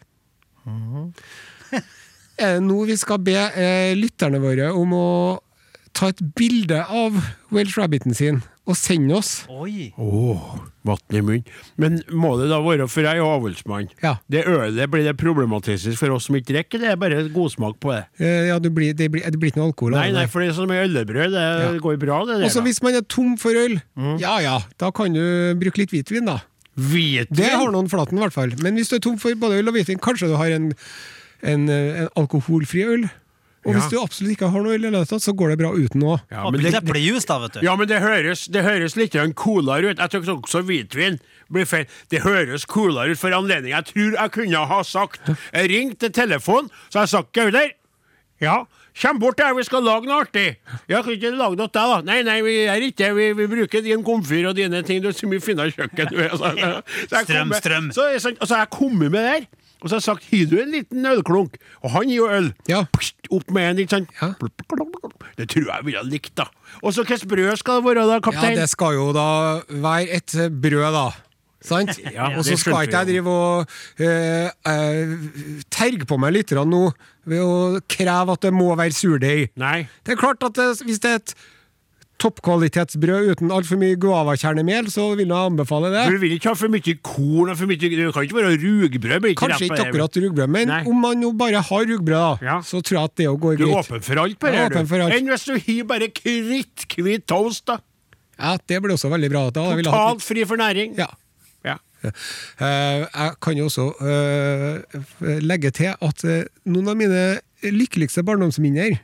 Er 2.42 2.58
det 2.58 2.66
nå 2.66 2.84
vi 2.88 2.96
skal 2.98 3.20
be 3.22 3.36
eh, 3.38 3.92
lytterne 3.98 4.40
våre 4.42 4.72
om 4.74 4.94
å 4.98 5.08
ta 5.94 6.08
et 6.12 6.22
bilde 6.38 6.80
av 6.88 7.18
Welsh 7.52 7.78
Rabbiten 7.80 8.14
sin 8.16 8.42
og 8.70 8.76
sende 8.78 9.16
oss? 9.18 9.46
Oi. 9.50 9.90
Åh, 10.00 10.44
vann 10.86 11.16
i 11.18 11.22
munnen. 11.26 11.46
Men 11.82 11.98
må 12.14 12.36
det 12.40 12.46
da 12.52 12.60
være, 12.64 12.86
for 12.88 13.02
jeg 13.04 13.18
er 13.18 13.20
jo 13.20 13.26
avlsmann, 13.28 13.90
Ja. 14.04 14.14
det 14.30 14.46
ølet 14.48 14.88
blir 14.94 15.04
det 15.04 15.18
problematisk 15.20 15.98
for 15.98 16.14
oss 16.16 16.26
som 16.30 16.36
ikke 16.38 16.54
drikker, 16.54 16.80
det 16.80 16.92
er 16.94 16.96
bare 17.02 17.24
godsmak 17.34 17.80
på 17.82 17.92
det. 17.96 18.06
Eh, 18.22 18.48
ja, 18.52 18.60
det 18.60 18.72
blir, 18.74 18.94
det, 18.94 19.10
blir, 19.12 19.26
det 19.26 19.40
blir 19.42 19.52
ikke 19.52 19.60
noe 19.64 19.72
alkohol 19.74 19.96
av 19.98 20.00
Nei, 20.02 20.12
det. 20.12 20.20
nei, 20.22 20.26
for 20.28 20.42
det 20.46 20.50
er 20.50 20.54
som 20.60 20.70
med 20.70 20.86
øllebrød, 20.86 21.32
det 21.34 21.42
Ja. 21.42 21.74
går 21.82 21.98
bra, 22.00 22.22
det 22.26 22.38
der. 22.40 22.46
Også 22.48 22.62
hvis 22.64 22.82
man 22.86 22.96
er 22.96 23.02
tom 23.10 23.36
for 23.38 23.52
øl, 23.52 23.82
Mm. 23.98 24.20
ja 24.22 24.38
ja, 24.40 24.60
da 24.78 24.92
kan 24.92 25.12
du 25.14 25.56
bruke 25.60 25.78
litt 25.82 25.92
hvitvin, 25.92 26.26
da. 26.26 26.40
Hvitvin? 26.78 27.36
Det 27.36 27.50
har 27.52 27.72
noen 27.74 27.90
flaten, 27.90 28.18
i 28.18 28.22
hvert 28.22 28.34
fall. 28.34 28.54
Men 28.62 28.76
hvis 28.78 28.88
du 28.90 28.96
er 28.96 29.00
tom 29.04 29.18
for 29.18 29.34
både 29.36 29.60
øl 29.60 29.68
og 29.68 29.74
hvitvin, 29.76 30.00
kanskje 30.00 30.30
du 30.32 30.38
har 30.38 30.52
en, 30.56 30.72
en, 31.44 31.68
eh, 31.70 32.04
en 32.06 32.10
alkoholfri 32.16 32.86
øl. 32.88 33.10
Og 33.64 33.74
Ja. 33.76 33.80
hvis 33.80 33.90
du 33.92 33.98
absolutt 34.02 34.32
ikke 34.34 34.50
har 34.50 34.64
noe 34.66 34.74
ille 34.74 34.88
i 34.88 34.92
det 34.92 34.98
hele 34.98 35.06
tatt, 35.06 35.22
så 35.22 35.36
går 35.38 35.50
det 35.54 35.58
bra 35.60 35.70
uten 35.78 36.02
òg. 36.02 36.22
Ja, 36.32 36.50
men 36.50 36.62
det, 36.64 36.74
eplejuice, 36.80 37.28
da, 37.30 37.38
vet 37.44 37.54
du. 37.54 37.60
ja, 37.62 37.76
men 37.78 37.88
det 37.88 38.00
høres, 38.02 38.48
det 38.50 38.64
høres 38.66 38.96
litt 38.98 39.14
coolere 39.38 39.92
ut. 39.92 39.98
Jeg 40.02 40.10
tror 40.10 40.42
også 40.42 40.64
hvitvin 40.66 41.20
blir 41.52 41.66
feil. 41.70 41.86
Det 42.10 42.22
høres 42.24 42.66
coolere 42.66 43.12
ut 43.14 43.20
for 43.22 43.30
anledning. 43.30 43.70
Jeg 43.76 43.86
tror 43.92 44.18
jeg 44.18 44.32
kunne 44.32 44.66
ha 44.66 44.82
sagt 44.84 45.20
Jeg 45.54 45.70
ringte 45.70 46.10
til 46.10 46.12
telefonen, 46.12 46.72
så 46.90 47.02
jeg 47.06 47.10
sa 47.10 47.22
Gauder, 47.34 47.70
ja, 48.42 48.66
kjem 48.98 49.20
bort 49.22 49.40
her, 49.40 49.54
vi 49.54 49.64
skal 49.64 49.84
lage 49.86 50.10
noe 50.10 50.24
artig. 50.26 50.56
Jeg 50.90 51.04
kan 51.06 51.14
ikke 51.14 51.30
lage 51.38 51.56
noe 51.56 51.70
til 51.70 51.78
deg, 51.78 51.92
da. 51.94 52.02
Nei, 52.02 52.22
nei, 52.24 52.42
vi 52.42 52.56
gjør 52.66 52.88
ikke 52.90 52.98
det. 52.98 53.12
Vi, 53.16 53.28
vi 53.38 53.48
bruker 53.48 53.82
din 53.86 54.02
komfyr 54.04 54.50
og 54.50 54.56
dine 54.58 54.82
ting. 54.84 55.04
Du 55.04 55.08
er 55.10 55.14
så 55.14 55.30
mye 55.30 55.40
finere 55.40 55.70
kjøkken. 55.72 56.10
du 56.10 56.18
er. 56.18 56.34
Så, 56.34 56.50
så 56.50 57.14
jeg 57.14 57.26
Strøm, 57.30 57.38
kommer- 57.38 57.62
strøm. 57.62 57.92
Så, 57.94 58.10
er 58.10 58.18
så 58.20 58.56
har 58.56 58.66
jeg 58.66 58.72
kommet 58.74 59.12
med 59.12 59.22
der. 59.22 59.46
Og 59.82 59.90
så 59.90 59.96
har 59.96 60.00
jeg 60.00 60.08
sagt, 60.08 60.28
har 60.30 60.46
du 60.52 60.60
en 60.62 60.74
liten 60.76 61.08
ølklunk? 61.10 61.58
Og 61.82 61.94
han 61.96 62.10
gir 62.10 62.20
jo 62.20 62.30
øl. 62.30 62.52
Ja. 62.70 62.84
Pst, 62.94 63.18
Opp 63.32 63.50
med 63.56 63.70
en, 63.70 63.80
ikke 63.82 63.96
sant? 63.96 64.10
Ja. 64.20 64.34
Det 65.38 65.48
tror 65.50 65.68
jeg 65.70 65.86
ville 65.88 66.04
likt, 66.10 66.34
da. 66.38 66.50
Og 66.82 66.94
så 66.94 67.06
hvilket 67.08 67.30
brød 67.32 67.56
skal 67.62 67.80
det 67.80 67.88
være, 67.88 68.06
da, 68.10 68.20
kaptein? 68.24 68.56
Ja, 68.58 68.62
det 68.62 68.70
skal 68.70 68.98
jo 68.98 69.10
da 69.16 69.28
være 69.72 70.20
et 70.20 70.36
brød, 70.62 70.88
da. 70.98 71.06
Sant? 71.66 71.94
Ja, 72.18 72.32
og 72.36 72.44
så 72.46 72.58
skal 72.60 72.84
ikke 72.86 73.02
jeg 73.02 73.10
drive 73.12 73.32
og 73.32 73.74
eh, 74.02 74.50
eh, 74.68 75.16
terge 75.72 76.08
på 76.10 76.18
meg 76.22 76.36
litt 76.36 76.54
nå 76.58 76.84
ved 77.30 77.42
å 77.46 77.82
kreve 77.90 78.36
at 78.36 78.46
det 78.48 78.54
må 78.54 78.72
være 78.76 78.98
surdeig. 78.98 79.52
Det 79.56 80.16
er 80.16 80.20
klart 80.20 80.44
at 80.44 80.58
det, 80.58 80.70
hvis 80.88 81.02
det 81.04 81.12
er 81.12 81.22
et 81.22 81.36
toppkvalitetsbrød 82.22 83.32
uten 83.34 83.52
altfor 83.54 83.80
mye 83.82 83.98
guavakjernemel, 84.02 84.90
så 84.94 85.10
vil 85.18 85.28
jeg 85.28 85.50
anbefale 85.52 85.92
det. 85.94 86.04
Du 86.14 86.18
vil 86.22 86.36
ikke 86.38 86.52
ha 86.52 86.56
for 86.60 86.72
mye 86.74 86.96
korn 87.06 87.52
og 87.54 87.58
for 87.60 87.70
mye 87.72 87.80
Det 87.82 87.92
kan 88.14 88.28
ikke 88.28 88.38
være 88.38 88.58
rugbrød. 88.62 89.28
ikke 89.32 89.42
Kanskje 89.42 89.70
ikke 89.70 89.88
akkurat 89.88 90.20
rugbrød, 90.26 90.48
men 90.58 90.68
Nei. 90.72 90.82
om 90.88 91.02
man 91.02 91.22
jo 91.26 91.32
bare 91.34 91.62
har 91.62 91.86
rugbrød, 91.92 92.18
da, 92.18 92.38
Ja. 92.46 92.60
så 92.62 92.82
tror 92.82 92.98
jeg 93.00 93.04
at 93.04 93.16
det 93.18 93.26
jo 93.26 93.38
går 93.38 93.58
Du 93.58 93.64
er 93.64 93.74
greit. 93.74 93.90
åpen 93.90 94.02
for 94.04 94.22
alt 94.26 94.40
på 94.40 94.52
det, 94.52 94.70
du. 94.74 94.86
for 94.86 95.00
alt. 95.02 95.14
Enn 95.18 95.28
hvis 95.28 95.46
du 95.46 95.54
har 95.58 95.84
bare 95.90 96.08
kritthvit 96.10 97.26
toast, 97.28 97.66
da. 97.66 97.78
Ja, 98.40 98.58
det 98.58 98.82
blir 98.82 98.94
også 98.94 99.10
veldig 99.10 99.30
bra. 99.30 99.50
Da 99.50 99.76
Totalt 99.82 100.22
fri 100.22 100.46
for 100.46 100.58
næring. 100.58 100.98
Ja. 100.98 101.08
Eh, 102.04 103.06
jeg 103.06 103.34
kan 103.42 103.58
jo 103.58 103.68
også 103.70 103.84
uh, 104.02 105.38
legge 105.42 105.70
til 105.70 105.94
at 105.94 106.24
uh, 106.26 106.42
noen 106.66 106.90
av 106.90 106.98
mine 106.98 107.20
lykkeligste 107.62 108.24
barndomsminner 108.26 108.96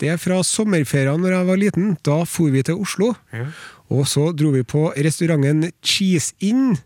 det 0.00 0.08
er 0.14 0.20
fra 0.20 0.40
sommerferien 0.46 1.20
når 1.20 1.36
jeg 1.36 1.46
var 1.50 1.60
liten. 1.60 1.90
Da 2.06 2.22
for 2.24 2.50
vi 2.52 2.62
til 2.66 2.80
Oslo. 2.80 3.12
Og 3.90 4.06
så 4.06 4.30
dro 4.36 4.52
vi 4.54 4.62
på 4.62 4.88
restauranten 4.96 5.70
Cheese 5.82 6.32
Inn 6.46 6.78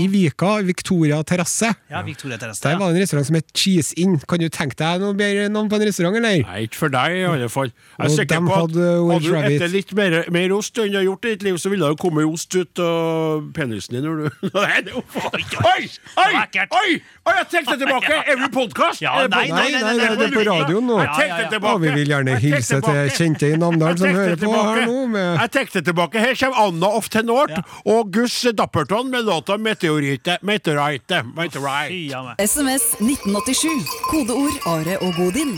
i 0.00 0.06
Vika, 0.08 0.62
Victoria 0.64 1.18
terrasse. 1.28 1.68
Ja, 1.92 2.00
Victoria 2.02 2.38
Terrasse. 2.40 2.62
Der 2.64 2.70
Ja. 2.72 2.78
var 2.78 2.88
det 2.88 2.96
en 2.96 3.02
restaurant 3.02 3.26
som 3.26 3.36
het 3.36 3.50
Cheese 3.54 3.92
Inn. 4.00 4.14
Kan 4.26 4.38
du 4.40 4.48
tenke 4.48 4.74
deg 4.80 4.98
noe 5.02 5.12
bedre 5.12 5.50
navn 5.52 5.68
på 5.68 5.76
en 5.76 5.84
restaurant, 5.84 6.16
eller? 6.16 6.40
Nei, 6.42 6.62
ikke 6.64 6.78
for 6.80 6.88
deg, 6.88 7.12
i 7.18 7.24
alle 7.28 7.48
fall. 7.52 7.68
Jeg 7.68 8.00
er 8.00 8.04
Og 8.08 8.10
sikker 8.16 8.40
på 8.40 8.54
at 8.54 8.60
hadde 8.62 9.20
du 9.20 9.58
spist 9.60 9.72
litt 9.74 9.92
mer, 9.94 10.24
mer 10.32 10.54
ost 10.56 10.78
enn 10.80 10.88
du 10.90 10.96
har 10.96 11.04
gjort 11.04 11.24
i 11.28 11.34
ditt 11.34 11.42
liv, 11.44 11.54
så 11.60 11.68
ville 11.68 11.84
det 11.84 11.92
jo 11.92 12.00
komme 12.00 12.24
ost 12.24 12.56
ut 12.56 12.78
av 12.80 13.44
penisen 13.52 13.92
din 13.98 14.04
når 14.08 14.24
du 14.24 14.50
Nei, 14.56 14.80
det 14.88 14.96
faen 15.12 15.38
ikke 15.44 15.68
Oi! 15.68 15.90
Oi! 16.16 16.32
Var. 16.32 16.66
Oi! 16.80 17.00
Oi, 17.24 17.32
jeg 17.38 17.46
trekker 17.48 17.72
det 17.72 17.86
tilbake! 17.86 18.16
Er 18.34 18.36
vi 18.36 18.46
podkast? 18.52 19.00
Ja, 19.00 19.14
nei, 19.32 19.46
Nei, 19.48 19.68
nei, 19.72 19.92
det 19.96 20.26
er 20.26 20.32
på 20.34 20.42
radioen 20.44 20.84
nå. 20.90 20.98
Jeg 21.00 21.28
det 21.38 21.46
tilbake. 21.54 21.70
Og 21.72 21.80
vi 21.80 21.92
vil 21.94 22.10
gjerne 22.12 22.34
hilse 22.42 22.80
til 22.84 22.98
kjente 23.16 23.48
i 23.48 23.56
Namdalen 23.60 24.00
som 24.02 24.12
hører 24.12 24.36
på 24.42 24.50
her 24.52 24.82
nå. 24.90 24.96
Med 25.14 25.38
Jeg 25.40 25.52
trekker 25.54 25.78
det 25.78 25.82
tilbake. 25.88 26.20
Her 26.20 26.36
kommer 26.40 26.60
Anna 26.66 26.90
of 26.98 27.08
Tenort 27.12 27.54
Ja. 27.54 27.62
og 27.94 28.10
Gus 28.12 28.34
Dapperton 28.56 29.08
med 29.10 29.24
låta 29.24 29.56
'Meteorite'. 29.56 30.36
Meteorite. 30.42 31.22
Meteorite. 31.36 32.34
SMS 32.44 32.84
1987. 33.00 33.88
Kodeord 34.10 34.60
Are 34.68 34.98
og 35.00 35.14
Godin. 35.16 35.56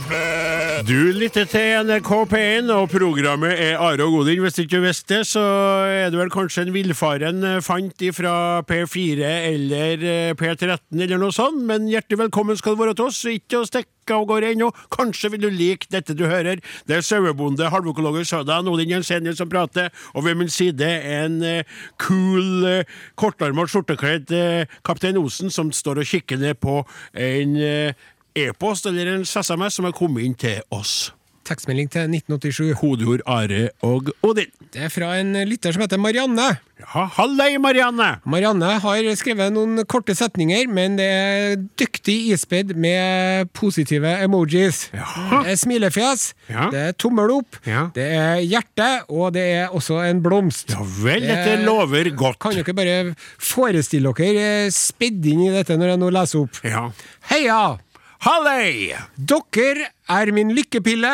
Du 0.86 1.12
lytter 1.18 1.44
til 1.50 1.82
NRK 1.86 2.12
P1, 2.30 2.70
og 2.70 2.90
programmet 2.94 3.58
er 3.58 3.74
Are 3.78 4.06
og 4.06 4.12
Godin. 4.20 4.40
Hvis 4.44 4.58
ikke 4.62 4.76
du 4.78 4.86
visste 4.86 5.18
det, 5.18 5.26
så 5.26 5.42
er 5.90 6.10
det 6.14 6.18
vel 6.20 6.30
kanskje 6.30 6.62
en 6.68 6.72
villfaren 6.74 7.42
eh, 7.44 7.60
fant 7.60 8.06
fra 8.14 8.62
P4 8.62 9.26
eller 9.50 10.06
eh, 10.06 10.34
P13 10.38 10.78
eller 11.02 11.18
noe 11.18 11.32
sånt, 11.34 11.55
men 11.56 11.88
hjertelig 11.90 12.18
velkommen 12.26 12.56
skal 12.58 12.74
du 12.74 12.80
være 12.82 12.94
til 12.96 13.08
oss. 13.08 13.20
Ikke 13.30 13.60
å 13.60 13.66
stikke 13.68 14.14
av 14.16 14.26
gårde 14.28 14.52
ennå. 14.54 14.68
Kanskje 14.94 15.30
vil 15.34 15.44
du 15.46 15.48
like 15.50 15.88
dette 15.92 16.16
du 16.16 16.24
hører. 16.28 16.60
Det 16.86 16.98
er 16.98 17.06
sauebonde, 17.06 17.70
halvøkologer 17.72 18.26
Sødan, 18.28 18.68
Odin 18.70 18.92
Jensenius 18.96 19.40
som 19.40 19.50
prater, 19.50 19.90
og 20.14 20.26
ved 20.26 20.38
min 20.40 20.52
side 20.52 20.86
en 20.86 21.40
eh, 21.46 21.76
cool, 22.02 22.66
eh, 22.68 22.96
kortarmet, 23.18 23.72
skjortekledd 23.72 24.34
eh, 24.36 24.78
kaptein 24.86 25.20
Osen 25.20 25.52
som 25.52 25.72
står 25.74 26.02
og 26.02 26.10
kikker 26.10 26.40
ned 26.42 26.60
på 26.62 26.82
en 27.12 27.56
eh, 27.56 28.08
e-post 28.36 28.86
eller 28.90 29.14
en 29.14 29.26
SMS 29.26 29.80
som 29.80 29.88
er 29.88 29.96
kommet 29.96 30.26
inn 30.26 30.36
til 30.38 30.60
oss. 30.74 31.10
Tekstmelding 31.46 31.88
til 31.94 32.08
1987. 32.10 32.74
Kodeord 32.80 33.22
Are 33.26 33.68
og 33.86 34.10
Odin. 34.26 34.50
Det 34.74 34.86
er 34.88 34.92
fra 34.92 35.14
en 35.20 35.32
lytter 35.48 35.72
som 35.72 35.84
heter 35.86 36.00
Marianne. 36.02 36.56
Ja, 36.76 37.06
hallei, 37.16 37.54
Marianne! 37.56 38.18
Marianne 38.28 38.74
har 38.82 39.06
skrevet 39.16 39.48
noen 39.54 39.78
korte 39.88 40.12
setninger, 40.12 40.66
men 40.68 40.98
det 40.98 41.06
er 41.08 41.54
dyktig 41.80 42.16
ispedd 42.34 42.74
med 42.76 43.48
positive 43.56 44.10
emojis. 44.26 44.82
Det 44.92 45.54
er 45.54 45.56
smilefjes, 45.56 46.26
Ja. 46.52 46.66
det 46.74 46.82
er 46.90 46.92
tommel 47.00 47.32
opp, 47.38 47.56
Ja. 47.64 47.86
det 47.96 48.04
er 48.12 48.42
hjerte, 48.44 48.90
og 49.08 49.32
det 49.38 49.46
er 49.56 49.68
også 49.72 50.02
en 50.10 50.20
blomst. 50.20 50.68
Ja 50.76 50.84
vel, 50.84 51.20
Det 51.24 51.32
dette 51.32 51.64
lover 51.64 52.10
godt. 52.14 52.38
Kan 52.44 52.52
dere 52.60 52.74
bare 52.76 53.14
forestille 53.40 54.12
dere 54.12 54.66
eh, 54.66 54.70
spedd 54.70 55.24
inn 55.32 55.46
i 55.46 55.50
dette 55.56 55.78
når 55.80 55.94
jeg 55.94 56.02
nå 56.04 56.10
leser 56.12 56.42
opp? 56.44 56.60
Ja. 56.62 56.90
Heia! 57.30 57.78
Hallei! 58.24 58.94
Dere 59.16 59.90
er 60.08 60.32
min 60.34 60.54
lykkepille. 60.56 61.12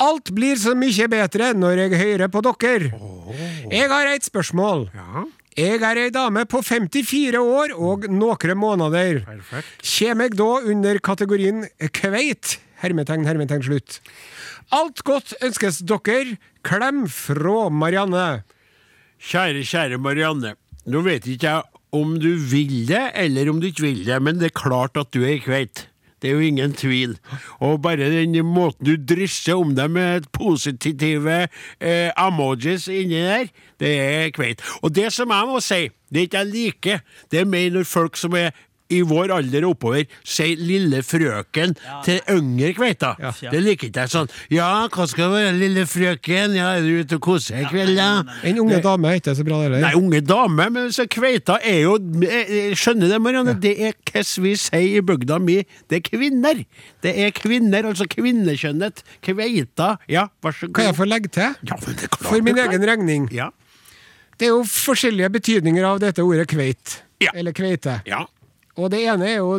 Alt 0.00 0.30
blir 0.32 0.56
så 0.56 0.72
mye 0.78 1.08
bedre 1.12 1.50
når 1.58 1.82
jeg 1.84 1.98
hører 2.00 2.30
på 2.32 2.40
dere. 2.46 2.88
Jeg 3.70 3.90
har 3.92 4.08
et 4.14 4.24
spørsmål. 4.24 4.88
Ja, 4.96 5.26
Jeg 5.60 5.82
er 5.82 5.98
ei 6.06 6.10
dame 6.14 6.46
på 6.48 6.62
54 6.64 7.36
år 7.36 7.74
og 7.76 8.06
noen 8.08 8.56
måneder. 8.56 9.24
perfekt. 9.26 9.82
Kjem 9.82 10.20
jeg 10.24 10.36
da 10.38 10.50
under 10.72 10.98
kategorien 10.98 11.66
kveit? 11.92 12.58
Hermetegn, 12.80 13.26
hermetegn, 13.26 13.62
slutt. 13.62 14.00
Alt 14.72 15.02
godt 15.04 15.34
ønskes 15.42 15.82
dere. 15.84 16.38
Klem 16.64 17.06
fra 17.08 17.68
Marianne. 17.68 18.42
Kjære, 19.20 19.60
kjære 19.66 19.98
Marianne. 20.00 20.54
Nå 20.86 21.02
vet 21.04 21.26
ikke 21.28 21.44
jeg 21.50 21.62
om 21.92 22.14
du 22.22 22.36
vil 22.38 22.86
det, 22.86 23.10
eller 23.14 23.50
om 23.50 23.60
du 23.60 23.66
ikke 23.68 23.82
vil 23.82 24.04
det, 24.06 24.22
men 24.22 24.38
det 24.38 24.46
er 24.52 24.56
klart 24.62 24.96
at 24.96 25.10
du 25.12 25.24
er 25.26 25.42
kveit. 25.44 25.89
Det 26.20 26.30
er 26.30 26.36
jo 26.36 26.48
ingen 26.50 26.74
tvil. 26.76 27.16
Og 27.64 27.80
bare 27.82 28.10
den 28.12 28.36
måten 28.46 28.86
du 28.86 28.94
drysser 28.96 29.58
om 29.60 29.74
deg 29.76 29.90
med 29.90 30.28
positive 30.36 31.46
eh, 31.80 32.10
emojis 32.12 32.88
inni 32.92 33.22
der, 33.24 33.50
det 33.80 33.94
er 34.00 34.34
kveit. 34.36 34.64
Og 34.82 34.94
det 34.94 35.10
som 35.14 35.32
jeg 35.32 35.48
må 35.48 35.60
si, 35.64 35.88
det 36.10 36.20
er 36.20 36.28
ikke 36.28 36.42
jeg 36.42 36.52
liker, 36.52 37.04
det 37.30 37.40
er 37.40 37.48
mer 37.48 37.70
når 37.74 37.88
folk 37.88 38.18
som 38.20 38.36
er 38.36 38.52
i 38.90 39.00
vår 39.06 39.32
alder 39.36 39.64
og 39.68 39.76
oppover 39.76 40.06
sier 40.24 40.56
'lille 40.56 41.02
frøken' 41.06 41.74
til 42.04 42.20
yngre 42.28 42.72
kveiter. 42.74 43.16
Ja. 43.20 43.30
Det 43.50 43.62
liker 43.62 43.88
ikke 43.88 44.00
jeg 44.04 44.10
sånn. 44.10 44.28
'Ja, 44.50 44.88
hva 44.88 45.06
skal 45.08 45.30
det 45.30 45.36
være, 45.38 45.58
lille 45.58 45.86
frøken? 45.86 46.54
Ja, 46.56 46.74
er 46.76 46.80
du 46.82 47.00
ute 47.04 47.14
og 47.16 47.20
koser 47.22 47.60
i 47.62 47.64
kveld, 47.70 47.96
da?' 47.96 48.24
En 48.44 48.58
unge 48.60 48.80
dame 48.82 49.08
er 49.08 49.20
ikke 49.20 49.36
så 49.36 49.44
bra, 49.46 49.62
det 49.68 49.80
Nei, 49.80 49.94
unge 49.94 50.20
dame, 50.20 50.70
men 50.70 50.88
så 50.90 51.06
kveita 51.06 51.58
er 51.62 51.82
jo 51.82 51.98
jeg- 51.98 52.48
jeg 52.48 52.76
Skjønner 52.80 53.08
det, 53.08 53.20
Marianne? 53.20 53.54
Det 53.60 53.78
er 53.80 53.92
hva 54.10 54.22
vi 54.42 54.54
sier 54.56 54.96
i 54.98 55.00
bygda 55.00 55.38
mi. 55.40 55.64
Det 55.88 55.96
er 56.00 56.16
kvinner. 56.16 56.64
Det 57.02 57.16
er 57.18 57.30
kvinner, 57.30 57.84
altså 57.84 58.06
kvinnekjønnet. 58.08 59.02
Kveita. 59.22 59.98
Ja, 60.08 60.28
vær 60.42 60.52
så 60.52 60.66
god. 60.66 60.74
Kan 60.74 60.84
jeg 60.86 60.94
få 60.96 61.04
legge 61.08 61.28
til? 61.30 61.54
Ja, 61.68 61.76
men 61.86 61.94
det 61.96 62.04
er 62.04 62.08
klart 62.08 62.26
For 62.30 62.40
min 62.42 62.56
egen 62.58 62.82
regning. 62.86 63.28
Ja. 63.32 63.50
Det 64.38 64.46
er 64.48 64.54
jo 64.54 64.62
forskjellige 64.64 65.28
betydninger 65.30 65.84
av 65.84 66.00
dette 66.00 66.22
ordet 66.24 66.48
kveit. 66.48 67.02
Ja. 67.20 67.30
Eller 67.34 67.52
kveite. 67.52 68.00
ja, 68.06 68.24
Og 68.78 68.90
det 68.92 69.00
ene 69.08 69.26
er 69.28 69.38
jo 69.40 69.58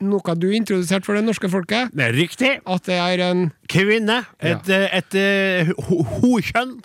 noe 0.00 0.34
du 0.40 0.46
introduserte 0.56 1.04
for 1.04 1.14
det 1.18 1.24
norske 1.26 1.48
folket. 1.52 1.90
det 1.92 2.06
er 2.06 2.14
riktig. 2.16 2.52
At 2.66 2.86
det 2.88 2.96
er 2.96 3.20
en 3.30 3.42
Kvinne. 3.68 4.22
Et, 4.40 4.68
ja. 4.72 4.86
et, 4.96 5.14
et 5.14 5.74
ho- 5.76 6.02
hokjønn. 6.22 6.78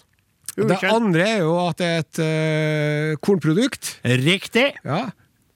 Det 0.55 0.77
andre 0.87 1.23
er 1.27 1.39
jo 1.43 1.55
at 1.67 1.77
det 1.81 1.87
er 1.87 2.03
et 2.03 2.19
uh, 2.23 3.17
kornprodukt. 3.23 3.97
Riktig. 4.05 4.69
Ja. 4.85 5.01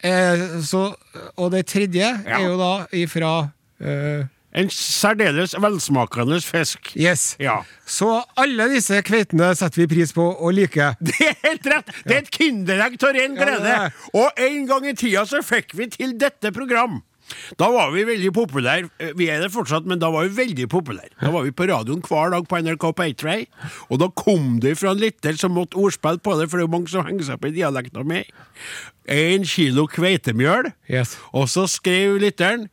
Eh, 0.04 0.42
så, 0.64 0.94
og 1.36 1.52
det 1.52 1.66
tredje 1.68 2.00
Ja. 2.08 2.38
er 2.40 2.44
jo 2.48 2.58
da 2.60 2.72
ifra 2.96 3.32
eh, 3.84 4.24
En 4.52 4.70
særdeles 4.74 5.54
velsmakende 5.62 6.40
fisk. 6.42 6.94
Yes. 6.98 7.36
Ja. 7.40 7.60
Så 7.86 8.08
alle 8.40 8.66
disse 8.72 8.98
kveitene 9.06 9.52
setter 9.56 9.84
vi 9.84 9.90
pris 9.92 10.14
på 10.16 10.26
og 10.26 10.56
liker. 10.58 10.96
Det 11.06 11.14
er 11.22 11.36
helt 11.44 11.68
rett! 11.70 11.92
Det 12.06 12.16
er 12.16 12.24
et 12.24 12.32
kinderegg 12.34 12.98
av 13.04 13.14
ren 13.14 13.36
Ja, 13.38 13.44
glede. 13.46 13.76
er. 13.76 13.94
Og 14.18 14.42
en 14.42 14.66
gang 14.72 14.88
i 14.90 14.96
tida 14.98 15.22
så 15.30 15.44
fikk 15.46 15.76
vi 15.78 15.88
til 15.94 16.18
dette 16.18 16.50
program. 16.56 17.04
Da 17.62 17.68
var 17.70 17.92
vi 17.94 18.02
veldig 18.08 18.32
populære. 18.34 18.88
Eh, 18.98 19.12
Vi 19.14 19.28
er 19.30 19.44
det 19.44 19.52
fortsatt, 19.54 19.86
men 19.86 20.00
da 20.02 20.10
var 20.10 20.26
vi 20.26 20.34
veldig 20.40 20.66
populære. 20.74 21.12
Da 21.22 21.30
var 21.30 21.44
vi 21.46 21.52
på 21.54 21.68
radioen 21.70 22.02
hver 22.02 22.32
dag 22.34 22.48
på 22.50 22.58
NRK 22.66 22.88
P3, 22.98 23.36
og 23.94 24.00
da 24.02 24.08
kom 24.18 24.56
det 24.64 24.74
fra 24.82 24.96
en 24.96 25.04
lytter 25.04 25.38
som 25.38 25.54
måtte 25.54 25.78
ordspille 25.78 26.18
på 26.26 26.34
det, 26.40 26.50
for 26.50 26.58
det 26.58 26.66
er 26.66 26.68
jo 26.68 26.74
mange 26.74 26.90
som 26.90 27.06
henger 27.06 27.28
seg 27.30 27.38
opp 27.38 27.46
i 27.46 27.54
dialekta 27.54 28.02
mi. 28.02 28.24
En 29.14 29.46
kilo 29.46 29.86
kveitemjøl, 29.94 30.72
Yes. 30.90 31.20
og 31.32 31.46
så 31.54 31.68
skrev 31.70 32.18
lytteren 32.26 32.66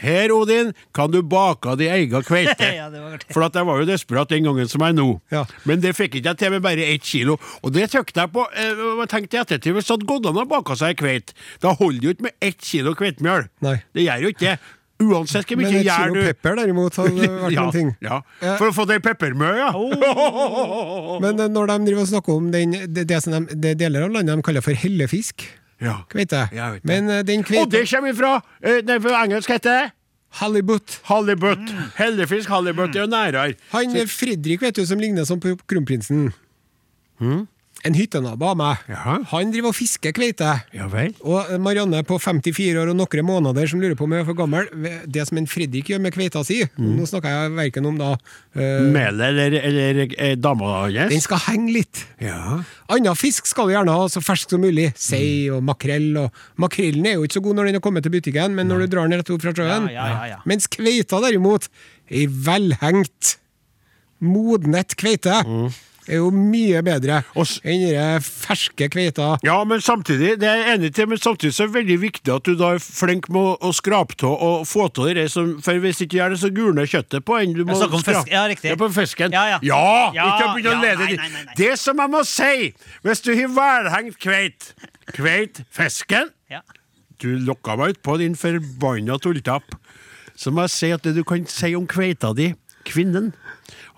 her, 0.00 0.32
Odin, 0.32 0.70
kan 0.96 1.10
du 1.12 1.18
bake 1.22 1.74
din 1.76 1.92
egen 1.92 2.22
kveite? 2.24 2.68
Ja, 2.78 2.88
det 2.90 3.00
var 3.02 3.16
artig. 3.18 3.28
For 3.34 3.44
at 3.44 3.54
jeg 3.58 3.66
var 3.68 3.80
jo 3.82 3.86
desperat 3.90 4.30
den 4.32 4.44
gangen 4.48 4.68
som 4.72 4.80
jeg 4.86 4.94
er 4.94 4.98
nå. 4.98 5.08
Ja. 5.34 5.44
Men 5.68 5.82
det 5.84 5.92
fikk 5.98 6.16
ikke 6.20 6.32
jeg 6.32 6.38
til 6.40 6.54
med 6.56 6.62
bare 6.64 6.86
ett 6.94 7.04
kilo. 7.04 7.36
Og 7.62 7.72
det 7.76 7.90
tykte 7.92 8.24
jeg 8.24 8.32
på. 8.32 8.46
eh, 8.56 8.84
Jeg 9.02 9.08
tenkte 9.12 9.36
i 9.36 9.40
ettertid, 9.42 9.72
Hvis 9.76 9.88
det 9.90 9.96
hadde 9.98 10.08
gått 10.08 10.26
an 10.32 10.40
å 10.40 10.46
bake 10.48 10.76
seg 10.80 10.94
ei 10.94 11.00
kveit, 11.02 11.34
da 11.60 11.74
holder 11.76 12.00
det 12.00 12.06
jo 12.08 12.14
ikke 12.16 12.28
med 12.30 12.38
ett 12.48 12.60
kilo 12.64 12.94
kveitmjøl. 12.96 13.48
Det 13.66 14.06
gjør 14.06 14.24
jo 14.24 14.32
ikke 14.32 14.46
det. 14.48 14.56
Uansett 15.02 15.48
hvor 15.50 15.58
Men 15.58 15.66
et 15.74 15.88
kilo 15.88 16.14
du 16.14 16.20
pepper 16.28 16.56
derimot 16.60 16.94
hadde 17.00 17.28
vært 17.42 17.54
ja, 17.56 17.62
en 17.66 17.72
ting. 17.74 17.88
ja. 18.04 18.20
Ja. 18.40 18.52
For 18.60 18.68
å 18.70 18.74
få 18.76 18.84
den 18.86 19.00
peppermø, 19.02 19.48
ja. 19.58 19.72
Men 21.24 21.40
eh, 21.42 21.48
når 21.50 21.72
de 21.72 21.78
driver 21.88 22.04
og 22.04 22.10
snakker 22.12 22.38
om 22.38 22.50
den, 22.54 22.76
det, 22.94 23.04
det 23.10 23.18
som 23.24 23.34
de, 23.34 23.56
det 23.64 23.74
deler 23.82 24.06
av 24.06 24.14
landet 24.16 24.38
de 24.38 24.44
kaller 24.46 24.64
for 24.64 24.78
hellefisk, 24.78 25.44
ja. 25.82 25.96
kveite. 26.12 26.46
Men 26.86 27.10
uh, 27.10 27.20
den 27.26 27.44
Og 27.44 27.70
det 27.72 27.84
kommer 27.90 28.14
ifra 28.14 28.36
uh, 28.38 28.78
Nei, 28.86 28.98
på 29.02 29.12
engelsk 29.18 29.50
heter 29.50 29.70
det 29.70 29.90
Halibut. 30.40 31.00
halibut. 31.04 31.72
Hellefisk, 31.98 32.48
halibut, 32.48 32.92
det 32.94 33.02
er 33.02 33.04
jo 33.04 33.10
nærere. 33.12 33.54
Han 33.74 33.96
eh, 33.96 34.08
Fredrik 34.08 34.62
vet 34.62 34.78
du, 34.78 34.86
som 34.88 35.00
ligner 35.00 35.26
som 35.28 35.40
på 35.40 35.52
kronprinsen. 35.68 36.30
En 37.84 37.96
hyttenabo 37.98 38.46
av 38.52 38.56
meg. 38.60 38.82
Jaha. 38.86 39.16
Han 39.32 39.50
driver 39.50 39.72
og 39.72 39.74
fisker 39.74 40.12
kveite. 40.14 40.52
Ja 40.76 40.84
vel? 40.92 41.16
Og 41.26 41.48
Marianne 41.58 42.04
på 42.06 42.14
54 42.22 42.76
år 42.78 42.92
og 42.92 42.98
noen 43.00 43.26
måneder 43.26 43.66
som 43.66 43.80
lurer 43.82 43.96
på 43.98 44.06
om 44.06 44.12
jeg 44.14 44.22
er 44.22 44.28
for 44.28 44.38
gammel. 44.38 44.68
Det 45.10 45.24
som 45.26 45.40
en 45.40 45.48
Fredrik 45.50 45.90
gjør 45.90 46.02
med 46.04 46.14
kveita 46.14 46.44
si, 46.46 46.60
Mm. 46.78 46.92
nå 47.00 47.06
snakker 47.10 47.28
jeg 47.34 47.52
verken 47.56 47.86
om 47.90 47.98
da 47.98 48.12
uh, 48.14 48.60
Melet 48.94 49.26
eller, 49.32 49.56
eller 49.66 50.00
eh, 50.16 50.36
dama 50.38 50.86
Den 50.94 51.20
skal 51.20 51.42
henge 51.48 51.72
litt. 51.74 52.04
Ja. 52.22 52.60
Annen 52.88 53.18
fisk 53.18 53.46
skal 53.50 53.66
du 53.66 53.74
gjerne 53.74 53.92
ha 53.98 54.06
så 54.08 54.22
fersk 54.22 54.54
som 54.54 54.62
mulig. 54.62 54.92
Sei 54.96 55.50
og 55.50 55.62
makrell. 55.66 56.10
Og 56.22 56.30
makrellen 56.62 57.06
er 57.10 57.18
jo 57.18 57.26
ikke 57.26 57.40
så 57.40 57.44
god 57.48 57.58
når 57.58 57.70
den 57.72 57.80
har 57.80 57.84
kommet 57.84 58.06
til 58.06 58.14
butikken, 58.14 58.54
men 58.54 58.70
når 58.70 58.84
du 58.86 58.92
drar 58.94 59.08
den 59.10 59.18
rett 59.18 59.30
opp 59.34 59.42
fra 59.42 59.52
sjøen 59.58 59.90
Ja, 59.90 60.06
ja, 60.06 60.08
ja, 60.14 60.26
ja. 60.36 60.40
Mens 60.46 60.70
kveita 60.70 61.18
derimot, 61.24 61.66
er 62.12 62.28
velhengt, 62.46 63.36
modnet 64.22 64.94
kveite, 65.00 65.40
er 66.08 66.18
jo 66.18 66.30
mye 66.34 66.80
bedre 66.82 67.20
enn 67.38 67.82
den 67.84 68.24
ferske 68.26 68.88
kveita. 68.90 69.36
Ja, 69.46 69.60
men 69.68 69.80
samtidig 69.84 70.34
det 70.42 70.48
er 70.48 70.56
jeg 70.62 70.74
enig 70.76 70.90
til, 70.96 71.08
men 71.12 71.20
samtidig 71.22 71.54
så 71.54 71.64
er 71.64 71.70
det 71.70 71.76
veldig 71.76 71.98
viktig 72.02 72.34
at 72.34 72.48
du 72.48 72.56
da 72.58 72.72
er 72.74 72.82
flink 72.82 73.28
med 73.32 73.40
å, 73.42 73.52
å 73.68 73.72
skrape 73.76 74.16
av 74.26 74.34
og 74.42 74.66
få 74.66 74.88
av 74.88 75.12
det 75.14 75.28
som 75.30 75.54
For 75.62 75.78
hvis 75.82 76.02
ikke 76.04 76.18
gjør 76.18 76.34
det, 76.34 76.40
så 76.42 76.50
gulner 76.54 76.88
kjøttet 76.90 77.24
på 77.28 77.38
en. 77.38 77.54
Du 77.54 77.62
må 77.64 77.76
Jeg 77.76 77.82
snakker 77.84 77.98
om 78.00 78.02
skra- 78.02 78.22
fisk. 78.22 78.32
Ja. 78.32 78.46
Ja, 78.72 78.76
på 78.80 78.88
fisken. 78.96 79.32
Ja, 79.36 79.44
ja. 79.54 79.58
ja, 79.62 79.82
Ja, 80.16 80.26
ikke 80.34 80.54
begynne 80.56 80.74
å 80.74 80.82
lede 80.82 81.06
dit. 81.12 81.52
Det 81.58 81.72
som 81.78 81.98
jeg 82.02 82.10
må 82.12 82.24
si, 82.26 82.72
hvis 83.06 83.22
du 83.22 83.32
har 83.36 83.52
velhengt 83.58 84.18
kveit 84.22 84.72
Kveit 85.12 85.62
fisken 85.74 86.30
Ja. 86.50 86.60
Du 87.22 87.28
lokka 87.46 87.76
meg 87.78 87.96
utpå, 87.96 88.16
din 88.18 88.34
forbanna 88.34 89.14
tulltapp. 89.22 89.76
Så 90.34 90.50
må 90.50 90.64
jeg 90.66 90.74
si 90.74 90.90
at 90.94 91.04
det 91.06 91.14
du 91.14 91.22
kan 91.28 91.44
si 91.46 91.70
om 91.78 91.86
kveita 91.86 92.32
di, 92.34 92.48
kvinnen 92.88 93.30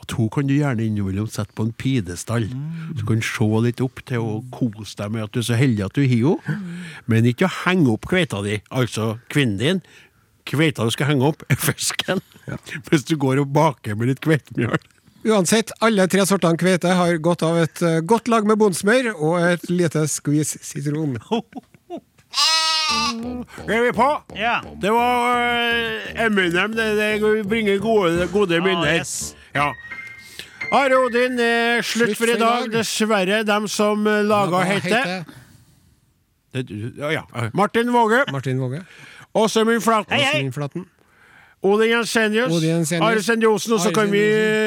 At 0.04 0.12
hun 0.18 0.28
kan 0.28 0.48
du 0.48 0.52
gjerne 0.52 0.84
innimellom 0.84 1.28
sette 1.32 1.54
på 1.56 1.64
en 1.64 1.74
pidestall. 1.80 2.50
Du 2.92 3.04
kan 3.08 3.22
se 3.24 3.46
litt 3.64 3.80
opp 3.84 4.02
til 4.04 4.20
og 4.20 4.50
kose 4.52 4.98
deg 5.00 5.14
med 5.14 5.24
at 5.24 5.32
du 5.32 5.40
er 5.40 5.46
så 5.48 5.56
heldig 5.56 5.86
at 5.86 5.96
du 5.96 6.02
har 6.04 6.42
henne. 6.44 6.80
Men 7.08 7.28
ikke 7.30 7.48
å 7.48 7.54
henge 7.64 7.94
opp 7.94 8.08
kveita 8.10 8.42
di, 8.44 8.58
altså 8.68 9.14
kvinnen 9.32 9.60
din. 9.60 9.84
Kveita 10.44 10.84
du 10.84 10.92
skal 10.92 11.14
henge 11.14 11.30
opp, 11.32 11.44
er 11.48 11.56
fisken. 11.56 12.20
Hvis 12.90 13.06
du 13.08 13.16
går 13.16 13.40
og 13.40 13.54
baker 13.56 13.96
med 13.96 14.12
litt 14.12 14.20
kveitemjøl. 14.24 14.76
Uansett, 15.24 15.72
alle 15.80 16.04
tre 16.12 16.26
sortene 16.28 16.60
kveite 16.60 16.92
har 16.98 17.16
godt 17.24 17.46
av 17.46 17.56
et 17.62 17.80
eh, 17.80 18.02
godt 18.04 18.28
lag 18.28 18.44
med 18.44 18.60
bondsmør 18.60 19.14
og 19.14 19.38
et 19.40 19.70
lite 19.72 20.04
skvis 20.12 20.58
sitron. 20.60 21.16
Er 23.68 23.80
vi 23.86 23.92
på? 23.96 24.08
Ja. 24.36 24.58
Det 24.82 24.90
var 24.90 25.30
uh, 25.32 26.24
Eminem. 26.24 26.74
Det, 26.76 26.90
det 26.98 27.46
bringer 27.48 27.78
gode, 27.78 28.28
gode 28.32 28.60
minner. 28.60 28.90
Ah, 28.90 28.98
yes. 28.98 29.36
Ja. 29.54 29.70
Are 30.72 30.96
Odin 31.04 31.38
er 31.40 31.82
slutt 31.86 32.16
for 32.18 32.30
i 32.30 32.38
dag. 32.40 32.70
Dessverre, 32.72 33.42
dem 33.46 33.68
som 33.68 34.06
eh, 34.06 34.22
laga. 34.26 34.64
Det- 34.80 35.24
Ja, 36.54 37.10
ja. 37.10 37.22
Martin 37.52 37.90
Våge. 37.92 38.24
Martin 38.30 38.58
Våge. 38.60 38.84
Åsemund 39.34 39.82
Flaten. 39.82 40.14
Hei, 40.14 40.22
hei. 40.22 40.84
Odin 41.64 41.88
Jensenius. 41.90 42.52
Odin 42.52 42.84
Are 43.02 43.22
Sendiosen. 43.24 43.72
Og 43.74 43.80
så 43.80 43.90
kan 43.94 44.10
vi 44.12 44.20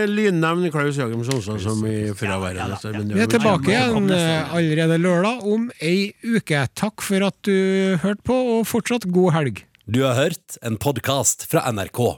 lynnevne 0.09 0.71
Klaus 0.73 0.97
Jagem 0.97 1.23
Sonstad 1.23 1.61
som 1.61 1.85
i 1.87 2.11
fraværende. 2.17 2.57
Ja, 2.59 2.67
ja, 2.67 2.75
så- 2.81 2.91
ja. 2.91 2.99
Vi 3.15 3.21
er 3.21 3.27
tilbake 3.31 3.71
igjen 3.71 4.11
eh, 4.11 4.53
allerede 4.53 4.97
lørdag 4.99 5.43
om 5.45 5.71
ei 5.81 6.13
uke. 6.25 6.67
Takk 6.75 7.01
for 7.01 7.23
at 7.23 7.35
du 7.43 7.97
hørte 8.03 8.23
på, 8.25 8.33
og 8.59 8.65
fortsatt 8.67 9.05
god 9.13 9.31
helg. 9.33 9.63
Du 9.89 10.01
har 10.03 10.15
hørt 10.15 10.57
en 10.63 10.75
podkast 10.77 11.47
fra 11.47 11.61
NRK. 11.71 12.17